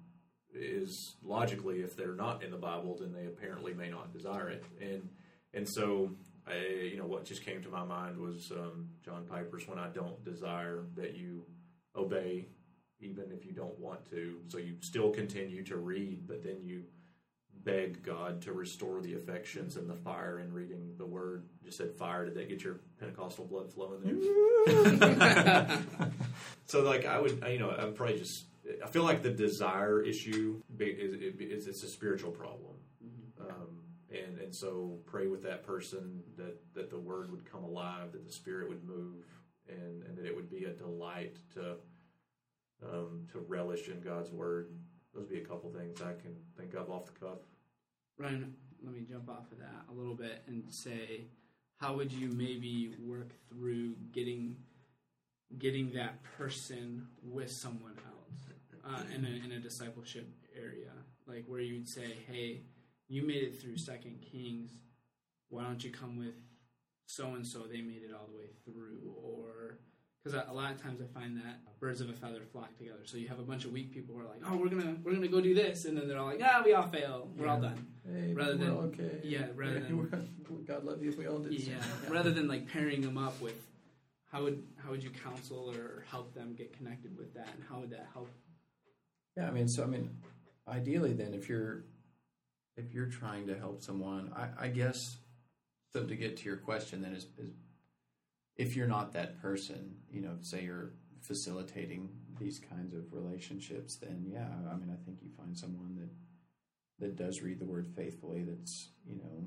is 0.55 1.17
logically 1.23 1.81
if 1.81 1.97
they're 1.97 2.15
not 2.15 2.45
in 2.45 2.51
the 2.51 2.57
Bible, 2.57 2.97
then 2.99 3.13
they 3.13 3.27
apparently 3.27 3.75
may 3.75 3.91
not 3.91 4.13
desire 4.13 4.49
it. 4.49 4.65
And 4.81 5.09
and 5.53 5.69
so, 5.69 6.11
I, 6.47 6.57
you 6.93 6.97
know, 6.97 7.07
what 7.07 7.25
just 7.25 7.45
came 7.45 7.63
to 7.63 7.69
my 7.69 7.85
mind 7.85 8.19
was 8.19 8.51
um, 8.53 8.89
John 9.05 9.25
Piper's 9.25 9.67
"When 9.69 9.79
I 9.79 9.89
Don't 9.89 10.23
Desire 10.25 10.85
That 10.97 11.17
You 11.17 11.45
Obey." 11.97 12.49
Even 13.01 13.25
if 13.33 13.45
you 13.45 13.53
don't 13.53 13.79
want 13.79 14.09
to, 14.11 14.39
so 14.49 14.57
you 14.57 14.77
still 14.81 15.11
continue 15.11 15.63
to 15.65 15.77
read, 15.77 16.27
but 16.27 16.43
then 16.43 16.63
you 16.63 16.85
beg 17.65 18.03
God 18.03 18.43
to 18.43 18.53
restore 18.53 19.01
the 19.01 19.15
affections 19.15 19.77
and 19.77 19.89
the 19.89 19.95
fire 19.95 20.39
in 20.41 20.53
reading 20.53 20.95
the 20.99 21.07
Word. 21.07 21.45
Just 21.65 21.79
said 21.79 21.95
fire. 21.95 22.25
Did 22.27 22.35
that 22.35 22.49
get 22.49 22.63
your 22.63 22.81
Pentecostal 23.01 23.47
blood 23.47 23.73
flowing 23.73 24.01
there? 24.03 25.81
so, 26.67 26.83
like, 26.83 27.07
I 27.07 27.19
would, 27.21 27.43
you 27.49 27.59
know, 27.59 27.71
I'm 27.71 27.95
probably 27.95 28.19
just. 28.19 28.45
I 28.83 28.89
feel 28.89 29.03
like 29.03 29.23
the 29.23 29.31
desire 29.31 30.01
issue 30.01 30.63
is, 30.79 31.15
is 31.39 31.67
it's 31.67 31.83
a 31.83 31.89
spiritual 31.89 32.31
problem, 32.31 32.77
um, 33.39 33.81
and 34.11 34.39
and 34.39 34.55
so 34.55 34.99
pray 35.05 35.27
with 35.27 35.43
that 35.43 35.67
person 35.67 36.23
that 36.37 36.57
that 36.75 36.89
the 36.89 36.99
Word 36.99 37.31
would 37.31 37.51
come 37.51 37.65
alive, 37.65 38.13
that 38.13 38.25
the 38.25 38.33
Spirit 38.33 38.71
would 38.71 38.83
move, 38.85 39.27
and 39.69 40.03
and 40.05 40.17
that 40.17 40.25
it 40.25 40.35
would 40.35 40.51
be 40.51 40.65
a 40.65 40.71
delight 40.71 41.37
to 41.55 41.77
um, 42.91 43.27
to 43.33 43.41
relish 43.41 43.89
in 43.89 44.01
God's 44.01 44.31
Word. 44.31 44.71
Those 45.13 45.25
would 45.25 45.31
be 45.31 45.41
a 45.41 45.45
couple 45.45 45.71
things 45.71 46.01
I 46.01 46.13
can 46.21 46.35
think 46.57 46.75
of 46.75 46.91
off 46.91 47.07
the 47.07 47.13
cuff. 47.21 47.39
Ryan, 48.19 48.55
let 48.83 48.95
me 48.95 49.01
jump 49.09 49.29
off 49.29 49.51
of 49.51 49.59
that 49.59 49.87
a 49.91 49.93
little 49.93 50.15
bit 50.15 50.43
and 50.47 50.65
say, 50.73 51.27
how 51.81 51.97
would 51.97 52.13
you 52.13 52.29
maybe 52.29 52.95
work 53.01 53.33
through 53.49 53.95
getting 54.13 54.57
getting 55.59 55.93
that 55.93 56.23
person 56.37 57.07
with 57.23 57.51
someone 57.51 57.97
else 58.07 58.25
uh, 58.85 59.03
in, 59.15 59.25
a, 59.25 59.45
in 59.45 59.53
a 59.53 59.61
discipleship 59.61 60.29
area, 60.57 60.91
like 61.27 61.45
where 61.47 61.61
you'd 61.61 61.89
say, 61.89 62.17
"Hey, 62.27 62.63
you 63.09 63.27
made 63.27 63.43
it 63.43 63.61
through 63.61 63.77
Second 63.77 64.21
Kings. 64.21 64.73
Why 65.49 65.65
don't 65.65 65.83
you 65.83 65.91
come 65.91 66.17
with 66.17 66.35
so 67.07 67.35
and 67.35 67.47
so? 67.47 67.61
They 67.61 67.81
made 67.81 68.03
it 68.03 68.15
all 68.15 68.29
the 68.31 68.37
way 68.37 68.51
through." 68.65 69.15
Or 69.23 69.79
because 70.25 70.43
a 70.49 70.53
lot 70.53 70.73
of 70.73 70.83
times 70.83 71.01
I 71.03 71.19
find 71.19 71.37
that 71.37 71.61
birds 71.81 72.01
of 72.01 72.09
a 72.09 72.13
feather 72.15 72.41
flock 72.53 72.77
together. 72.79 73.01
So 73.05 73.17
you 73.19 73.29
have 73.29 73.39
a 73.39 73.43
bunch 73.43 73.65
of 73.67 73.73
weak 73.73 73.93
people 73.93 74.15
who 74.15 74.23
are 74.23 74.29
like, 74.29 74.41
"Oh, 74.47 74.57
we're 74.57 74.69
gonna 74.69 74.97
we're 75.05 75.13
gonna 75.15 75.29
go 75.29 75.41
do 75.41 75.55
this," 75.55 75.85
and 75.85 75.97
then 75.99 76.09
they're 76.09 76.19
all 76.19 76.27
like, 76.27 76.41
"Ah, 76.43 76.63
we 76.65 76.73
all 76.73 76.89
fail. 76.89 77.31
We're 77.37 77.49
all 77.49 77.61
done." 77.61 77.87
Hey, 78.11 78.33
rather 78.33 78.53
we're 78.53 78.59
than- 78.65 78.71
all 78.71 78.83
okay. 78.85 79.21
yeah, 79.23 79.47
rather 79.55 79.81
than- 79.81 80.29
God 80.67 80.85
love 80.85 81.03
you 81.03 81.11
if 81.11 81.19
we 81.19 81.27
all 81.27 81.39
did. 81.39 81.53
Yeah. 81.69 81.75
Rather 82.09 82.31
than 82.31 82.49
like 82.49 82.67
pairing 82.69 83.03
them 83.03 83.19
up 83.19 83.41
with, 83.41 83.67
how 84.33 84.43
would 84.45 84.63
how 84.83 84.91
would 84.91 85.03
you 85.05 85.11
counsel 85.11 85.71
or 85.71 86.05
help 86.11 86.35
them 86.35 86.55
get 86.55 86.75
connected 86.77 87.17
with 87.19 87.35
that, 87.35 87.49
and 87.55 87.63
how 87.69 87.81
would 87.81 87.91
that 87.91 88.09
help? 88.13 88.31
Yeah, 89.37 89.49
I 89.49 89.51
mean, 89.51 89.69
so 89.69 89.83
I 89.83 89.87
mean, 89.87 90.11
ideally, 90.69 91.13
then, 91.13 91.35
if 91.35 91.49
you're 91.49 91.85
if 92.77 92.93
you're 92.95 93.07
trying 93.11 93.47
to 93.49 93.59
help 93.59 93.83
someone, 93.83 94.33
I, 94.35 94.67
I 94.67 94.69
guess. 94.69 95.19
So 95.93 96.03
to 96.05 96.17
get 96.17 96.39
to 96.39 96.45
your 96.47 96.57
question, 96.57 97.03
then 97.03 97.13
is, 97.13 97.27
is 97.39 97.51
if 98.57 98.77
you're 98.77 98.87
not 98.87 99.13
that 99.13 99.41
person, 99.41 99.97
you 100.11 100.21
know, 100.21 100.37
say 100.41 100.63
you're 100.63 100.93
facilitating 101.21 102.11
these 102.39 102.59
kinds 102.59 102.95
of 102.95 103.13
relationships, 103.13 103.97
then 103.97 104.25
yeah, 104.27 104.49
I 104.71 104.77
mean, 104.77 104.91
I 104.93 105.05
think 105.05 105.19
you 105.23 105.31
find 105.37 105.57
someone 105.57 105.97
that 105.97 106.11
that 107.07 107.17
does 107.17 107.43
read 107.43 107.59
the 107.59 107.67
word 107.67 107.89
faithfully. 107.89 108.45
That's 108.45 108.89
you 109.07 109.17
know 109.17 109.47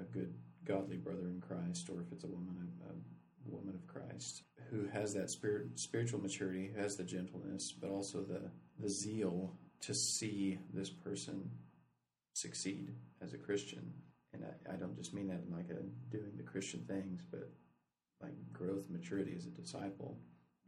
a 0.00 0.04
good 0.04 0.34
godly 0.64 0.96
brother 0.96 1.28
in 1.28 1.40
Christ, 1.40 1.88
or 1.88 2.00
if 2.00 2.12
it's 2.12 2.24
a 2.24 2.28
woman, 2.28 2.68
a, 2.88 2.92
a 2.92 3.54
woman 3.54 3.74
of 3.74 3.86
Christ 3.86 4.42
who 4.70 4.86
has 4.88 5.14
that 5.14 5.30
spirit, 5.30 5.78
spiritual 5.78 6.20
maturity, 6.20 6.70
who 6.74 6.80
has 6.80 6.96
the 6.96 7.04
gentleness, 7.04 7.72
but 7.72 7.90
also 7.90 8.22
the 8.22 8.50
the 8.78 8.88
zeal 8.88 9.54
to 9.80 9.94
see 9.94 10.58
this 10.72 10.90
person 10.90 11.50
succeed 12.32 12.94
as 13.20 13.32
a 13.32 13.38
Christian. 13.38 13.92
And 14.32 14.44
I, 14.44 14.74
I 14.74 14.76
don't 14.76 14.96
just 14.96 15.14
mean 15.14 15.28
that 15.28 15.42
in 15.46 15.54
like 15.54 15.70
a 15.70 15.82
doing 16.10 16.32
the 16.36 16.42
Christian 16.42 16.84
things, 16.86 17.22
but 17.30 17.50
like 18.22 18.34
growth, 18.52 18.88
maturity 18.90 19.34
as 19.36 19.46
a 19.46 19.50
disciple. 19.50 20.18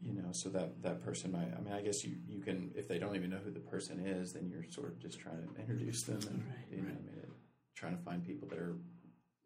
You 0.03 0.15
know, 0.15 0.33
so 0.33 0.49
that 0.51 0.83
that 0.83 1.05
person 1.05 1.31
might. 1.33 1.53
I 1.55 1.61
mean, 1.61 1.75
I 1.75 1.83
guess 1.83 2.03
you 2.05 2.17
you 2.27 2.41
can 2.41 2.71
if 2.75 2.89
they 2.89 2.99
don't 2.99 3.17
even 3.17 3.29
know 3.29 3.41
who 3.45 3.51
the 3.51 3.61
person 3.61 4.01
is, 4.01 4.33
then 4.33 4.49
you're 4.49 4.65
sort 4.71 4.89
of 4.89 4.99
just 4.99 5.21
trying 5.21 5.37
to 5.37 5.61
introduce 5.61 6.05
them 6.05 6.21
and 6.31 6.43
Right, 6.49 6.67
you 6.71 6.77
know, 6.79 6.85
right. 6.85 6.97
I 6.97 7.17
mean, 7.17 7.21
trying 7.75 7.97
to 7.97 8.03
find 8.03 8.25
people 8.25 8.49
that 8.49 8.59
are 8.59 8.77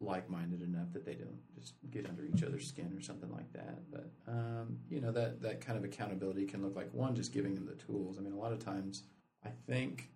like-minded 0.01 0.63
enough 0.63 0.93
that 0.93 1.05
they 1.05 1.15
don't 1.15 1.39
just 1.55 1.75
get 1.91 2.09
under 2.09 2.25
each 2.25 2.43
other's 2.43 2.67
skin 2.67 2.93
or 2.97 3.01
something 3.01 3.33
like 3.33 3.53
that. 3.53 3.79
But 3.91 4.11
um, 4.29 4.79
you 4.89 5.01
know 5.01 5.13
that 5.13 5.43
that 5.43 5.61
kind 5.61 5.77
of 5.79 5.85
accountability 5.85 6.47
can 6.47 6.63
look 6.63 6.77
like 6.77 6.93
one 6.93 7.15
just 7.17 7.33
giving 7.33 7.55
them 7.55 7.67
the 7.67 7.75
tools. 7.75 8.19
I 8.19 8.21
mean, 8.23 8.33
a 8.33 8.39
lot 8.39 8.53
of 8.53 8.59
times 8.59 9.05
I 9.45 9.51
think 9.67 10.11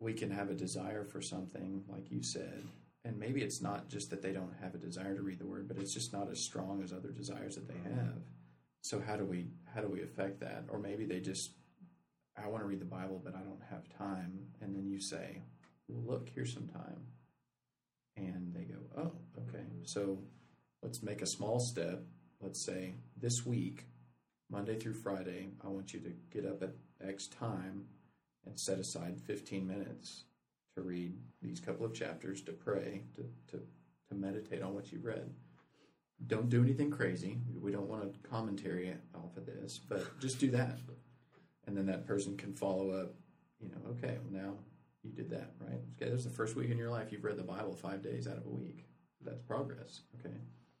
we 0.00 0.12
can 0.12 0.30
have 0.30 0.50
a 0.50 0.54
desire 0.54 1.04
for 1.04 1.20
something, 1.20 1.84
like 1.88 2.10
you 2.10 2.22
said, 2.22 2.64
and 3.04 3.18
maybe 3.18 3.42
it's 3.42 3.60
not 3.60 3.88
just 3.88 4.10
that 4.10 4.22
they 4.22 4.32
don't 4.32 4.54
have 4.62 4.74
a 4.74 4.78
desire 4.78 5.14
to 5.14 5.22
read 5.22 5.38
the 5.38 5.46
word, 5.46 5.68
but 5.68 5.76
it's 5.76 5.92
just 5.92 6.12
not 6.12 6.30
as 6.30 6.40
strong 6.40 6.82
as 6.82 6.92
other 6.92 7.10
desires 7.10 7.54
that 7.54 7.68
they 7.68 7.74
mm-hmm. 7.74 7.98
have. 7.98 8.22
So 8.82 9.00
how 9.00 9.16
do 9.16 9.24
we 9.24 9.48
how 9.74 9.80
do 9.80 9.88
we 9.88 10.02
affect 10.02 10.40
that? 10.40 10.64
Or 10.68 10.78
maybe 10.78 11.04
they 11.04 11.20
just 11.20 11.52
I 12.36 12.48
want 12.48 12.62
to 12.62 12.66
read 12.66 12.80
the 12.80 12.86
Bible, 12.86 13.20
but 13.22 13.34
I 13.34 13.40
don't 13.40 13.62
have 13.70 13.88
time, 13.96 14.46
and 14.60 14.74
then 14.74 14.88
you 14.88 15.00
say, 15.00 15.42
"Well, 15.88 16.14
look, 16.14 16.28
here's 16.34 16.52
some 16.52 16.66
time," 16.66 17.06
and 18.16 18.52
they 18.54 18.64
go, 18.64 18.80
"Oh, 18.96 19.12
okay." 19.42 19.64
So 19.84 20.18
let's 20.82 21.02
make 21.02 21.22
a 21.22 21.26
small 21.26 21.60
step. 21.60 22.02
Let's 22.40 22.64
say 22.64 22.94
this 23.16 23.46
week, 23.46 23.86
Monday 24.50 24.78
through 24.78 24.94
Friday, 24.94 25.50
I 25.64 25.68
want 25.68 25.92
you 25.92 26.00
to 26.00 26.12
get 26.30 26.44
up 26.44 26.62
at 26.62 26.74
X 27.06 27.28
time 27.28 27.86
and 28.46 28.58
set 28.58 28.78
aside 28.78 29.20
15 29.20 29.66
minutes 29.66 30.24
to 30.74 30.82
read 30.82 31.14
these 31.42 31.60
couple 31.60 31.86
of 31.86 31.94
chapters, 31.94 32.42
to 32.42 32.52
pray, 32.52 33.02
to, 33.16 33.22
to, 33.50 33.62
to 34.08 34.14
meditate 34.14 34.62
on 34.62 34.74
what 34.74 34.90
you've 34.92 35.04
read. 35.04 35.30
Don't 36.26 36.48
do 36.48 36.62
anything 36.62 36.90
crazy. 36.90 37.38
We 37.60 37.72
don't 37.72 37.88
want 37.88 38.04
a 38.04 38.28
commentary 38.28 38.94
off 39.14 39.36
of 39.36 39.46
this, 39.46 39.78
but 39.88 40.18
just 40.20 40.38
do 40.38 40.50
that. 40.52 40.78
and 41.66 41.76
then 41.76 41.86
that 41.86 42.06
person 42.06 42.36
can 42.36 42.52
follow 42.54 42.90
up. 42.90 43.14
You 43.60 43.68
know, 43.70 43.90
okay, 43.92 44.18
well 44.22 44.42
now 44.44 44.54
you 45.02 45.10
did 45.10 45.30
that, 45.30 45.52
right? 45.60 45.80
Okay, 45.96 46.10
that's 46.10 46.24
the 46.24 46.30
first 46.30 46.56
week 46.56 46.70
in 46.70 46.78
your 46.78 46.90
life 46.90 47.12
you've 47.12 47.24
read 47.24 47.36
the 47.36 47.42
Bible 47.42 47.74
five 47.74 48.02
days 48.02 48.26
out 48.26 48.36
of 48.36 48.46
a 48.46 48.50
week. 48.50 48.86
That's 49.24 49.40
progress. 49.42 50.02
Okay, 50.18 50.34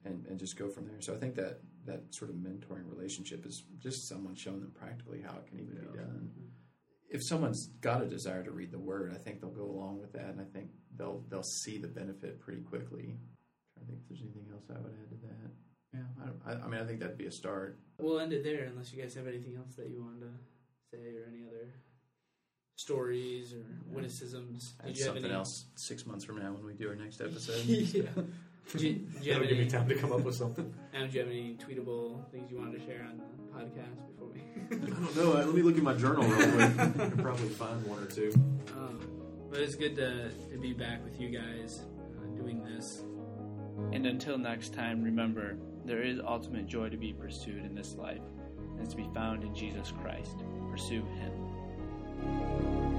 and 0.04 0.26
and 0.26 0.38
just 0.38 0.56
go 0.56 0.68
from 0.68 0.86
there. 0.86 1.00
So 1.00 1.14
I 1.14 1.16
think 1.16 1.34
that 1.36 1.60
that 1.86 2.02
sort 2.14 2.30
of 2.30 2.36
mentoring 2.36 2.88
relationship 2.88 3.46
is 3.46 3.64
just 3.78 4.08
someone 4.08 4.34
showing 4.34 4.60
them 4.60 4.72
practically 4.78 5.22
how 5.22 5.32
it 5.38 5.46
can 5.46 5.58
even 5.60 5.74
be 5.76 5.86
done. 5.98 6.30
Mm-hmm. 6.30 6.46
If 7.14 7.22
someone's 7.22 7.68
got 7.80 8.02
a 8.02 8.06
desire 8.06 8.42
to 8.42 8.50
read 8.50 8.72
the 8.72 8.78
Word, 8.78 9.12
I 9.14 9.18
think 9.18 9.40
they'll 9.40 9.50
go 9.50 9.70
along 9.70 10.00
with 10.00 10.12
that, 10.14 10.26
and 10.26 10.40
I 10.40 10.44
think 10.52 10.70
they'll 10.96 11.24
they'll 11.28 11.44
see 11.44 11.78
the 11.78 11.86
benefit 11.86 12.40
pretty 12.40 12.62
quickly. 12.62 13.16
I 13.80 13.86
think 13.86 14.00
if 14.02 14.08
there's 14.08 14.22
anything 14.22 14.48
else 14.52 14.64
I 14.68 14.80
would 14.80 14.92
add 15.00 15.10
to 15.10 15.16
that. 15.28 15.50
Yeah, 15.94 16.00
I, 16.20 16.26
don't, 16.26 16.62
I, 16.62 16.64
I 16.64 16.68
mean, 16.68 16.80
I 16.80 16.84
think 16.84 16.98
that'd 16.98 17.16
be 17.16 17.26
a 17.26 17.30
start. 17.30 17.78
We'll 18.00 18.18
end 18.18 18.32
it 18.32 18.42
there 18.42 18.64
unless 18.64 18.92
you 18.92 19.00
guys 19.00 19.14
have 19.14 19.28
anything 19.28 19.54
else 19.56 19.76
that 19.76 19.88
you 19.88 20.02
wanted 20.02 20.22
to 20.22 20.32
say 20.90 21.16
or 21.16 21.30
any 21.32 21.46
other 21.46 21.72
stories 22.76 23.54
or 23.54 23.64
witticisms. 23.92 24.74
Did 24.82 24.90
Add 24.90 24.96
you 24.96 25.04
have 25.04 25.14
something 25.14 25.24
any? 25.26 25.34
else 25.34 25.66
six 25.76 26.06
months 26.06 26.24
from 26.24 26.40
now 26.40 26.52
when 26.52 26.66
we 26.66 26.74
do 26.74 26.88
our 26.88 26.96
next 26.96 27.20
episode. 27.20 27.64
yeah. 27.64 28.02
Did 28.72 28.80
you, 28.80 28.92
did 28.94 29.24
you 29.24 29.32
have 29.32 29.42
That'll 29.42 29.42
give 29.42 29.58
any, 29.58 29.64
me 29.66 29.70
time 29.70 29.88
to 29.88 29.94
come 29.94 30.12
up 30.12 30.22
with 30.22 30.34
something. 30.34 30.74
And 30.92 31.10
do 31.10 31.18
you 31.18 31.24
have 31.24 31.30
any 31.30 31.56
tweetable 31.56 32.28
things 32.32 32.50
you 32.50 32.58
wanted 32.58 32.80
to 32.80 32.86
share 32.86 33.06
on 33.08 33.18
the 33.18 33.33
podcast 33.54 33.96
before 34.06 34.28
we? 34.32 34.40
I 34.70 34.90
don't 34.90 35.16
know. 35.16 35.32
Let 35.32 35.54
me 35.54 35.62
look 35.62 35.76
in 35.76 35.84
my 35.84 35.94
journal 35.94 36.24
real 36.24 36.50
quick. 36.52 36.78
I 36.78 37.08
can 37.08 37.18
probably 37.18 37.48
find 37.48 37.86
one 37.86 38.02
or 38.02 38.06
two. 38.06 38.32
Um, 38.72 39.00
but 39.50 39.60
it's 39.60 39.74
good 39.74 39.94
to, 39.96 40.30
to 40.50 40.58
be 40.58 40.72
back 40.72 41.04
with 41.04 41.20
you 41.20 41.28
guys 41.28 41.82
uh, 42.18 42.26
doing 42.36 42.62
this. 42.64 43.02
And 43.92 44.06
until 44.06 44.38
next 44.38 44.72
time, 44.74 45.02
remember 45.02 45.56
there 45.84 46.02
is 46.02 46.18
ultimate 46.26 46.66
joy 46.66 46.88
to 46.88 46.96
be 46.96 47.12
pursued 47.12 47.64
in 47.64 47.74
this 47.74 47.94
life, 47.94 48.22
and 48.58 48.80
it's 48.80 48.90
to 48.90 48.96
be 48.96 49.08
found 49.14 49.42
in 49.42 49.54
Jesus 49.54 49.92
Christ. 50.00 50.42
Pursue 50.70 51.04
Him. 51.04 52.93